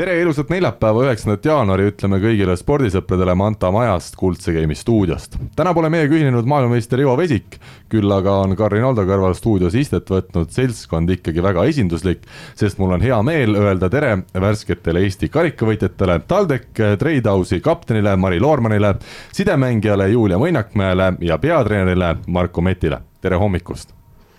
[0.00, 5.36] tere ilusat neljapäeva, üheksandat jaanuari ütleme kõigile spordisõpradele Manta Majast Kuldse Game'i stuudiost.
[5.56, 7.58] täna pole meiega ühinenud maailmameister Ivo Vesik,
[7.92, 12.24] küll aga on Karin Aldo kõrval stuudios istet võtnud seltskond ikkagi väga esinduslik,
[12.56, 18.94] sest mul on hea meel öelda tere värsketele Eesti karikavõitjatele, TalTech Treidausi kaptenile Mari Loormanile,
[19.36, 23.92] sidemängijale Julia Mõinakmäele ja peatreenerile Marko Metile, tere hommikust!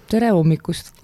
[0.10, 0.96] tere hommikust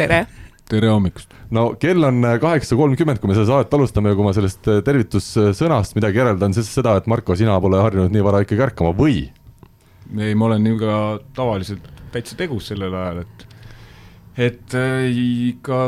[0.00, 0.24] tere!
[0.68, 1.32] tere hommikust!
[1.54, 4.68] no kell on äh, kaheksa kolmkümmend, kui me seda saadet alustame ja kui ma sellest
[4.70, 8.94] äh, tervitussõnast midagi järeldan, siis seda, et Marko, sina pole harjunud nii vara ikkagi ärkama
[8.98, 9.26] või?
[10.18, 10.94] ei, ma olen ju ka
[11.36, 13.46] tavaliselt täitsa tegus sellel ajal, et
[14.38, 15.06] et äh,
[15.54, 15.78] ikka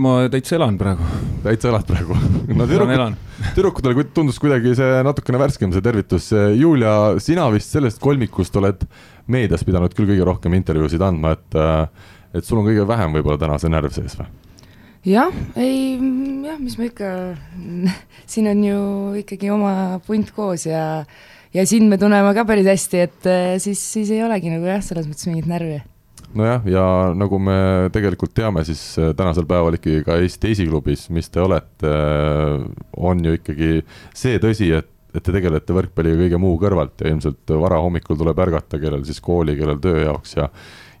[0.00, 1.08] ma täitsa elan praegu.
[1.44, 2.16] täitsa elad praegu
[2.58, 3.16] no tüdrukud,
[3.56, 6.30] tüdrukutele tundus kuidagi see natukene värskem, see tervitus.
[6.56, 6.92] Julia,
[7.22, 8.86] sina vist sellest kolmikust oled
[9.28, 11.58] meedias pidanud küll kõige rohkem intervjuusid andma, et
[12.38, 14.28] et sul on kõige vähem võib-olla täna see närv sees või?
[15.08, 15.96] jah, ei
[16.46, 17.10] jah, mis ma ikka,
[18.30, 18.80] siin on ju
[19.22, 19.74] ikkagi oma
[20.06, 21.04] punt koos ja
[21.54, 24.82] ja sind me tunneme ka päris hästi, et eh, siis, siis ei olegi nagu jah,
[24.84, 25.78] selles mõttes mingit närvi
[26.36, 26.84] nojah, ja
[27.16, 27.56] nagu me
[27.94, 32.66] tegelikult teame, siis eh, tänasel päeval ikkagi ka Eesti esiklubis, mis te olete, eh,
[33.00, 33.72] on ju ikkagi
[34.16, 38.80] see tõsi, et, et te tegelete võrkpalliga kõige muu kõrvalt ja ilmselt varahommikul tuleb ärgata,
[38.82, 40.50] kellel siis kooli, kellel töö jaoks ja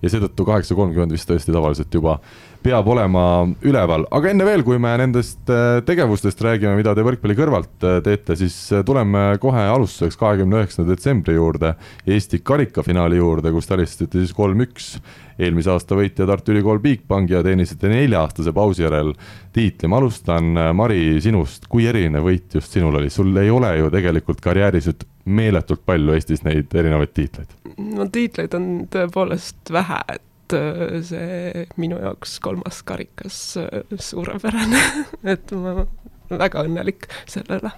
[0.02, 2.18] ja seetõttu kaheksa kolmkümmend vist tõesti tavaliselt juba
[2.62, 3.22] peab olema
[3.64, 8.00] üleval, aga enne veel, kui me nendest äh, tegevustest räägime, mida te võrkpalli kõrvalt äh,
[8.04, 11.74] teete, siis äh, tuleme kohe alustuseks kahekümne üheksanda detsembri juurde,
[12.08, 14.96] Eesti karikafinaali juurde, kus te alistasite siis kolm-üks.
[15.38, 19.12] Eelmise aasta võitja Tartu Ülikool Bigbanki ja teenisite nelja-aastase pausi järel
[19.54, 19.86] tiitli.
[19.86, 24.42] ma alustan, Mari, sinust, kui erinev võit just sinul oli, sul ei ole ju tegelikult
[24.42, 27.52] karjääris nüüd meeletult palju Eestis neid erinevaid tiitleid?
[27.78, 30.24] no tiitleid on tõepoolest vähe, et
[30.56, 34.80] Äh, see minu jaoks kolmas karikas äh, suurepärane
[35.34, 35.84] et ma
[36.28, 37.72] väga õnnelik selle üle.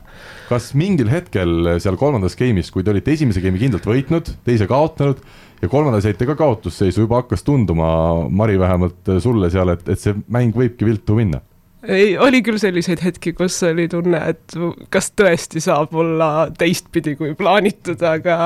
[0.48, 5.22] kas mingil hetkel seal kolmandas game'is, kui te olite esimese game'i kindlalt võitnud, teise kaotanud
[5.62, 7.90] ja kolmandas jäite ka kaotusseisu, juba hakkas tunduma,
[8.30, 11.42] Mari, vähemalt sulle seal, et, et see mäng võibki viltu minna?
[11.88, 14.56] Ei, oli küll selliseid hetki, kus oli tunne, et
[14.92, 18.38] kas tõesti saab olla teistpidi kui plaanitud, aga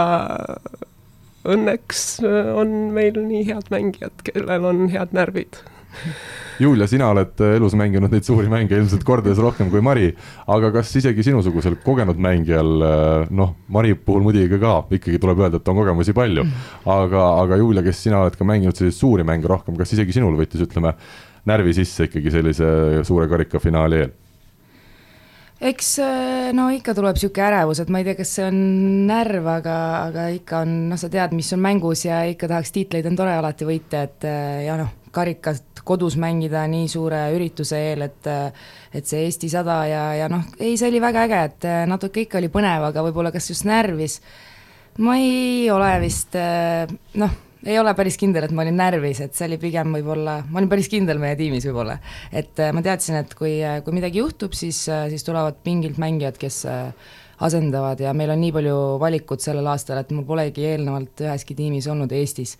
[1.44, 2.06] õnneks
[2.56, 5.60] on meil nii head mängijad, kellel on head närvid.
[6.58, 10.08] Julia, sina oled elus mänginud neid suuri mänge ilmselt kordades rohkem kui Mari,
[10.50, 12.70] aga kas isegi sinusugusel kogenud mängijal,
[13.34, 16.46] noh, Mari puhul muidugi ka ikkagi tuleb öelda, et on kogemusi palju,
[16.94, 20.38] aga, aga Julia, kes sina oled ka mänginud selliseid suuri mänge rohkem, kas isegi sinul
[20.38, 20.94] võttis, ütleme,
[21.48, 22.68] närvi sisse ikkagi sellise
[23.04, 24.12] suure karikafinaali eel?
[25.64, 28.58] eks äh, no ikka tuleb niisugune ärevus, et ma ei tea, kas see on
[29.08, 29.76] närv, aga,
[30.10, 33.36] aga ikka on, noh, sa tead, mis on mängus ja ikka tahaks tiitleid, on tore
[33.38, 38.66] alati võita, et äh, ja noh, karikat kodus mängida nii suure ürituse eel, et äh,
[38.94, 42.38] et see Eesti sada ja, ja noh, ei, see oli väga äge, et natuke ikka
[42.42, 44.20] oli põnev, aga võib-olla kas just närvis,
[45.02, 46.36] ma ei ole vist
[47.18, 50.60] noh ei ole päris kindel, et ma olin närvis, et see oli pigem võib-olla, ma
[50.60, 51.98] olin päris kindel meie tiimis võib-olla.
[52.32, 55.98] et äh, ma teadsin, et kui, äh, kui midagi juhtub, siis, äh, siis tulevad pingilt
[56.00, 56.64] mängijad, kes
[57.44, 61.88] asendavad ja meil on nii palju valikut sellel aastal, et mul polegi eelnevalt üheski tiimis
[61.90, 62.54] olnud Eestis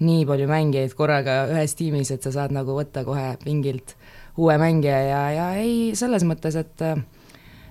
[0.00, 3.96] nii palju mängijaid korraga ühes tiimis, et sa saad nagu võtta kohe pingilt
[4.40, 6.86] uue mängija ja, ja ei, selles mõttes, et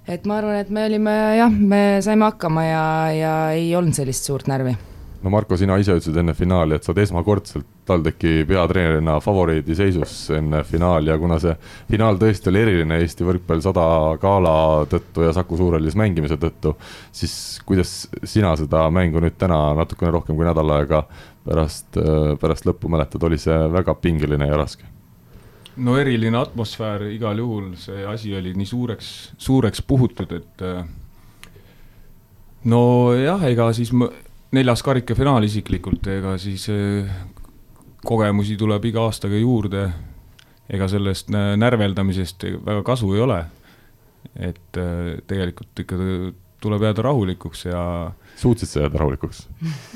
[0.10, 4.26] et ma arvan, et me olime jah, me saime hakkama ja, ja ei olnud sellist
[4.30, 4.78] suurt närvi
[5.24, 10.14] no Marko, sina ise ütlesid enne finaali, et sa oled esmakordselt TalTechi peatreenerina favoriidi seisus
[10.38, 11.56] enne finaali ja kuna see
[11.90, 13.86] finaal tõesti oli eriline Eesti võrkpall sada
[14.22, 14.54] gala
[14.92, 16.76] tõttu ja Saku Suurhallis mängimise tõttu,
[17.12, 17.34] siis
[17.68, 21.04] kuidas sina seda mängu nüüd täna natukene rohkem kui nädal aega
[21.48, 22.00] pärast,
[22.40, 24.88] pärast lõppu mäletad, oli see väga pingeline ja raske?
[25.80, 30.64] no eriline atmosfäär igal juhul, see asi oli nii suureks, suureks puhutud, et
[32.68, 34.10] nojah, ega siis ma
[34.56, 37.10] neljas karikafinaal isiklikult, ega siis eh,
[38.06, 39.90] kogemusi tuleb iga aastaga juurde.
[40.70, 43.40] ega sellest närveldamisest väga kasu ei ole.
[44.36, 45.98] et eh, tegelikult ikka
[46.62, 48.12] tuleb jääda rahulikuks ja.
[48.36, 49.48] suutsid sa jääda rahulikuks?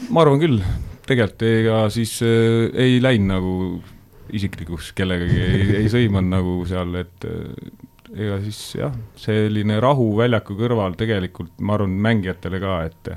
[0.09, 0.61] ma arvan küll,
[1.07, 3.55] tegelikult ega siis äh, ei läinud nagu
[4.33, 7.25] isiklikuks kellegagi, ei, ei sõimanud nagu seal, et
[8.13, 13.11] ega siis jah, selline rahu väljaku kõrval tegelikult ma arvan mängijatele ka, et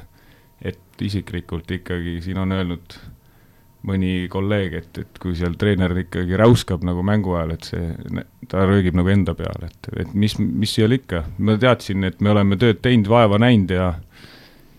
[1.04, 2.96] isiklikult ikkagi siin on öelnud
[3.86, 8.64] mõni kolleeg, et, et kui seal treener ikkagi räuskab nagu mängu ajal, et see, ta
[8.66, 12.58] röögib nagu enda peale, et, et mis, mis seal ikka, ma teadsin, et me oleme
[12.58, 13.92] tööd teinud, vaeva näinud ja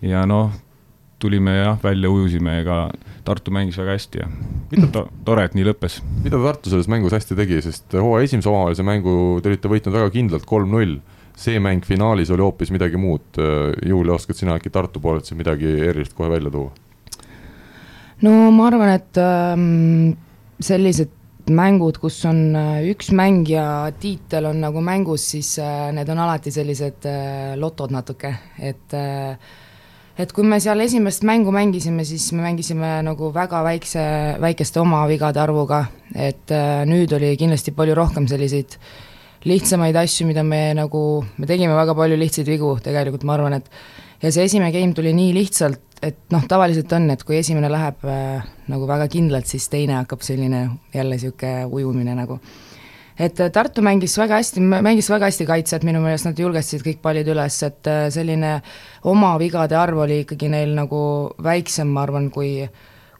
[0.04, 0.52] ja noh,
[1.18, 2.88] tulime jah, välja ujusime, ega
[3.26, 4.26] Tartu mängis väga hästi ja
[4.70, 5.98] mida to tore, et nii lõppes.
[6.24, 10.12] mida Tartu selles mängus hästi tegi, sest hooaja esimese omavahelise mängu te olite võitnud väga
[10.14, 10.98] kindlalt kolm-null.
[11.38, 13.38] See mäng finaalis oli hoopis midagi muud.
[13.86, 16.72] Julia, oskad sina äkki Tartu poolelt siin midagi erilist kohe välja tuua?
[18.26, 20.16] no ma arvan, et ähm,
[20.58, 21.14] sellised
[21.54, 26.20] mängud, kus on äh, üks mäng ja tiitel on nagu mängus, siis äh, need on
[26.24, 28.96] alati sellised äh, lotod natuke, et
[30.18, 34.02] et kui me seal esimest mängu mängisime, siis me mängisime nagu väga väikse,
[34.42, 36.50] väikeste oma vigade arvuga, et
[36.90, 38.74] nüüd oli kindlasti palju rohkem selliseid
[39.46, 41.02] lihtsamaid asju, mida me nagu,
[41.38, 43.70] me tegime väga palju lihtsaid vigu, tegelikult ma arvan, et
[44.22, 48.06] ja see esimene game tuli nii lihtsalt, et noh, tavaliselt on, et kui esimene läheb
[48.08, 50.64] äh, nagu väga kindlalt, siis teine hakkab selline
[50.94, 52.38] jälle niisugune ujumine nagu.
[53.18, 57.02] et äh, Tartu mängis väga hästi, mängis väga hästi kaitset, minu meelest nad julgestasid kõik
[57.02, 58.60] pallid üles, et äh, selline
[59.04, 61.00] oma vigade arv oli ikkagi neil nagu
[61.42, 62.68] väiksem, ma arvan, kui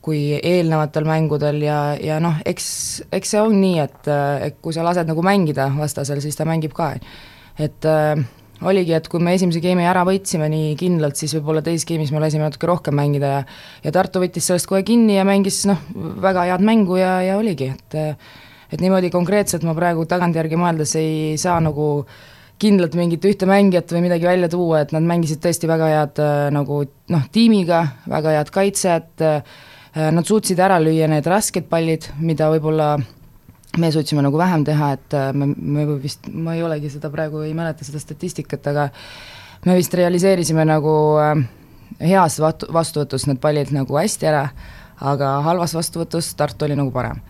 [0.08, 2.68] kui eelnevatel mängudel ja, ja noh, eks,
[3.12, 6.48] eks see on nii, et, äh, et kui sa lased nagu mängida vastasel, siis ta
[6.48, 6.94] mängib ka.
[7.58, 8.20] et äh,
[8.68, 12.22] oligi, et kui me esimese game'i ära võitsime nii kindlalt, siis võib-olla teises game'is me
[12.22, 13.44] lasime natuke rohkem mängida ja
[13.84, 15.82] ja Tartu võttis sellest kohe kinni ja mängis noh,
[16.22, 18.00] väga head mängu ja, ja oligi, et
[18.68, 22.04] et niimoodi konkreetselt ma praegu tagantjärgi mõeldes ei saa nagu
[22.60, 26.20] kindlalt mingit ühte mängijat või midagi välja tuua, et nad mängisid tõesti väga head
[26.52, 26.82] nagu
[27.14, 29.26] noh, tiimiga, väga head kaitset,
[29.94, 32.96] nad suutsid ära lüüa need rasked pallid, mida võib-olla
[33.78, 37.42] me suutsime nagu vähem teha, et äh, me, me vist, ma ei olegi seda praegu,
[37.44, 38.88] ei mäleta seda statistikat, aga
[39.66, 41.44] me vist realiseerisime nagu äh,
[42.00, 44.48] heas vastu, vastuvõtus need pallid nagu hästi ära,
[44.98, 47.20] aga halvas vastuvõtus Tartu oli nagu parem.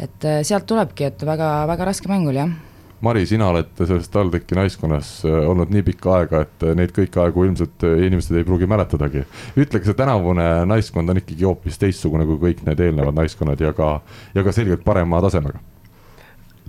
[0.00, 2.71] et äh, sealt tulebki, et väga, väga raske mäng oli, jah
[3.02, 7.82] Mari, sina oled selles TalTechi naiskonnas olnud nii pikka aega, et neid kõiki aegu ilmselt
[7.88, 9.24] inimesed ei pruugi mäletadagi.
[9.56, 13.74] ütle, kas see tänavune naiskond on ikkagi hoopis teistsugune kui kõik need eelnevad naiskonnad ja
[13.74, 13.96] ka,
[14.36, 15.58] ja ka selgelt parema tasemega?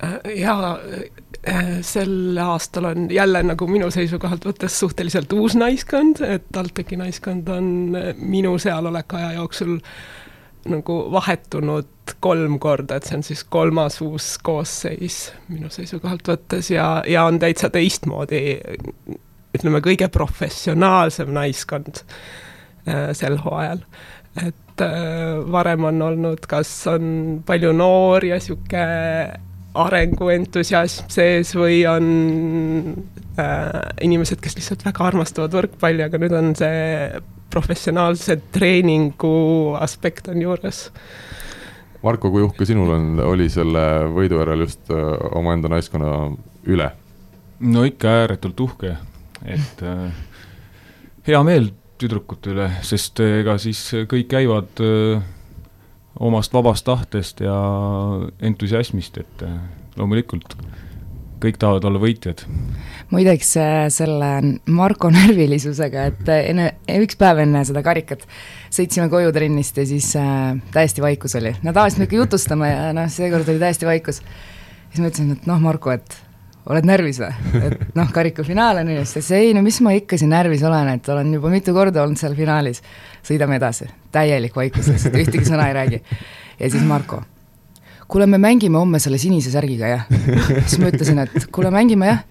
[0.04, 1.10] Äh,
[1.48, 7.48] äh, sel aastal on jälle nagu minu seisukohalt võttes suhteliselt uus naiskond, et TalTechi naiskond
[7.54, 9.78] on äh, minu sealoleku aja jooksul
[10.70, 16.88] nagu vahetunud kolm korda, et see on siis kolmas uus koosseis minu seisukohalt võttes ja,
[17.08, 18.44] ja on täitsa teistmoodi,
[19.54, 23.84] ütleme, kõige professionaalsem naiskond äh, sel hooajal.
[24.44, 29.42] et äh, varem on olnud, kas on palju noori ja niisugune
[29.74, 32.10] arenguentusiasm sees või on
[33.42, 33.70] äh,
[34.06, 39.36] inimesed, kes lihtsalt väga armastavad võrkpalli, aga nüüd on see professionaalse treeningu
[39.80, 40.88] aspekt on juures.
[42.04, 46.12] Marko, kui uhke sinul on, oli selle võidu järel just äh, omaenda naiskonna
[46.68, 46.92] üle?
[47.64, 48.98] no ikka ääretult uhke,
[49.46, 50.10] et äh,
[51.28, 51.70] hea meel
[52.02, 53.80] tüdrukute üle, sest ega siis
[54.12, 55.24] kõik käivad äh,
[56.20, 57.56] omast vabast tahtest ja
[58.44, 59.56] entusiasmist, et äh,
[59.98, 60.58] loomulikult
[61.44, 62.46] kõik tahavad olla võitjad.
[63.14, 64.32] Muideks äh, selle
[64.74, 66.68] Marko närvilisusega, et äh, enne,
[67.04, 68.26] üks päev enne seda karikat
[68.74, 71.54] sõitsime koju trennist ja siis äh, täiesti vaikus oli.
[71.64, 74.22] no tavaliselt me ikka jutustame ja noh, seekord oli täiesti vaikus.
[74.90, 76.18] siis ma ütlesin, et noh, Marko, et
[76.70, 77.60] oled närvis või?
[77.68, 80.64] et noh, karikafinaal on ju, siis ta ütles ei no mis ma ikka siin närvis
[80.68, 82.82] olen, et olen juba mitu korda olnud seal finaalis.
[83.24, 86.02] sõidame edasi, täielik vaikus lihtsalt, ühtegi sõna ei räägi.
[86.60, 87.24] ja siis Marko,
[88.14, 90.06] kuule, me mängime homme selle sinise särgiga, jah?
[90.70, 92.22] siis ma ütlesin, et kuule, mängime jah,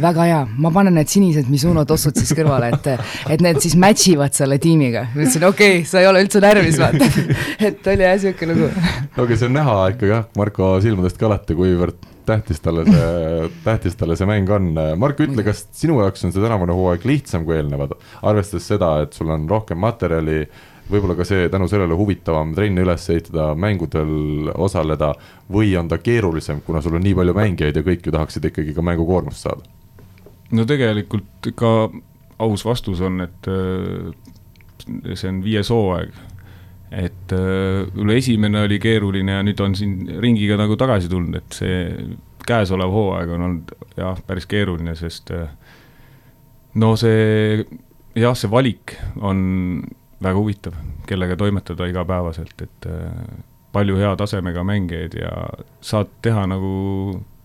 [0.00, 2.90] väga hea, ma panen need sinised Mizuno tossud siis kõrvale, et
[3.34, 5.06] et need siis match ivad selle tiimiga.
[5.12, 7.08] ma ütlesin, okei okay,, sa ei ole üldse närvis, vaata.
[7.68, 8.90] et oli jah, niisugune lugu.
[9.16, 13.50] no aga see on näha ikkagi jah, Marko silmadest ka alati, kuivõrd tähtis talle see,
[13.66, 14.72] tähtis talle see mäng on.
[15.00, 17.94] Mark, ütle, kas sinu jaoks on see tänavune hooaeg lihtsam kui eelnevad,
[18.26, 20.44] arvestades seda, et sul on rohkem materjali,
[20.90, 25.12] võib-olla ka see tänu sellele huvitavam trenne üles ehitada, mängudel osaleda
[25.52, 28.76] või on ta keerulisem, kuna sul on nii palju mängijaid ja kõik ju tahaksid ikkagi
[28.76, 29.66] ka mängukoormust saada?
[30.54, 31.72] no tegelikult ikka
[32.38, 34.14] aus vastus on, et äh,
[35.14, 36.14] see on viies hooaeg
[36.90, 41.80] et äh, esimene oli keeruline ja nüüd on siin ringiga nagu tagasi tulnud, et see
[42.46, 45.48] käesolev hooaeg on olnud jah, päris keeruline, sest äh,
[46.78, 47.64] no see
[48.16, 49.82] jah, see valik on
[50.22, 53.38] väga huvitav, kellega toimetada igapäevaselt, et äh,
[53.72, 55.32] palju hea tasemega mängijaid ja
[55.84, 56.70] saad teha nagu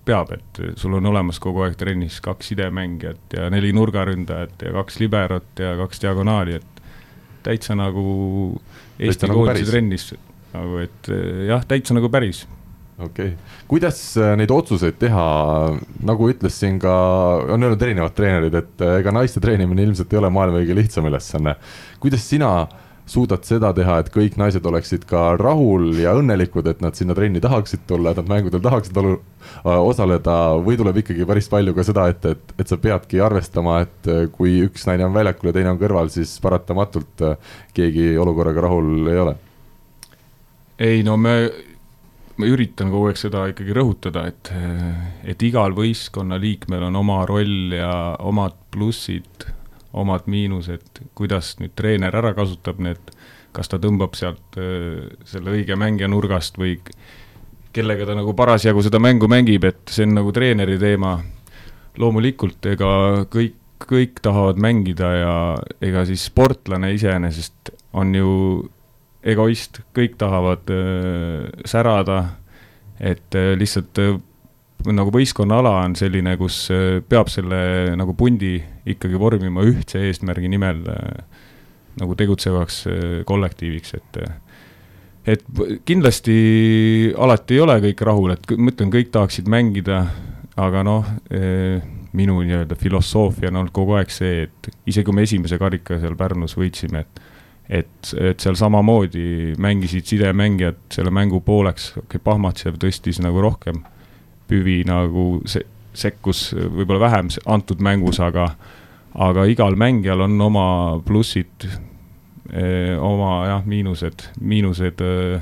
[0.06, 5.00] peab, et sul on olemas kogu aeg trennis kaks sidemängijat ja neli nurgaründajat ja kaks
[5.04, 6.82] liberot ja kaks diagonaali, et
[7.44, 8.06] täitsa nagu
[9.02, 10.12] Eesti nagu koondise trennis.
[10.54, 12.46] Nagu et äh, jah, täitsa nagu päris
[13.02, 15.26] okei okay., kuidas äh, neid otsuseid teha,
[16.08, 16.94] nagu ütles siin ka,
[17.54, 21.56] on öelnud erinevad treenerid, et ega naiste treenimine ilmselt ei ole maailma kõige lihtsam ülesanne.
[22.00, 22.54] kuidas sina
[23.12, 27.42] suudad seda teha, et kõik naised oleksid ka rahul ja õnnelikud, et nad sinna trenni
[27.44, 29.18] tahaksid tulla, et nad mängudel tahaksid olu,
[29.64, 34.12] osaleda või tuleb ikkagi päris palju ka seda, et, et, et sa peadki arvestama, et
[34.36, 37.26] kui üks naine on väljakul ja teine on kõrval, siis paratamatult
[37.76, 39.36] keegi olukorraga rahul ei ole?
[40.82, 41.36] ei no me
[42.38, 44.52] ma üritan kogu aeg seda ikkagi rõhutada, et,
[45.28, 49.48] et igal võistkonna liikmel on oma roll ja omad plussid,
[49.92, 53.12] omad miinused, kuidas nüüd treener ära kasutab need,
[53.52, 54.56] kas ta tõmbab sealt
[55.28, 56.78] selle õige mängija nurgast või
[57.76, 61.20] kellega ta nagu parasjagu seda mängu mängib, et see on nagu treeneri teema.
[62.00, 62.90] loomulikult, ega
[63.28, 65.34] kõik, kõik tahavad mängida ja
[65.84, 68.30] ega siis sportlane iseenesest on ju
[69.24, 72.20] egoist, kõik tahavad äh, särada,
[73.00, 74.16] et äh, lihtsalt äh,
[74.90, 78.58] nagu võistkonnaala on selline, kus äh, peab selle nagu pundi
[78.90, 81.46] ikkagi vormima ühtse eesmärgi nimel äh,
[82.02, 84.38] nagu tegutsevaks äh, kollektiiviks, et äh,
[85.32, 85.44] et
[85.86, 90.06] kindlasti alati ei ole kõik rahul, et ma ütlen, kõik tahaksid mängida,
[90.58, 91.82] aga noh eh,,
[92.18, 96.18] minu nii-öelda filosoofia on olnud kogu aeg see, et isegi kui me esimese karika seal
[96.20, 97.22] Pärnus võitsime, et
[97.72, 103.84] et, et seal samamoodi mängisid sidemängijad selle mängu pooleks, okei okay,, Pahmatšev tõstis nagu rohkem,
[104.52, 105.64] Püvi nagu se-,
[105.96, 108.52] sekkus võib-olla vähem antud mängus, aga
[109.12, 110.66] aga igal mängijal on oma
[111.04, 111.68] plussid,
[112.52, 115.42] eh, oma jah, miinused, miinused, eh,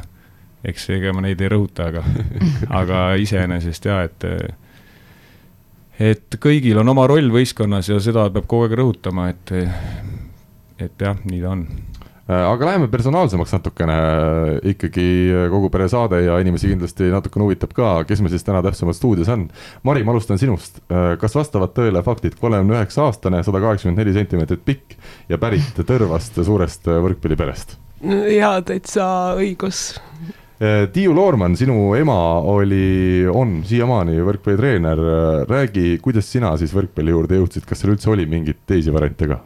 [0.69, 2.03] eks ega ma neid ei rõhuta, aga
[2.81, 4.29] aga iseenesest jaa, et
[5.99, 9.53] et kõigil on oma roll võistkonnas ja seda peab kogu aeg rõhutama, et
[10.79, 11.65] et jah, nii ta on
[12.29, 13.95] aga läheme personaalsemaks natukene,
[14.69, 15.05] ikkagi
[15.49, 19.31] kogu pere saade ja inimesi kindlasti natukene huvitab ka, kes meil siis täna täpsemalt stuudios
[19.33, 19.47] on.
[19.87, 24.13] Mari, ma alustan sinust, äh, kas vastavad tõele faktid, kolmekümne üheksa aastane, sada kaheksakümmend neli
[24.17, 24.99] sentimeetrit pikk
[25.31, 27.79] ja pärit Tõrvast suurest võrkpalliperest?
[28.35, 29.07] jaa, täitsa
[29.39, 29.97] õigus.
[30.61, 35.01] Äh, Tiiu Loorman, sinu ema oli, on siiamaani võrkpallitreener,
[35.49, 39.41] räägi, kuidas sina siis võrkpalli juurde jõudsid, kas seal üldse oli mingeid teisi variante ka?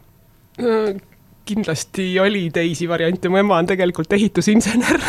[1.45, 5.01] Kindlasti oli teisi variante, mu ema on tegelikult ehitusinsener.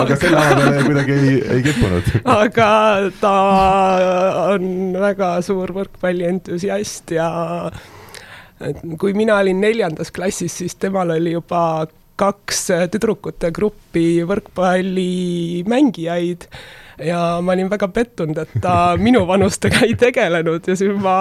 [0.00, 2.04] Aga selle ala peale kuidagi ei, ei kippunud.
[2.24, 2.70] Aga
[3.20, 3.36] ta
[4.52, 4.64] on
[5.00, 7.28] väga suur võrkpallientusiast ja
[9.00, 11.86] kui mina olin neljandas klassis, siis temal oli juba
[12.20, 12.60] kaks
[12.92, 16.40] tüdrukute gruppi võrkpallimängijaid
[17.04, 21.16] ja ma olin väga pettunud, et ta minu vanustega ei tegelenud ja siis ma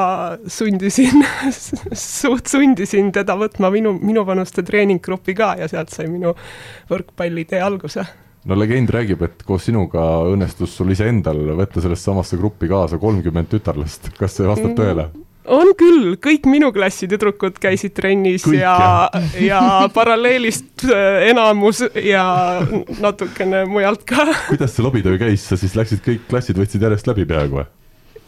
[0.47, 1.23] sundisin
[2.21, 6.35] suht sundisin teda võtma minu, minu vanuste treeninggruppi ka ja sealt sai minu
[6.91, 8.05] võrkpallitee alguse
[8.49, 13.51] no legend räägib, et koos sinuga õnnestus sul iseendal võtta sellesse samasse gruppi kaasa kolmkümmend
[13.51, 15.27] tütarlast, kas see vastab mm.
[15.47, 19.09] On küll, kõik minu klassi tüdrukud käisid trennis kõik, ja,
[19.49, 19.61] ja
[19.93, 22.23] paralleelist äh, enamus ja
[22.99, 24.27] natukene mujalt ka.
[24.51, 27.67] kuidas see lobitöö käis, sa siis läksid kõik klassid, võtsid järjest läbi peaaegu või?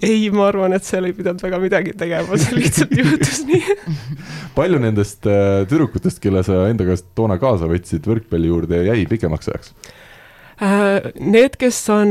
[0.01, 3.75] ei, ma arvan, et seal ei pidanud väga midagi tegema, see lihtsalt juhtus nii
[4.58, 9.51] palju nendest äh, tüdrukutest, kelle sa enda käest toona kaasa võtsid võrkpalli juurde, jäi pikemaks
[9.51, 9.75] ajaks?
[10.62, 12.10] Äh, need, kes on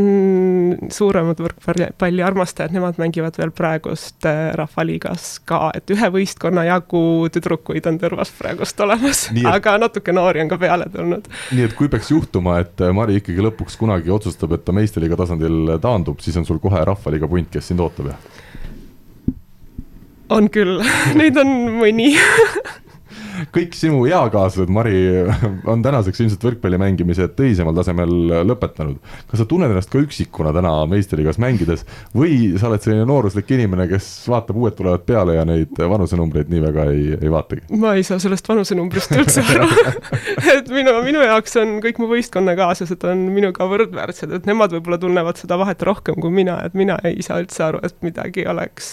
[0.90, 7.86] suuremad võrkpalli armastajad, nemad mängivad veel praegust äh, Rahvaliigas ka, et ühe võistkonna jagu tüdrukuid
[7.86, 11.30] on Tõrvas praegust olemas, aga natuke noori on ka peale tulnud.
[11.54, 15.20] nii et kui peaks juhtuma, et äh, Mari ikkagi lõpuks kunagi otsustab, et ta meistriliiga
[15.22, 18.40] tasandil taandub, siis on sul kohe Rahvaliiga punt, kes sind ootab, jah?
[20.34, 20.82] on küll
[21.20, 22.12] neid on mõni
[23.54, 24.96] kõik sinu eakaaslased, Mari,
[25.70, 28.12] on tänaseks ilmselt võrkpalli mängimise tõsisemal tasemel
[28.48, 28.98] lõpetanud.
[29.30, 31.84] kas sa tunned ennast ka üksikuna täna meistriliigas mängides
[32.16, 36.64] või sa oled selline nooruslik inimene, kes vaatab, uued tulevad peale ja neid vanusenumbreid nii
[36.66, 37.66] väga ei, ei vaatagi?
[37.80, 39.68] ma ei saa sellest vanusenumbrist üldse aru
[40.56, 45.40] et minu, minu jaoks on kõik mu võistkonnakaaslased on minuga võrdväärsed, et nemad võib-olla tunnevad
[45.40, 48.90] seda vahet rohkem kui mina, et mina ei saa üldse aru, et midagi oleks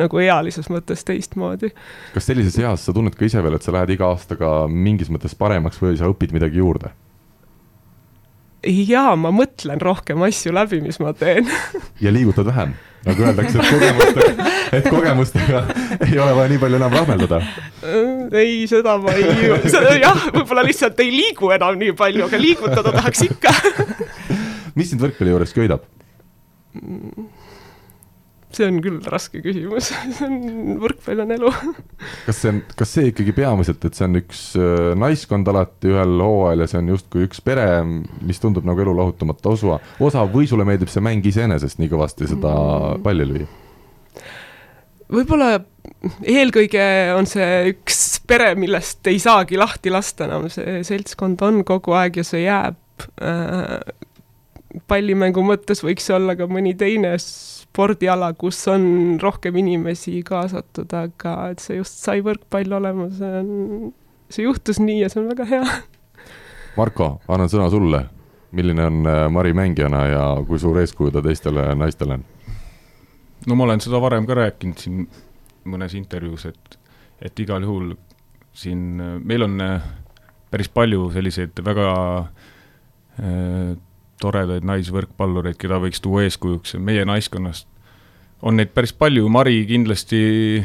[0.00, 1.72] nagu ealises mõttes teistmoodi.
[2.14, 5.36] kas sellises eas sa tunned ka ise veel, et sa lähed iga aastaga mingis mõttes
[5.38, 6.92] paremaks või sa õpid midagi juurde?
[8.66, 11.48] jaa, ma mõtlen rohkem asju läbi, mis ma teen
[12.04, 12.74] ja liigutad vähem,
[13.06, 15.62] nagu öeldakse, et kogemustega, et kogemustega
[16.08, 17.40] ei ole vaja nii palju enam rahmeldada.
[18.36, 19.48] ei, seda ma ei,
[20.04, 23.54] jah, võib-olla lihtsalt ei liigu enam nii palju, aga liigutada tahaks ikka
[24.76, 25.86] mis sind võrkpalli juures köidab?
[28.56, 31.52] See on küll raske küsimus see on, võrkpall on elu
[32.26, 36.16] kas see on, kas see ikkagi peamiselt, et see on üks äh, naiskond alati ühel
[36.24, 37.66] hooajal ja see on justkui üks pere,
[38.26, 42.30] mis tundub nagu elu lahutamatu osa, osa või sulle meeldib see mäng iseenesest nii kõvasti
[42.30, 43.04] seda mm.
[43.06, 43.50] palli lüüa?
[45.10, 45.56] võib-olla
[46.22, 46.84] eelkõige
[47.16, 52.20] on see üks pere, millest ei saagi lahti lasta enam, see seltskond on kogu aeg
[52.20, 52.78] ja see jääb.
[54.70, 61.34] Äh, pallimängu mõttes võiks olla ka mõni teine spordiala, kus on rohkem inimesi kaasatud, aga
[61.52, 63.92] et see just sai võrkpall olema, see on,
[64.30, 65.64] see juhtus nii ja see on väga hea.
[66.78, 68.06] Marko, annan sõna sulle.
[68.50, 72.24] milline on äh, Mari mängijana ja kui suur eeskuju ta teistele naistele on?
[73.46, 75.04] no ma olen seda varem ka rääkinud siin
[75.70, 76.78] mõnes intervjuus, et,
[77.22, 77.92] et igal juhul
[78.52, 79.86] siin meil on äh,
[80.50, 81.92] päris palju selliseid väga
[83.22, 83.78] äh,
[84.20, 87.66] toredaid naisvõrkpallureid, keda võiks tuua eeskujuks meie naiskonnast.
[88.42, 90.64] on neid päris palju, Mari kindlasti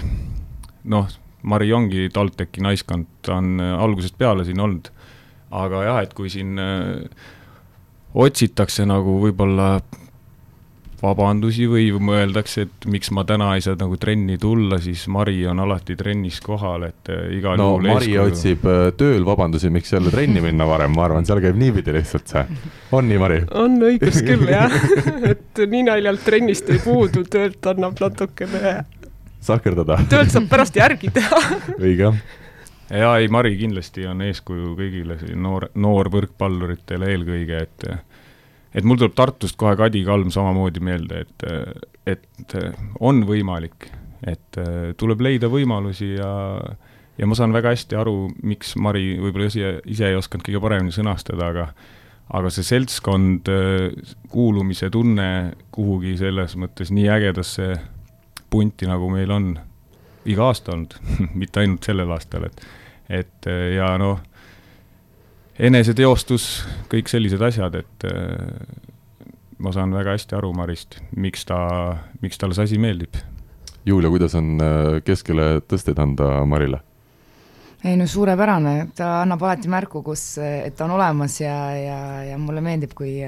[0.84, 1.08] noh,
[1.44, 4.92] Mari ongi TalTechi naiskond, ta on äh, algusest peale siin olnud.
[5.52, 7.06] aga jah, et kui siin äh,
[8.14, 9.80] otsitakse nagu võib-olla
[11.06, 15.62] vabandusi või mõeldakse, et miks ma täna ei saa nagu trenni tulla, siis Mari on
[15.64, 18.26] alati trennis kohal, et äh, igal no juhul Mari eeskuju.
[18.32, 22.34] otsib äh, tööl vabandusi, miks jälle trenni minna varem, ma arvan, seal käib niipidi lihtsalt
[22.34, 22.46] see.
[22.96, 23.42] on nii, Mari?
[23.54, 24.74] on õigus küll, jah
[25.32, 28.80] et nii naljalt trennist ei puudu, töölt annab natukene
[29.46, 31.42] sahkerdada töölt saab pärast järgi teha
[31.78, 32.12] õige
[32.90, 37.88] ja ei, Mari kindlasti on eeskuju kõigile noor, noorvõrkpalluritele eelkõige, et
[38.76, 41.46] et mul tuleb Tartust kohe Kadi Kalm samamoodi meelde, et,
[42.16, 42.58] et
[43.00, 43.88] on võimalik,
[44.28, 44.60] et
[45.00, 46.34] tuleb leida võimalusi ja
[47.16, 50.96] ja ma saan väga hästi aru, miks Mari võib-olla ise, ise ei osanud kõige paremini
[50.96, 51.70] sõnastada, aga
[52.36, 53.50] aga see seltskond,
[54.34, 55.28] kuulumise tunne
[55.72, 57.68] kuhugi selles mõttes nii ägedasse
[58.50, 59.52] punti, nagu meil on
[60.26, 60.98] iga aasta olnud
[61.40, 62.66] mitte ainult sellel aastal, et
[63.22, 64.24] et ja noh
[65.60, 66.46] eneseteostus,
[66.92, 69.30] kõik sellised asjad, et äh,
[69.64, 71.60] ma saan väga hästi aru Marist, miks ta,
[72.24, 73.16] miks talle see asi meeldib.
[73.86, 76.82] Julia, kuidas on äh, keskele tõsteid anda Marile?
[77.86, 81.98] ei no suurepärane, ta annab alati märku, kus, et ta on olemas ja, ja,
[82.32, 83.20] ja mulle meeldib, kui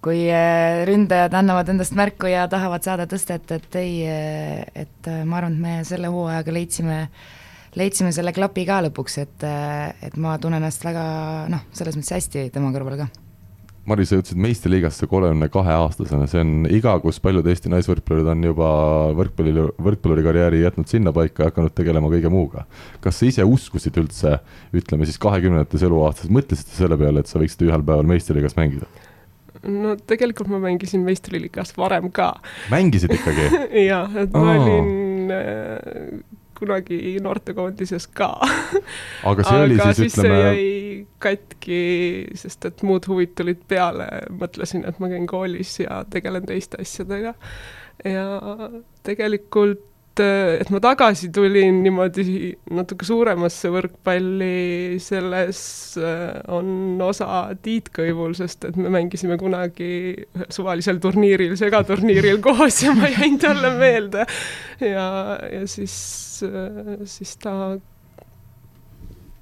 [0.00, 5.58] kui äh, ründajad annavad endast märku ja tahavad saada tõstet, et ei, et ma arvan,
[5.58, 7.39] et me selle hooajaga leidsime äh,
[7.78, 9.48] leidsime selle klapi ka lõpuks, et,
[10.02, 11.02] et ma tunnen ennast väga
[11.52, 13.10] noh, selles mõttes hästi tema kõrval ka.
[13.88, 18.42] Maris, sa jõudsid meistriliigasse kolmekümne kahe aastasena, see on iga, kus paljud Eesti naisvõrkpallurid on
[18.44, 18.68] juba
[19.16, 22.66] võrkpalli, võrkpalluri karjääri jätnud sinnapaika ja hakanud tegelema kõige muuga.
[23.00, 24.36] kas sa ise uskusid üldse,
[24.76, 28.90] ütleme siis kahekümnendates eluaastas, mõtlesid selle peale, et sa võiksid ühel päeval meistriliigas mängida?
[29.64, 32.34] no tegelikult ma mängisin meistriliigas varem ka.
[32.72, 33.48] mängisid ikkagi
[33.90, 36.20] jah, et ma olin äh,
[36.60, 38.30] kunagi noortekoondises ka
[39.30, 40.40] aga see oli aga siis, siis ütleme.
[40.40, 41.82] jäi katki,
[42.40, 44.08] sest et muud huvid tulid peale,
[44.40, 47.34] mõtlesin, et ma käin koolis ja tegelen teiste asjadega.
[48.04, 48.26] ja
[49.06, 49.89] tegelikult
[50.20, 55.62] et, et ma tagasi tulin niimoodi natuke suuremasse võrkpalli, selles
[56.00, 59.90] äh, on osa Tiit Kõivul, sest et me mängisime kunagi
[60.52, 64.26] suvalisel turniiril, segaturniiril koos ja ma jäin talle meelde.
[64.84, 65.06] ja,
[65.50, 65.96] ja siis,
[66.46, 67.54] äh, siis ta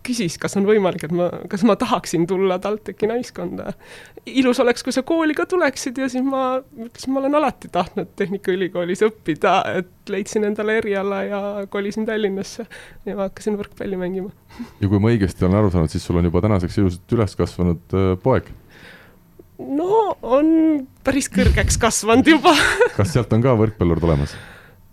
[0.08, 3.72] küsis, kas on võimalik, et ma, kas ma tahaksin tulla TalTechi naiskonda.
[4.26, 8.14] ilus oleks, kui sa kooli ka tuleksid ja siis ma ütlesin, ma olen alati tahtnud
[8.18, 12.66] Tehnikaülikoolis õppida, et leidsin endale eriala ja kolisin Tallinnasse
[13.08, 14.32] ja hakkasin võrkpalli mängima.
[14.80, 17.98] ja kui ma õigesti olen aru saanud, siis sul on juba tänaseks ilusasti üles kasvanud
[17.98, 18.50] äh, poeg?
[19.58, 22.54] no on päris kõrgeks kasvanud juba
[22.98, 24.36] kas sealt on ka võrkpallur tulemas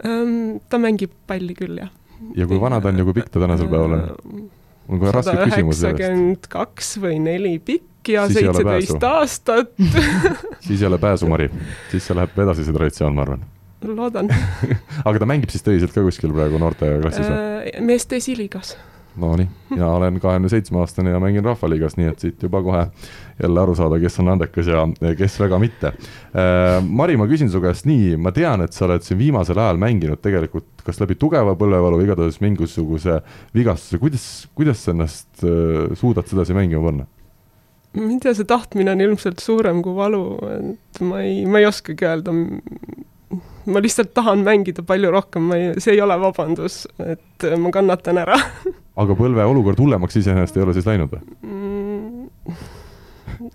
[0.04, 0.60] um,?
[0.70, 1.92] ta mängib palli küll, jah.
[2.38, 4.48] ja kui vana ta on ja kui pikk ta tänasel päeval on?
[4.88, 6.00] Mul kohe raske küsimus sellest.
[6.00, 9.72] üheksakümmend kaks või neli pikk ja seitseteist aastat
[10.66, 11.50] siis ei ole pääsu, Mari.
[11.92, 13.46] siis see läheb edasi, see traditsioon, ma arvan.
[13.86, 14.30] loodan
[15.08, 17.40] aga ta mängib siis tõsiselt ka kuskil praegu noorteklassis või?
[17.40, 18.76] Äh, meeste esiliigas
[19.18, 22.82] Nonii, mina olen kahekümne seitsme aastane ja mängin Rahvaliigas, nii et siit juba kohe
[23.42, 24.84] jälle aru saada, kes on andekas ja
[25.18, 25.94] kes väga mitte.
[26.36, 29.80] Äh, Mari, ma küsin su käest nii, ma tean, et sa oled siin viimasel ajal
[29.80, 33.20] mänginud tegelikult kas läbi tugeva põlvevalu, igatahes mingisuguse
[33.56, 37.10] vigastuse, kuidas, kuidas sa ennast äh, suudad sedasi mängima panna?
[37.96, 41.68] ma ei tea, see tahtmine on ilmselt suurem kui valu, et ma ei, ma ei
[41.70, 42.34] oskagi öelda.
[43.66, 48.20] ma lihtsalt tahan mängida palju rohkem, ma ei, see ei ole vabandus, et ma kannatan
[48.26, 48.36] ära
[48.96, 52.30] aga põlve olukord hullemaks iseenesest ei ole siis läinud või mm.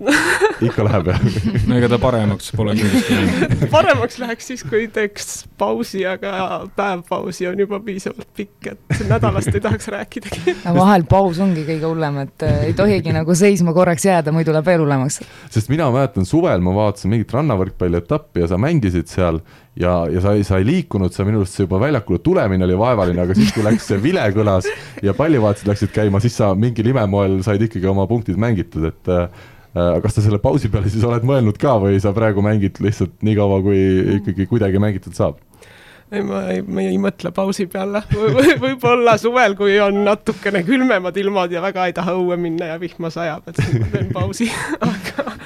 [0.66, 1.20] ikka läheb jah
[1.68, 3.64] no ega ta paremaks pole kindlasti läinud.
[3.76, 6.32] paremaks läheks siis, kui teeks pausi, aga
[6.76, 10.56] päev pausi on juba piisavalt pikk, et nädalast ei tahaks rääkidagi.
[10.80, 14.68] vahel paus ongi kõige hullem, et äh, ei tohigi nagu seisma korraks jääda, muidu läheb
[14.72, 15.20] veel hullemaks.
[15.50, 19.40] sest mina mäletan suvel ma vaatasin mingit rannavõrkpalli etappi ja sa mängisid seal
[19.80, 22.78] ja, ja sa ei, sa ei liikunud, sa minu arust see juba väljakule tulemine oli
[22.78, 24.68] vaevaline, aga siis, kui läks see vile kõlas
[25.04, 29.48] ja pallivaatused läksid käima, siis sa mingil imemoel said ikkagi oma punktid mängitud, et äh,
[29.74, 33.36] kas sa selle pausi peale siis oled mõelnud ka või sa praegu mängid lihtsalt nii
[33.38, 33.78] kaua, kui
[34.18, 35.38] ikkagi kuidagi mängitud saab?
[36.10, 41.16] ei, ma ei, ma ei mõtle pausi peale v, võib-olla suvel, kui on natukene külmemad
[41.22, 44.48] ilmad ja väga ei taha õue minna ja vihma sajab, et siis ma teen pausi
[44.90, 45.36] aga,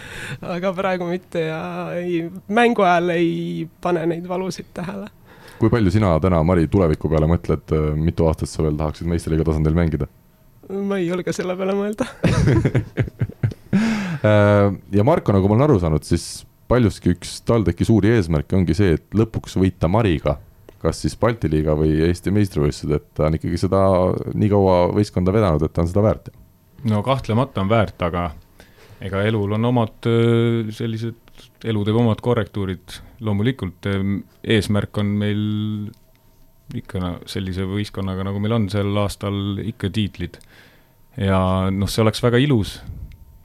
[0.56, 1.60] aga praegu mitte ja
[1.98, 5.10] ei, mängu ajal ei pane neid valusid tähele.
[5.60, 9.76] kui palju sina täna, Mari, tuleviku peale mõtled, mitu aastat sa veel tahaksid meistriliiga tasandil
[9.76, 10.08] mängida?
[10.72, 12.08] ma ei julge selle peale mõelda
[14.24, 18.96] ja Marko, nagu ma olen aru saanud, siis paljuski üks TalTechi suuri eesmärke ongi see,
[18.96, 20.38] et lõpuks võita Mariga
[20.84, 23.80] kas siis Balti liiga või Eesti meistrivõistlused, et ta on ikkagi seda
[24.36, 26.32] nii kaua võistkonda vedanud, et ta on seda väärt?
[26.84, 28.26] no kahtlemata on väärt, aga
[29.04, 30.08] ega elul on omad
[30.76, 31.20] sellised,
[31.64, 35.40] elu teeb omad korrektuurid, loomulikult eesmärk on meil
[36.76, 40.36] ikka no, sellise võistkonnaga, nagu meil on sel aastal, ikka tiitlid.
[41.20, 41.38] ja
[41.72, 42.76] noh, see oleks väga ilus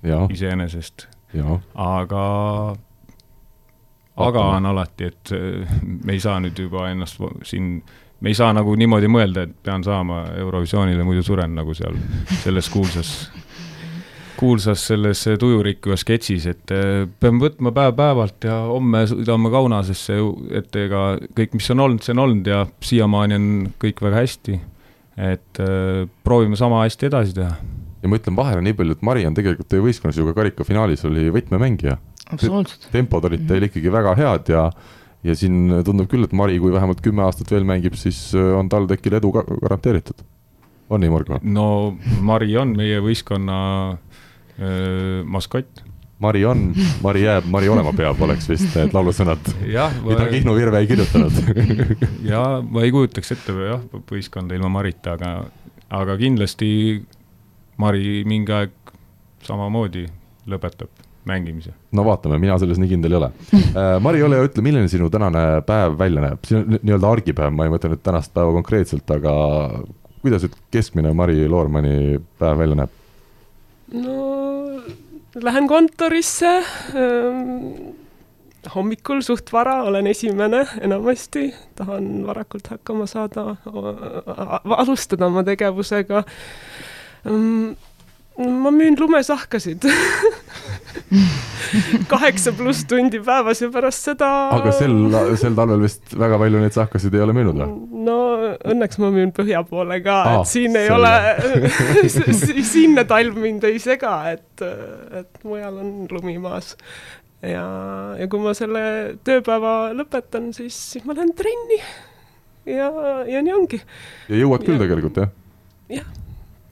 [0.04, 1.08] iseenesest,
[1.76, 2.26] aga
[4.20, 7.78] aga on alati, et äh, me ei saa nüüd juba ennast siin,
[8.20, 11.96] me ei saa nagu niimoodi mõelda, et pean saama Eurovisioonile, muidu suren nagu seal
[12.44, 13.14] selles kuulsas,
[14.40, 20.20] kuulsas selles tujurikkuvas sketšis, et äh, peame võtma päev-päevalt ja homme sõidame Kaunasesse,
[20.62, 23.50] et ega kõik, mis on olnud, see on olnud ja siiamaani on
[23.82, 24.60] kõik väga hästi.
[25.20, 27.56] et äh, proovime sama hästi edasi teha
[28.04, 31.04] ja ma ütlen vahele nii palju, et Mari on tegelikult teie võistkonnas ju ka karikafinaalis
[31.10, 31.98] oli võtmemängija
[32.34, 32.88] absoluutselt.
[32.94, 34.66] tempod olid teil ikkagi väga head ja,
[35.26, 38.72] ja siin tundub küll, et Mari, kui vähemalt kümme aastat veel mängib, siis äh, on
[38.72, 40.24] tal tekil edu ka garanteeritud.
[40.90, 41.42] on nii, Margo?
[41.44, 41.68] no
[42.26, 43.60] Mari on meie võistkonna
[44.60, 45.86] öö, äh, maskott.
[46.20, 49.54] Mari on, Mari jääb, Mari olema peab, oleks vist need laulusõnad
[50.04, 51.38] mida Kihnu Virve ei kirjutanud
[52.32, 55.32] ja ma ei kujutaks ette jah, võistkonda ilma Marita, aga,
[55.96, 56.68] aga kindlasti
[57.80, 58.74] Mari mingi aeg
[59.46, 60.06] samamoodi
[60.50, 60.92] lõpetab
[61.30, 61.72] mängimise.
[61.92, 65.10] no vaatame, mina selles nii kindel ei ole äh, Mari, ole hea, ütle, milline sinu
[65.14, 69.16] tänane päev välja näeb, siin on nii-öelda argipäev, ma ei mõtle nüüd tänast päeva konkreetselt,
[69.16, 69.34] aga
[70.24, 72.96] kuidas nüüd keskmine Mari Loormani päev välja näeb?
[73.96, 74.20] no
[75.40, 76.52] lähen kontorisse
[76.98, 77.96] ähm,
[78.74, 83.54] hommikul suht vara, olen esimene enamasti, tahan varakult hakkama saada,
[84.76, 86.98] alustada oma tegevusega ähm,
[88.40, 89.84] ma müün lumesahkasid
[92.12, 94.30] kaheksa pluss tundi päevas ja pärast seda.
[94.56, 94.94] aga sel,
[95.42, 97.68] sel talvel vist väga palju neid sahkasid ei ole müünud või?
[98.06, 98.18] no
[98.72, 101.12] õnneks ma müün põhja poole ka ah,, et siin ei ole
[102.64, 104.64] siinne talv mind ei sega, et,
[105.20, 106.78] et mujal on lumi maas.
[107.44, 107.66] ja,
[108.20, 108.86] ja kui ma selle
[109.28, 111.82] tööpäeva lõpetan, siis, siis ma lähen trenni.
[112.72, 112.88] ja,
[113.28, 113.84] ja nii ongi.
[114.32, 115.36] ja jõuad küll ja, tegelikult, jah?
[116.00, 116.10] jah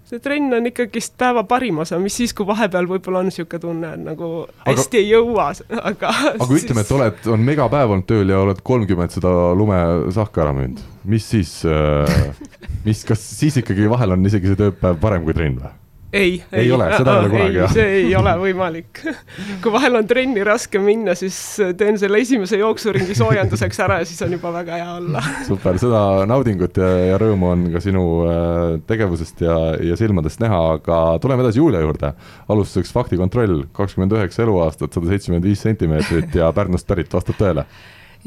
[0.07, 3.93] see trenn on ikkagist päeva parim osa, mis siis, kui vahepeal võib-olla on niisugune tunne,
[3.97, 4.29] et nagu
[4.63, 6.63] hästi aga, ei jõua, aga aga siis...
[6.63, 10.79] ütleme, et oled, on megapäev olnud tööl ja oled kolmkümmend seda lumesahka ära müünud,
[11.11, 12.31] mis siis äh,,
[12.87, 15.75] mis, kas siis ikkagi vahel on isegi see tööpäev parem kui trenn või?
[16.13, 17.73] Ei, ei, ei ole, seda ei ole kunagi, jah?
[17.73, 19.01] see ei ole võimalik.
[19.63, 21.37] kui vahel on trenni raske minna, siis
[21.79, 25.23] teen selle esimese jooksuringi soojenduseks ära ja siis on juba väga hea olla.
[25.49, 30.63] super, seda naudingut ja, ja rõõmu on ka sinu äh, tegevusest ja, ja silmadest näha,
[30.77, 32.13] aga tuleme edasi Julia juurde.
[32.47, 37.67] alustuseks faktikontroll, kakskümmend üheksa eluaastat, sada seitsekümmend viis sentimeetrit ja Pärnust pärit, vastab tõele?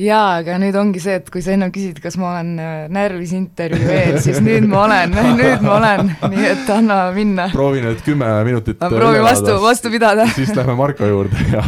[0.00, 3.34] Jaa, aga nüüd ongi see, et kui sa ennem küsisid, kas ma olen äh, närvis
[3.36, 7.50] intervjuu ees, siis nüüd ma olen, nüüd ma olen, nii et anna minna.
[7.54, 8.80] proovi nüüd kümme minutit.
[8.80, 10.28] proovi vastu, vastu pidada.
[10.36, 11.64] siis lähme Marko juurde ja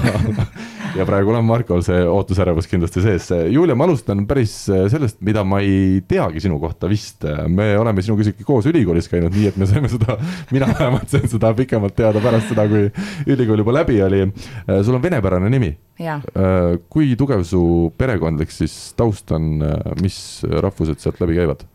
[0.97, 3.29] ja praegu on Markol see ootusärevus kindlasti sees.
[3.53, 7.25] Julia, ma alustan päris äh, sellest, mida ma ei teagi sinu kohta vist.
[7.49, 10.17] me oleme sinuga isegi koos ülikoolis käinud, nii et me saime seda,
[10.53, 12.89] mina vähemalt sain seda pikemalt teada pärast seda, kui
[13.27, 14.23] ülikool juba läbi oli.
[14.69, 15.73] Äh, sul on venepärane nimi.
[16.03, 16.23] Äh,
[16.93, 17.63] kui tugev su
[17.99, 19.63] perekondlik siis taust on,
[20.03, 21.69] mis rahvused sealt läbi käivad?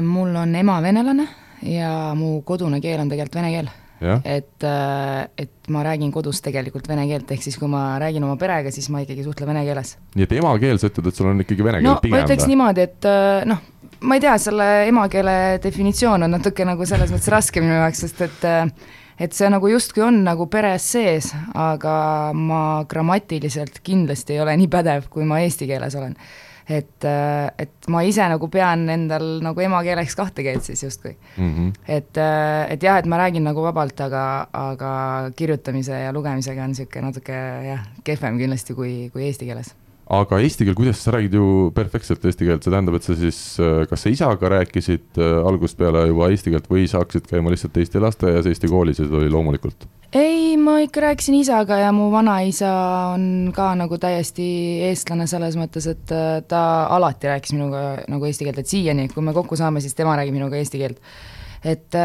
[0.00, 1.26] mul on ema venelane
[1.68, 3.68] ja mu kodune keel on tegelikult vene keel
[4.02, 8.36] et, äh, et ma räägin kodus tegelikult vene keelt, ehk siis kui ma räägin oma
[8.40, 9.94] perega, siis ma ikkagi suhtlen vene keeles.
[10.14, 12.18] nii et emakeel, sa ütled, et sul on ikkagi vene keel no, pigem?
[12.18, 13.62] ma ütleks niimoodi, et äh, noh,
[14.04, 18.26] ma ei tea, selle emakeele definitsioon on natuke nagu selles mõttes raske minu jaoks, sest
[18.26, 18.68] et äh,
[19.20, 24.70] et see nagu justkui on nagu peres sees, aga ma grammatiliselt kindlasti ei ole nii
[24.70, 26.16] pädev, kui ma eesti keeles olen.
[26.68, 31.54] Et, äh, et ma ise nagu pean endal nagu emakeeleks kahte keelt siis justkui mm.
[31.54, 31.72] -hmm.
[31.88, 36.70] et, äh, et jah, et ma räägin nagu vabalt, aga, aga kirjutamise ja lugemisega on
[36.70, 39.74] niisugune natuke jah, kehvem kindlasti kui, kui eesti keeles
[40.12, 43.38] aga eesti keel, kuidas sa räägid ju perfektselt eesti keelt, see tähendab, et sa siis,
[43.62, 47.52] äh, kas sa isaga rääkisid äh, algusest peale juba eesti keelt või sa hakkasid käima
[47.52, 49.88] lihtsalt eesti lasteaias, eesti koolis ja see oli loomulikult?
[50.14, 52.70] ei, ma ikka rääkisin isaga ja mu vanaisa
[53.16, 54.46] on ka nagu täiesti
[54.90, 56.60] eestlane selles mõttes, et äh, ta
[56.92, 60.36] alati rääkis minuga nagu eesti keelt, et siiani, kui me kokku saame, siis tema räägib
[60.36, 61.00] minuga eesti keelt
[61.64, 61.96] et,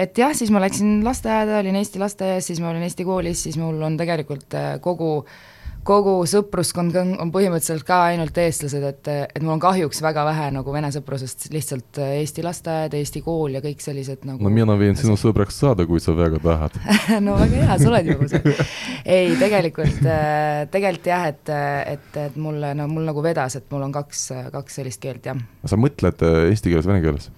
[0.00, 3.58] et jah, siis ma läksin lasteaeda, olin Eesti lasteaias, siis ma olin Eesti koolis, siis
[3.60, 5.42] mul on tegelikult kogu äh,
[5.86, 10.74] kogu sõpruskond on põhimõtteliselt ka ainult eestlased, et, et mul on kahjuks väga vähe nagu
[10.74, 14.96] vene sõprusest, lihtsalt äh, Eesti lasteaed, Eesti kool ja kõik sellised nagu no mina võin
[14.98, 16.78] sinu sõbraks saada, kui sa väga tahad
[17.26, 18.56] no väga hea, sa oled juba see.
[19.04, 21.54] ei, tegelikult, äh, tegelikult jah, et,
[21.94, 25.40] et, et mulle, no mul nagu vedas, et mul on kaks, kaks sellist keelt, jah.
[25.68, 27.30] sa mõtled äh, eesti keeles, vene keeles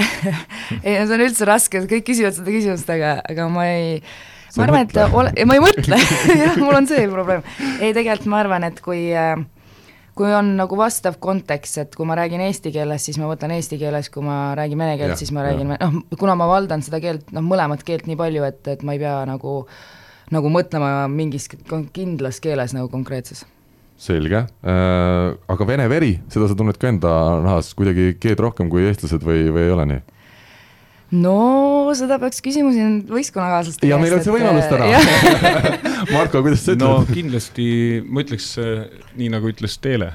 [0.86, 3.98] ei no see on üldse raske, kõik küsivad seda küsimust, aga, aga ma ei
[4.58, 6.00] ma arvan, et ole, ma ei mõtle.
[6.42, 7.46] Jah, mul on see probleem.
[7.78, 9.38] ei, tegelikult ma arvan, et kui äh,
[10.20, 13.78] kui on nagu vastav kontekst, et kui ma räägin eesti keeles, siis ma võtan eesti
[13.80, 17.30] keeles, kui ma räägin vene keelt, siis ma räägin, noh, kuna ma valdan seda keelt,
[17.32, 19.62] noh, mõlemat keelt nii palju, et, et ma ei pea nagu
[20.30, 21.48] nagu mõtlema mingis
[21.94, 23.42] kindlas keeles nagu konkreetses.
[24.00, 24.46] Selge.
[24.64, 27.12] Äh,, aga vene veri, seda sa tunned ka enda
[27.44, 30.04] nahas, kuidagi keed rohkem kui eestlased või, või ei ole nii?
[31.10, 33.90] No seda peaks küsima siin võistkonnakaaslaste käest.
[33.90, 34.88] ja meil on see võimalus täna
[36.14, 36.84] Marko, kuidas sa ütled?
[36.86, 37.68] no kindlasti
[38.06, 40.12] ma ütleks nii, nagu ütles Teele,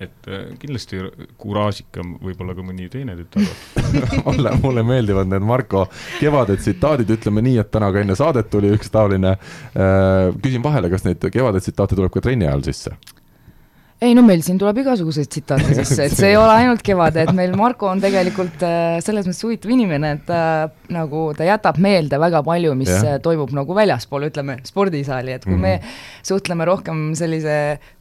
[0.00, 1.00] et äh, kindlasti
[1.40, 3.44] kuraažikam võib-olla ka mõni teine tütar
[4.26, 5.86] mulle, mulle meeldivad need Marko
[6.18, 9.36] kevade tsitaadid, ütleme nii, et täna ka enne saadet tuli üks taoline.
[9.74, 12.96] Äh, küsin vahele, kas neid kevade tsitaate tuleb ka trenni ajal sisse?
[14.02, 17.34] Ei no meil siin tuleb igasuguseid tsitaate sisse, et see ei ole ainult Kevade, et
[17.34, 21.80] meil Marko on tegelikult äh, selles mõttes huvitav inimene, et ta äh, nagu, ta jätab
[21.82, 23.16] meelde väga palju, mis yeah.
[23.16, 25.82] Äh, toimub nagu väljaspool, ütleme, spordisaali, et kui mm -hmm.
[25.82, 27.56] me suhtleme rohkem sellise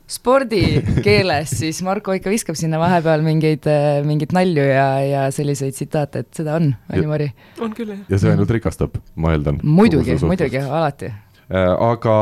[0.08, 3.66] spordikeeles, siis Marko ikka viskab sinna vahepeal mingeid,
[4.06, 7.32] mingeid nalju ja, ja selliseid tsitaate, et seda on, Anni-Mari.
[7.60, 8.06] on küll, jah.
[8.08, 9.60] ja see ainult rikastab, ma eeldan.
[9.64, 11.12] muidugi, muidugi, alati.
[11.50, 12.16] aga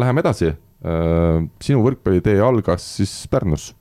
[0.00, 3.72] läheme edasi Äh, sinu võrkpallitee algas siis Pärnus.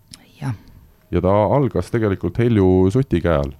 [1.11, 3.55] ja ta algas tegelikult Helju Suti käe all.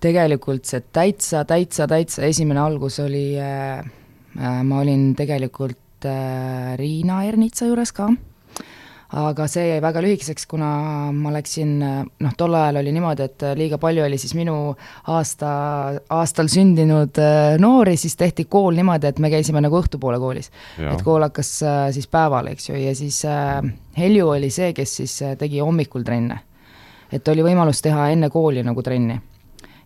[0.00, 3.84] tegelikult see täitsa, täitsa, täitsa esimene algus oli äh,,
[4.40, 8.08] äh ma olin tegelikult äh, Riina Ernitsa juures ka
[9.14, 10.68] aga see jäi väga lühikeseks, kuna
[11.14, 14.56] ma läksin, noh, tol ajal oli niimoodi, et liiga palju oli siis minu
[15.12, 15.50] aasta,
[16.16, 20.50] aastal sündinud äh, noori, siis tehti kool niimoodi, et me käisime nagu õhtupoole koolis.
[20.80, 23.62] et kool hakkas äh, siis päeval, eks ju, ja siis äh,
[23.96, 26.40] Helju oli see, kes siis tegi hommikul trenne.
[27.12, 29.20] et oli võimalus teha enne kooli nagu trenni.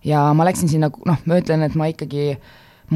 [0.05, 2.39] ja ma läksin sinna, noh, ma ütlen, et ma ikkagi,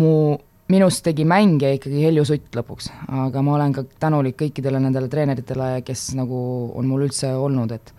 [0.00, 0.38] mu
[0.74, 2.90] minust tegi mängija ikkagi Helju Sutt lõpuks,
[3.24, 6.40] aga ma olen ka tänulik kõikidele nendele treeneritele, kes nagu
[6.74, 7.94] on mul üldse olnud, et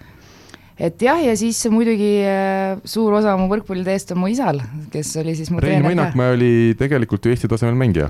[0.75, 4.59] et jah, ja siis muidugi äh, suur osa mu võrkpalliteest on mu isal,
[4.91, 8.09] kes oli siis mu Rein Mõinakmäe oli tegelikult ju Eesti tasemel mängija.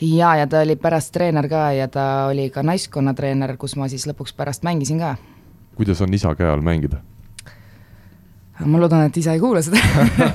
[0.00, 4.08] jaa, ja ta oli pärast treener ka ja ta oli ka naiskonnatreener, kus ma siis
[4.08, 5.16] lõpuks pärast mängisin ka.
[5.76, 7.04] kuidas on isa käe all mängida?
[8.64, 9.80] Ma loodan, et isa ei kuula seda.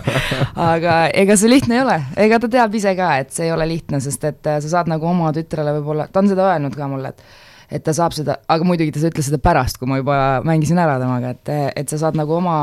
[0.71, 3.67] Aga ega see lihtne ei ole, ega ta teab ise ka, et see ei ole
[3.69, 6.89] lihtne, sest et äh, sa saad nagu oma tütrele võib-olla, ta on seda öelnud ka
[6.91, 10.17] mulle, et et ta saab seda, aga muidugi ta ütles seda pärast, kui ma juba
[10.45, 12.58] mängisin ära temaga, et, et sa saad nagu oma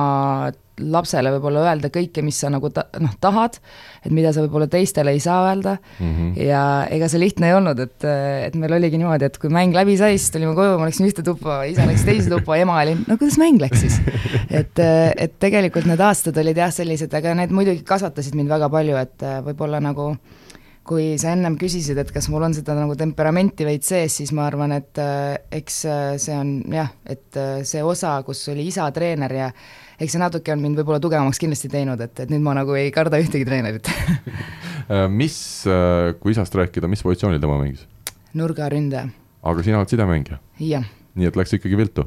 [0.80, 3.58] lapsele võib-olla öelda kõike, mis sa nagu ta, noh, tahad,
[4.02, 6.12] et mida sa võib-olla teistele ei saa öelda mm.
[6.12, 6.30] -hmm.
[6.46, 8.06] ja ega see lihtne ei olnud, et,
[8.48, 11.24] et meil oligi niimoodi, et kui mäng läbi sai, siis tulime koju, ma läksin ühte
[11.26, 14.00] tuppa, isa läks teise tuppa, ema oli, no kuidas mäng läks siis?
[14.50, 14.80] et,
[15.16, 19.28] et tegelikult need aastad olid jah, sellised, aga need muidugi kasvatasid mind väga palju, et
[19.44, 20.14] võib-olla nagu
[20.86, 24.48] kui sa ennem küsisid, et kas mul on seda nagu temperamenti veits sees, siis ma
[24.48, 25.78] arvan, et äh, eks
[26.22, 29.52] see on jah, et see osa, kus oli isa treener ja
[30.02, 32.90] eks see natuke on mind võib-olla tugevamaks kindlasti teinud, et, et nüüd ma nagu ei
[32.94, 35.36] karda ühtegi treenerit äh, mis,
[35.70, 37.86] äh, kui isast rääkida, mis positsioonil tema mängis?
[38.38, 39.12] nurgaründaja.
[39.52, 40.40] aga sina oled sidemängija?
[40.58, 42.06] nii et läks ikkagi viltu?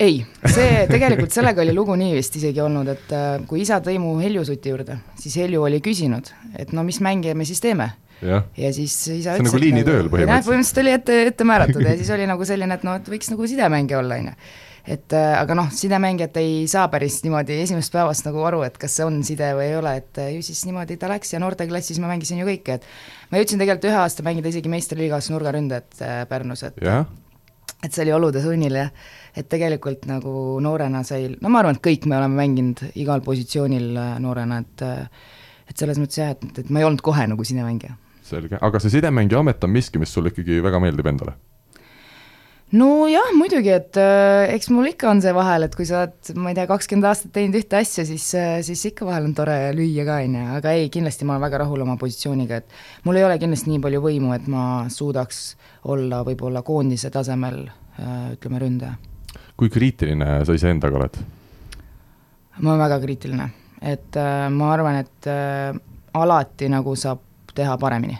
[0.00, 3.98] Ei, see tegelikult sellega oli lugu nii vist isegi olnud, et äh, kui isa tõi
[4.02, 7.90] mu Helju Suti juurde, siis Helju oli küsinud, et no mis mänge me siis teeme
[8.22, 9.24] ja, ja siis isa ütles.
[9.24, 10.50] see on nagu liinitööl põhimõtteliselt.
[10.50, 13.50] põhimõtteliselt oli ette, ette määratud ja siis oli nagu selline, et noh, et võiks nagu
[13.50, 14.36] sidemängija olla, on ju
[14.84, 18.98] et äh, aga noh, sidemängijad ei saa päris niimoodi esimesest päevast nagu aru, et kas
[18.98, 22.00] see on side või ei ole, et äh, ju siis niimoodi ta läks ja noorteklassis
[22.02, 26.66] ma mängisin ju kõike, et ma jõudsin tegelikult ühe aasta mängida isegi meistriliigas nurgaründajat Pärnus,
[26.68, 27.06] et jah,
[27.80, 28.92] et see oli olude sunnil jah,
[29.34, 33.88] et tegelikult nagu noorena sai, no ma arvan, et kõik me oleme mänginud igal positsioonil
[33.96, 35.32] äh, noorena, et äh,
[35.70, 37.96] et selles mõttes jah, et, et ma ei olnud kohe nagu sidemängija.
[38.24, 41.36] selge, aga see sidemängija amet on miski, mis sulle ikkagi väga meeldib endale?
[42.74, 46.50] nojah, muidugi, et äh, eks mul ikka on see vahel, et kui sa oled, ma
[46.50, 50.06] ei tea, kakskümmend aastat teinud ühte asja, siis äh,, siis ikka vahel on tore lüüa
[50.08, 53.26] ka, on ju, aga ei, kindlasti ma olen väga rahul oma positsiooniga, et mul ei
[53.28, 55.44] ole kindlasti nii palju võimu, et ma suudaks
[55.94, 59.13] olla võib-olla koondise tasemel äh, ütleme, ründaja.
[59.56, 61.18] Kui kriitiline sa iseendaga oled?
[62.60, 63.48] ma olen väga kriitiline,
[63.82, 65.74] et äh, ma arvan, et äh,
[66.14, 67.22] alati nagu saab
[67.54, 68.16] teha paremini.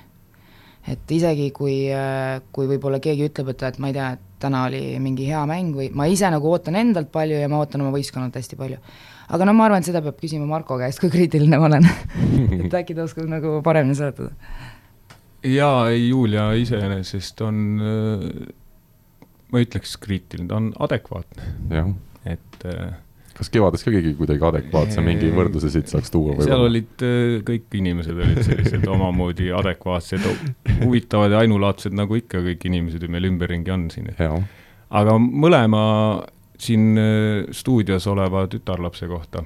[0.90, 4.66] et isegi, kui äh,, kui võib-olla keegi ütleb, et, et ma ei tea, et täna
[4.68, 7.94] oli mingi hea mäng või ma ise nagu ootan endalt palju ja ma ootan oma
[7.94, 8.80] võistkonnalt hästi palju.
[9.34, 11.88] aga no ma arvan, et seda peab küsima Marko käest, kui kriitiline ma olen
[12.66, 14.34] et äkki ta oskab nagu paremini seletada.
[15.46, 17.64] jaa, ei Julia iseenesest on,
[19.54, 21.86] ma ütleks kriitiline, ta on adekvaatne,
[22.34, 22.94] et äh,
[23.34, 26.68] kas kevades ka keegi kuidagi adekvaatse mingi võrdluse siit saaks tuua seal võib-olla?
[26.68, 30.28] olid äh, kõik inimesed olid sellised omamoodi adekvaatsed,
[30.84, 35.82] huvitavad ja ainulaadsed, nagu ikka kõik inimesed ju meil ümberringi on siin, aga mõlema
[36.60, 39.42] siin äh, stuudios oleva tütarlapse kohta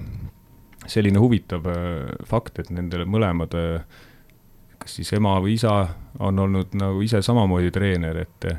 [0.88, 3.56] selline huvitav äh, fakt, et nendele mõlemad,
[4.78, 5.80] kas siis ema või isa
[6.24, 8.52] on olnud nagu ise samamoodi treener, et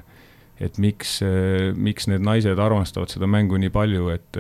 [0.60, 1.20] et miks,
[1.76, 4.40] miks need naised armastavad seda mängu nii palju, et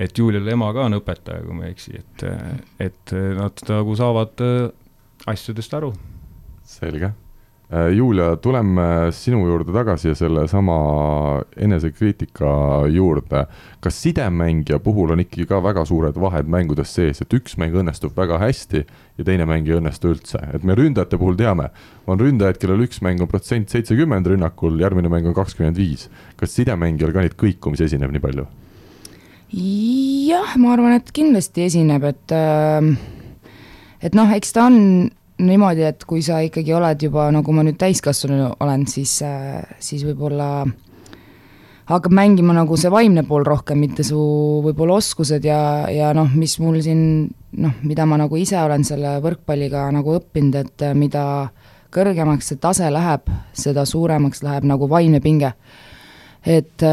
[0.00, 2.22] et Julial ema ka on õpetaja, kui ma ei eksi, et,
[2.78, 4.44] et nad nagu saavad
[5.28, 5.90] asjadest aru.
[6.64, 7.10] selge.
[7.70, 8.82] Julia, tuleme
[9.14, 10.76] sinu juurde tagasi ja sellesama
[11.56, 12.48] enesekriitika
[12.90, 13.44] juurde.
[13.80, 18.16] kas sidemängija puhul on ikkagi ka väga suured vahed mängudes sees, et üks mäng õnnestub
[18.16, 18.82] väga hästi
[19.18, 21.68] ja teine mäng ei õnnestu üldse, et me ründajate puhul teame,
[22.10, 26.08] on ründajaid, kellel üks mäng on protsent seitsekümmend rünnakul, järgmine mäng on kakskümmend viis.
[26.36, 28.48] kas sidemängijal ka neid kõikumisi esineb nii palju?
[29.54, 32.82] jah, ma arvan, et kindlasti esineb, et äh,
[34.02, 35.10] et noh, eks ta on
[35.46, 39.18] niimoodi, et kui sa ikkagi oled juba, nagu ma nüüd täiskasvanu olen, siis,
[39.82, 40.50] siis võib-olla
[41.90, 44.20] hakkab mängima nagu see vaimne pool rohkem, mitte su
[44.64, 47.02] võib-olla oskused ja, ja noh, mis mul siin
[47.58, 51.24] noh, mida ma nagu ise olen selle võrkpalliga nagu õppinud, et mida
[51.90, 53.26] kõrgemaks see tase läheb,
[53.56, 55.54] seda suuremaks läheb nagu vaimne pinge.
[56.40, 56.84] Et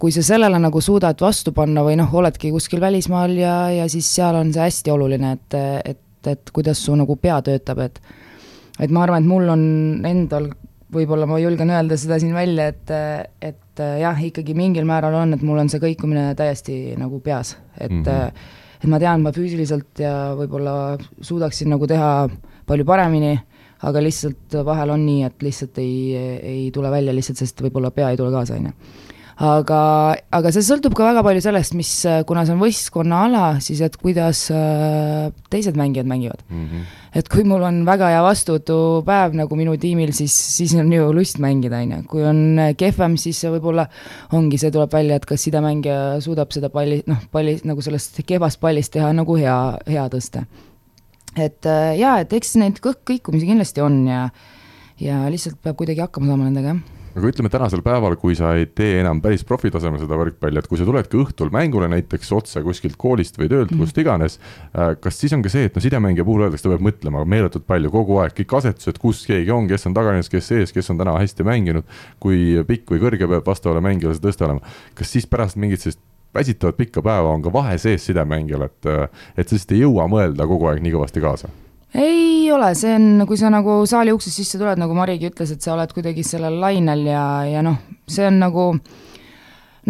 [0.00, 4.08] kui sa sellele nagu suudad vastu panna või noh, oledki kuskil välismaal ja, ja siis
[4.14, 8.00] seal on see hästi oluline, et, et, et kuidas su nagu pea töötab, et
[8.80, 9.64] et ma arvan, et mul on
[10.06, 10.50] endal,
[10.94, 12.90] võib-olla ma julgen öelda seda siin välja, et,
[13.42, 17.90] et jah, ikkagi mingil määral on, et mul on see kõikumine täiesti nagu peas, et
[17.90, 18.44] mm -hmm.
[18.82, 22.28] et ma tean, ma füüsiliselt ja võib-olla suudaksin nagu teha
[22.66, 23.38] palju paremini
[23.84, 28.12] aga lihtsalt vahel on nii, et lihtsalt ei, ei tule välja lihtsalt, sest võib-olla pea
[28.12, 28.76] ei tule kaasa, on ju.
[29.42, 29.78] Aga,
[30.34, 31.90] aga see sõltub ka väga palju sellest, mis,
[32.28, 36.66] kuna see on võistkonnaala, siis et kuidas äh, teised mängijad mängivad mm.
[36.66, 36.84] -hmm.
[37.18, 41.38] et kui mul on väga hea vastuvõtupäev nagu minu tiimil, siis, siis on ju lust
[41.38, 43.88] mängida, on ju, kui on kehvem, siis võib-olla
[44.32, 48.60] ongi, see tuleb välja, et kas sidemängija suudab seda palli, noh, palli nagu sellest kehvast
[48.60, 50.46] pallist teha nagu hea, hea tõste
[51.36, 54.28] et äh, jaa, et eks neid kõh-, kõikumisi kindlasti on ja
[55.00, 58.66] ja lihtsalt peab kuidagi hakkama saama nendega, jah aga ütleme tänasel päeval, kui sa ei
[58.66, 62.98] tee enam päris profitasemel seda võrkpalli, et kui sa tuledki õhtul mängule näiteks otse kuskilt
[63.00, 63.84] koolist või töölt mm, -hmm.
[63.84, 64.38] kust iganes,
[64.74, 67.66] äh, kas siis on ka see, et no sidemängija puhul öeldakse, ta peab mõtlema meeletult
[67.66, 70.98] palju kogu aeg, kõik asetused, kus keegi on, kes on tagalinnas, kes ees, kes on
[70.98, 71.86] täna hästi mänginud,
[72.18, 76.02] kui pikk või kõrge peab vastavale mängijale see tõste olema, kas siis pärast mingit sellist
[76.34, 78.80] väsitavat pikka päeva on ka vahe sees sidemängijal, et,
[79.38, 81.50] et sa lihtsalt ei jõua mõelda kogu aeg nii kõvasti kaasa?
[81.94, 85.62] Ei ole, see on, kui sa nagu saali uksest sisse tuled, nagu Marigi ütles, et
[85.62, 87.78] sa oled kuidagi sellel lainel ja, ja noh,
[88.10, 89.03] see on nagu äh,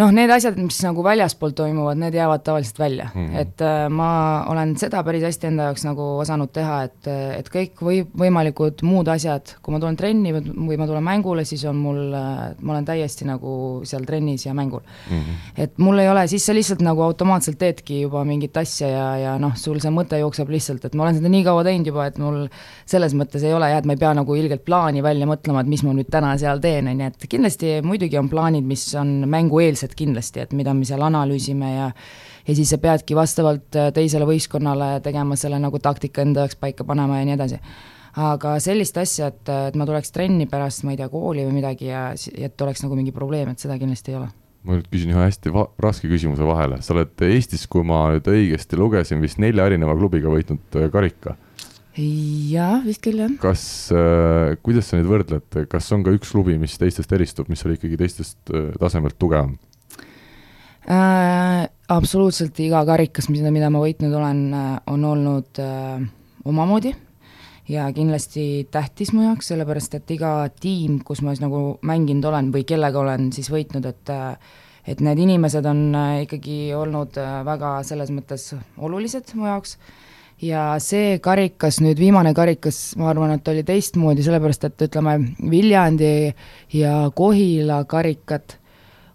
[0.00, 3.40] noh, need asjad, mis nagu väljaspool toimuvad, need jäävad tavaliselt välja mm, -hmm.
[3.40, 7.82] et äh, ma olen seda päris hästi enda jaoks nagu osanud teha, et, et kõik
[7.82, 12.14] või võimalikud muud asjad, kui ma tulen trenni või, ma tulen mängule, siis on mul
[12.14, 15.20] äh,, ma olen täiesti nagu seal trennis ja mängul mm.
[15.20, 15.62] -hmm.
[15.66, 19.38] et mul ei ole, siis sa lihtsalt nagu automaatselt teedki juba mingit asja ja, ja
[19.38, 22.18] noh, sul see mõte jookseb lihtsalt, et ma olen seda nii kaua teinud juba, et
[22.18, 22.48] mul
[22.86, 25.70] selles mõttes ei ole jah, et ma ei pea nagu ilgelt plaani välja mõtlema, et
[25.70, 29.12] mis ma nüüd täna seal teen, on ju, et kindlasti muidugi on plaanid, mis on
[29.30, 31.90] mängueelsed, sellised kindlasti, et mida me seal analüüsime ja
[32.44, 36.84] ja siis sa peadki vastavalt äh, teisele võistkonnale tegema selle nagu taktika enda jaoks paika
[36.84, 37.60] panema ja nii edasi.
[38.16, 41.88] aga sellist asja, et, et ma tuleks trenni pärast, ma ei tea, kooli või midagi
[41.88, 44.28] ja et oleks nagu mingi probleem, et seda kindlasti ei ole
[44.64, 48.28] ma nüüd küsin ühe hästi va raske küsimuse vahele, sa oled Eestis, kui ma nüüd
[48.28, 51.36] õigesti lugesin, vist nelja erineva klubiga võitnud äh, karika.
[51.96, 53.34] jah, vist küll jah.
[53.40, 57.64] kas äh,, kuidas sa neid võrdled, kas on ka üks klubi, mis teistest eristub, mis
[57.66, 59.56] oli ikkagi teistest äh, tasemelt tugevam
[60.90, 61.68] äh,?
[61.88, 66.00] absoluutselt iga karikas, mida, mida ma võitnud olen, äh, on olnud äh,
[66.44, 66.94] omamoodi
[67.68, 72.50] ja kindlasti tähtis mu jaoks, sellepärast et iga tiim, kus ma siis nagu mänginud olen
[72.52, 74.14] või kellega olen siis võitnud, et
[74.84, 79.78] et need inimesed on äh, ikkagi olnud äh, väga selles mõttes olulised mu jaoks
[80.44, 85.16] ja see karikas, nüüd viimane karikas, ma arvan, et oli teistmoodi, sellepärast et ütleme,
[85.50, 86.34] Viljandi
[86.74, 88.58] ja Kohila karikad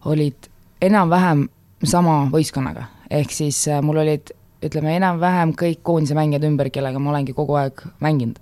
[0.10, 0.50] olid
[0.82, 1.46] enam-vähem
[1.84, 4.34] sama võistkonnaga, ehk siis äh, mul olid
[4.66, 8.40] ütleme, enam-vähem kõik koondise mängijad ümber, kellega ma olengi kogu aeg mänginud.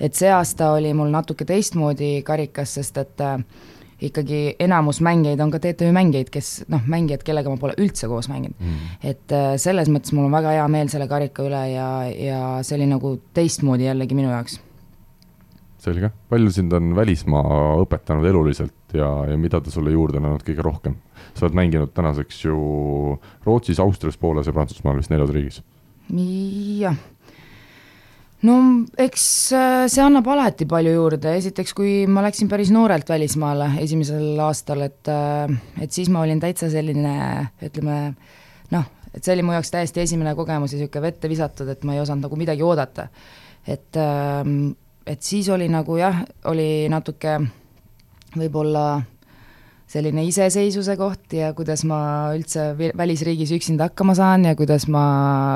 [0.00, 3.38] et see aasta oli mul natuke teistmoodi karikas, sest et äh,
[4.00, 8.30] ikkagi enamus mängijaid on ka TTÜ mängijaid, kes noh, mängijad, kellega ma pole üldse koos
[8.32, 8.96] mänginud mm..
[9.12, 12.78] et äh, selles mõttes mul on väga hea meel selle karika üle ja, ja see
[12.80, 14.58] oli nagu teistmoodi jällegi minu jaoks.
[15.84, 20.44] Selge, palju sind on välismaa õpetanud eluliselt ja, ja mida ta sulle juurde on andnud
[20.46, 20.98] kõige rohkem?
[21.34, 22.56] sa oled mänginud tänaseks ju
[23.46, 25.60] Rootsis, Austrias, Poolas ja Prantsusmaal vist neljas riigis.
[26.80, 26.96] jah,
[28.48, 28.56] no
[28.98, 29.24] eks
[29.56, 34.84] äh, see annab alati palju juurde, esiteks kui ma läksin päris noorelt välismaale esimesel aastal,
[34.88, 37.14] et, äh, et siis ma olin täitsa selline,
[37.62, 38.00] ütleme
[38.74, 41.96] noh, et see oli mu jaoks täiesti esimene kogemus ja niisugune vette visatud, et ma
[41.96, 43.08] ei osanud nagu midagi oodata.
[43.66, 44.72] et, ähm,
[45.06, 47.38] et siis oli nagu jah, oli natuke
[48.36, 49.00] võib-olla
[49.90, 52.00] selline iseseisvuse koht ja kuidas ma
[52.36, 55.04] üldse välisriigis üksinda hakkama saan ja kuidas ma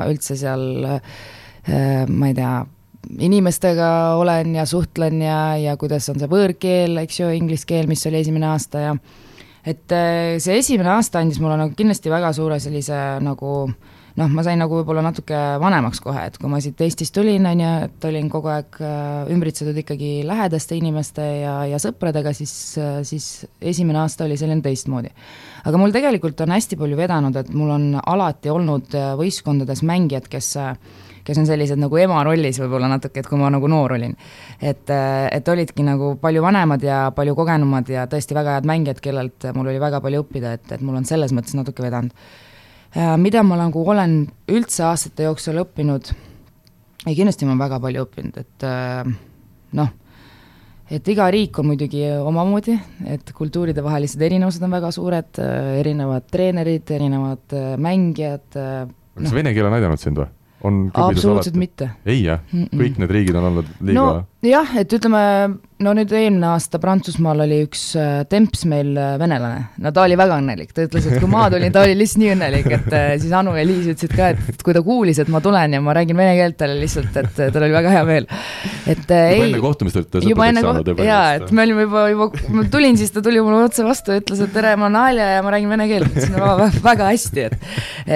[0.09, 2.55] üldse seal äh, ma ei tea,
[3.29, 3.89] inimestega
[4.19, 8.19] olen ja suhtlen ja, ja kuidas on see võõrkeel, eks ju, inglise keel, mis oli
[8.25, 8.95] esimene aasta ja
[9.65, 14.31] et äh, see esimene aasta andis mulle nagu kindlasti väga suure sellise nagu äh, noh,
[14.31, 17.71] ma sain nagu võib-olla natuke vanemaks kohe, et kui ma siit Eestist tulin, on ju,
[17.87, 23.45] et olin kogu aeg äh, ümbritsetud ikkagi lähedaste inimeste ja, ja sõpradega, siis, äh, siis
[23.61, 25.11] esimene aasta oli selline teistmoodi.
[25.65, 30.31] aga mul tegelikult on hästi palju vedanud, et mul on alati olnud äh, võistkondades mängijad,
[30.31, 30.55] kes
[31.25, 34.11] kes on sellised nagu ema rollis võib-olla natuke, et kui ma nagu noor olin.
[34.61, 34.91] et,
[35.33, 39.71] et olidki nagu palju vanemad ja palju kogenumad ja tõesti väga head mängijad, kellelt mul
[39.71, 42.13] oli väga palju õppida, et, et mul on selles mõttes natuke vedanud
[42.95, 46.11] mida ma nagu olen üldse aastate jooksul õppinud,
[47.05, 49.09] ei kindlasti ma olen väga palju õppinud, et äh,
[49.79, 49.91] noh,
[50.95, 52.77] et iga riik on muidugi omamoodi,
[53.11, 58.47] et kultuuridevahelised erinevused on väga suured, äh, erinevad treenerid, erinevad mängijad.
[58.55, 59.35] kas no.
[59.35, 60.31] vene keel on aidanud sind või?
[60.65, 61.89] on absoluutselt mitte.
[62.05, 62.79] ei jah mm, -mm.
[62.79, 65.21] kõik need riigid on olnud liiga no jah, et ütleme,
[65.83, 70.15] no nüüd eelmine aasta Prantsusmaal oli üks äh, temps meil äh, venelane, no ta oli
[70.19, 73.07] väga õnnelik, ta ütles, et kui ma tulin, ta oli lihtsalt nii õnnelik, et äh,
[73.19, 75.95] siis Anu ja Liis ütlesid ka, et kui ta kuulis, et ma tulen ja ma
[75.97, 78.29] räägin vene keelt talle lihtsalt, et tal oli väga hea meel.
[78.85, 79.41] et juba ei.
[79.49, 81.09] enne kohtumist olite sõpradeks saanud juba?
[81.09, 84.23] jaa, et me olime juba, juba, ma tulin, siis ta tuli mulle otse vastu ja
[84.23, 87.47] ütles, et tere, ma olen Alja ja ma räägin vene keelt, ütlesin väga, väga hästi,
[87.49, 87.59] et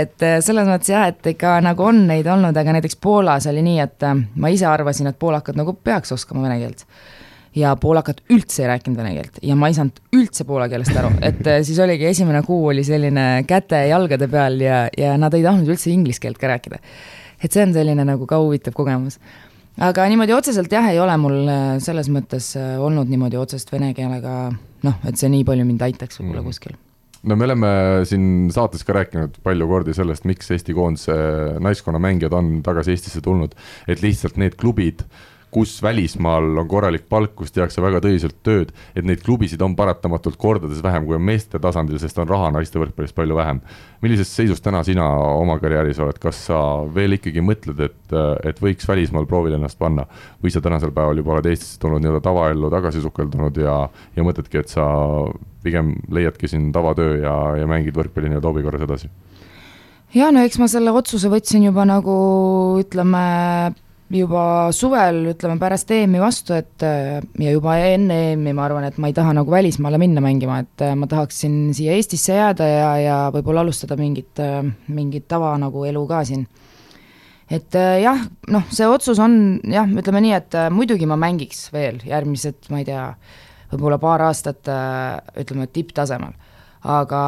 [0.06, 3.80] et selles mõttes jah, et ikka nagu on neid olnud, aga näiteks Poolas oli nii,
[3.84, 4.10] et
[4.40, 6.86] ma ise arvasin, et poolakad nagu peaks oskama vene keelt
[7.58, 11.12] ja poolakad üldse ei rääkinud vene keelt ja ma ei saanud üldse poola keelest aru,
[11.26, 15.70] et äh, siis oligi esimene kuu oli selline käte-jalgade peal ja, ja nad ei tahtnud
[15.70, 16.82] üldse inglise keelt ka rääkida.
[17.42, 19.20] et see on selline nagu ka huvitav kogemus.
[19.78, 23.96] aga niimoodi otseselt jah, ei ole mul äh, selles mõttes äh, olnud niimoodi otsest vene
[23.98, 24.36] keelega
[24.84, 26.52] noh, et see nii palju mind aitaks võib-olla mm.
[26.52, 26.78] kuskil
[27.24, 27.72] no me oleme
[28.08, 31.18] siin saates ka rääkinud palju kordi sellest, miks Eesti koondise
[31.60, 33.58] naiskonna mängijad on tagasi Eestisse tulnud,
[33.90, 35.04] et lihtsalt need klubid
[35.52, 40.38] kus välismaal on korralik palk, kus tehakse väga tõsiselt tööd, et neid klubisid on paratamatult
[40.40, 43.62] kordades vähem, kui on meeste tasandil, sest on raha naiste võrkpallis palju vähem.
[44.02, 46.60] millises seisus täna sina oma karjääris oled, kas sa
[46.96, 48.14] veel ikkagi mõtled, et,
[48.48, 50.06] et võiks välismaal proovile ennast panna
[50.44, 53.82] või sa tänasel päeval juba oled Eestisse tulnud nii-öelda tavaellu tagasi sukeldunud ja,
[54.16, 54.86] ja mõtledki, et sa
[55.64, 59.10] pigem leiadki siin tavatöö ja, ja mängid võrkpalli nii-öelda hobi korras edasi?
[60.16, 62.16] ja no eks ma selle otsuse võtsin juba nagu
[62.82, 63.24] ütleme
[64.10, 64.44] juba
[64.74, 69.16] suvel, ütleme pärast EM-i vastu, et ja juba enne EM-i ma arvan, et ma ei
[69.16, 74.00] taha nagu välismaale minna mängima, et ma tahaksin siia Eestisse jääda ja, ja võib-olla alustada
[74.00, 74.42] mingit,
[74.90, 76.48] mingit tava nagu elu ka siin.
[77.50, 82.66] et jah, noh, see otsus on jah, ütleme nii, et muidugi ma mängiks veel järgmised,
[82.74, 83.08] ma ei tea,
[83.74, 84.70] võib-olla paar aastat
[85.38, 86.34] ütleme tipptasemel.
[86.82, 87.24] aga,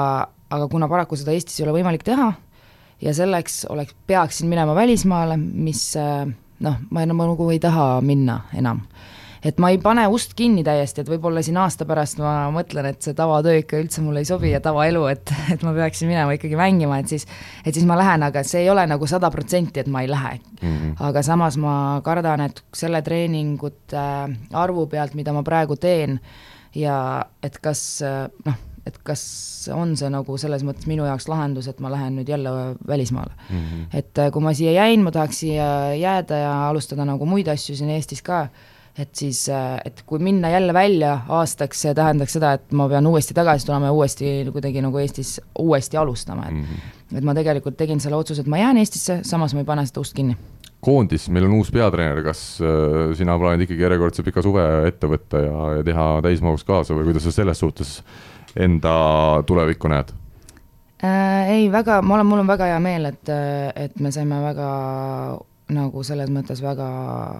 [0.49, 2.33] aga kuna paraku seda Eestis ei ole võimalik teha
[3.01, 5.91] ja selleks oleks, peaksin minema välismaale, mis
[6.61, 8.81] noh, ma enam nagu ei taha minna enam.
[9.41, 13.01] et ma ei pane ust kinni täiesti, et võib-olla siin aasta pärast ma mõtlen, et
[13.01, 16.59] see tavatöö ikka üldse mulle ei sobi ja tavaelu, et, et ma peaksin minema ikkagi
[16.59, 17.25] mängima, et siis,
[17.65, 20.35] et siis ma lähen, aga see ei ole nagu sada protsenti, et ma ei lähe
[20.37, 20.67] mm.
[20.67, 20.95] -hmm.
[21.09, 24.05] aga samas ma kardan, et selle treeningute
[24.53, 26.19] arvu pealt, mida ma praegu teen
[26.75, 28.03] ja et kas
[28.45, 29.23] noh, et kas
[29.75, 32.51] on see nagu selles mõttes minu jaoks lahendus, et ma lähen nüüd jälle
[32.87, 33.57] välismaale mm.
[33.57, 33.87] -hmm.
[33.93, 37.75] et äh, kui ma siia jäin, ma tahaks siia jääda ja alustada nagu muid asju
[37.75, 38.47] siin Eestis ka,
[38.97, 43.07] et siis, äh, et kui minna jälle välja aastaks, see tähendaks seda, et ma pean
[43.07, 47.17] uuesti tagasi tulema ja uuesti kuidagi nagu Eestis uuesti alustama, et mm -hmm.
[47.17, 50.01] et ma tegelikult tegin selle otsuse, et ma jään Eestisse, samas ma ei pane seda
[50.01, 50.37] ust kinni
[50.81, 55.37] koondis, meil on uus peatreener, kas äh, sina plaanid ikkagi järjekordse pika suve ette võtta
[55.37, 57.99] ja, ja teha täismahus kaasa või kuidas sa selles suhtes
[58.55, 58.95] enda
[59.47, 60.11] tulevikku näed
[61.03, 61.49] äh,?
[61.49, 63.31] ei, väga, ma olen, mul on väga hea meel, et,
[63.75, 64.67] et me saime väga
[65.71, 66.89] nagu selles mõttes väga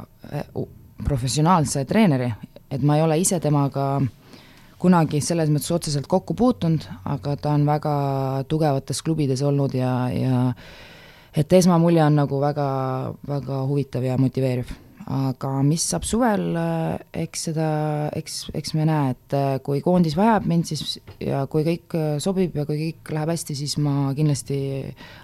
[0.05, 0.65] uh,
[1.03, 2.31] professionaalse treeneri,
[2.71, 3.97] et ma ei ole ise temaga
[4.81, 7.95] kunagi selles mõttes otseselt kokku puutunud, aga ta on väga
[8.49, 10.39] tugevates klubides olnud ja, ja
[11.37, 12.69] et esmamulje on nagu väga,
[13.27, 14.71] väga huvitav ja motiveeriv
[15.11, 17.69] aga mis saab suvel, äh, eks seda,
[18.17, 22.13] eks, eks me näe, et äh, kui koondis vajab mind, siis ja kui kõik äh,
[22.23, 24.59] sobib ja kui kõik läheb hästi, siis ma kindlasti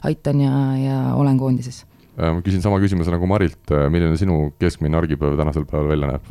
[0.08, 1.86] aitan ja, ja olen koondises.
[2.18, 6.30] ma küsin sama küsimuse nagu Marilt, milline sinu keskmine argipäev tänasel päeval välja näeb?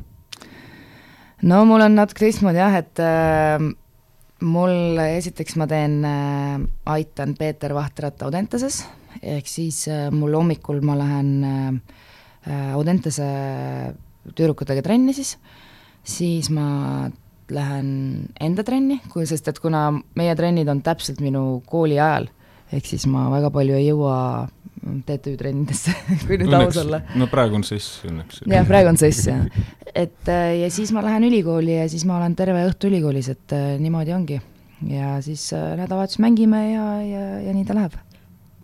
[1.46, 3.68] no mul on natuke teistmoodi jah, et äh,
[4.44, 6.58] mul esiteks ma teen äh,,
[6.92, 8.82] aitan Peeter Vahtrat Audentases,
[9.22, 12.05] ehk siis äh, mul hommikul ma lähen äh, Äh,
[12.46, 13.26] Audentese
[14.34, 15.36] tüdrukutega trenni siis,
[16.06, 17.08] siis ma
[17.52, 17.88] lähen
[18.42, 19.88] enda trenni, kui, sest et kuna
[20.18, 22.28] meie trennid on täpselt minu kooli ajal,
[22.74, 24.16] ehk siis ma väga palju ei jõua
[25.06, 25.94] TTÜ trennidesse
[26.26, 27.00] kui nüüd aus olla.
[27.18, 28.42] no praegu on sess õnneks.
[28.50, 29.46] jah, praegu on sess jah.
[29.94, 33.56] et äh, ja siis ma lähen ülikooli ja siis ma olen terve õhtu ülikoolis, et
[33.56, 34.40] äh, niimoodi ongi.
[34.86, 37.96] ja siis nädalavahetus mängime ja, ja, ja nii ta läheb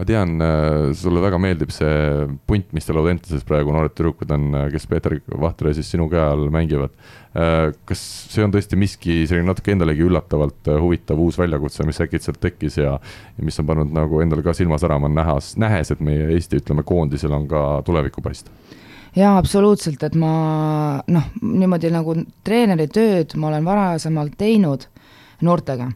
[0.03, 4.49] ma tean, äh, sulle väga meeldib see punt, mis teil Audentases praegu noored tüdrukud on,
[4.59, 6.91] äh, kes Peeter Vahtre siis sinu käe all mängivad.
[7.39, 12.41] Äh, kas see on tõesti miski selline natuke endalegi üllatavalt huvitav uus väljakutse, mis äkitselt
[12.43, 16.33] tekkis ja, ja mis on pannud nagu endal ka silma särama, nähes, nähes, et meie
[16.35, 18.51] Eesti, ütleme, koondisel on ka tulevikku paista?
[19.15, 20.35] jaa, absoluutselt, et ma
[21.07, 24.89] noh, niimoodi nagu treeneri tööd ma olen varasemalt teinud
[25.45, 25.91] noortega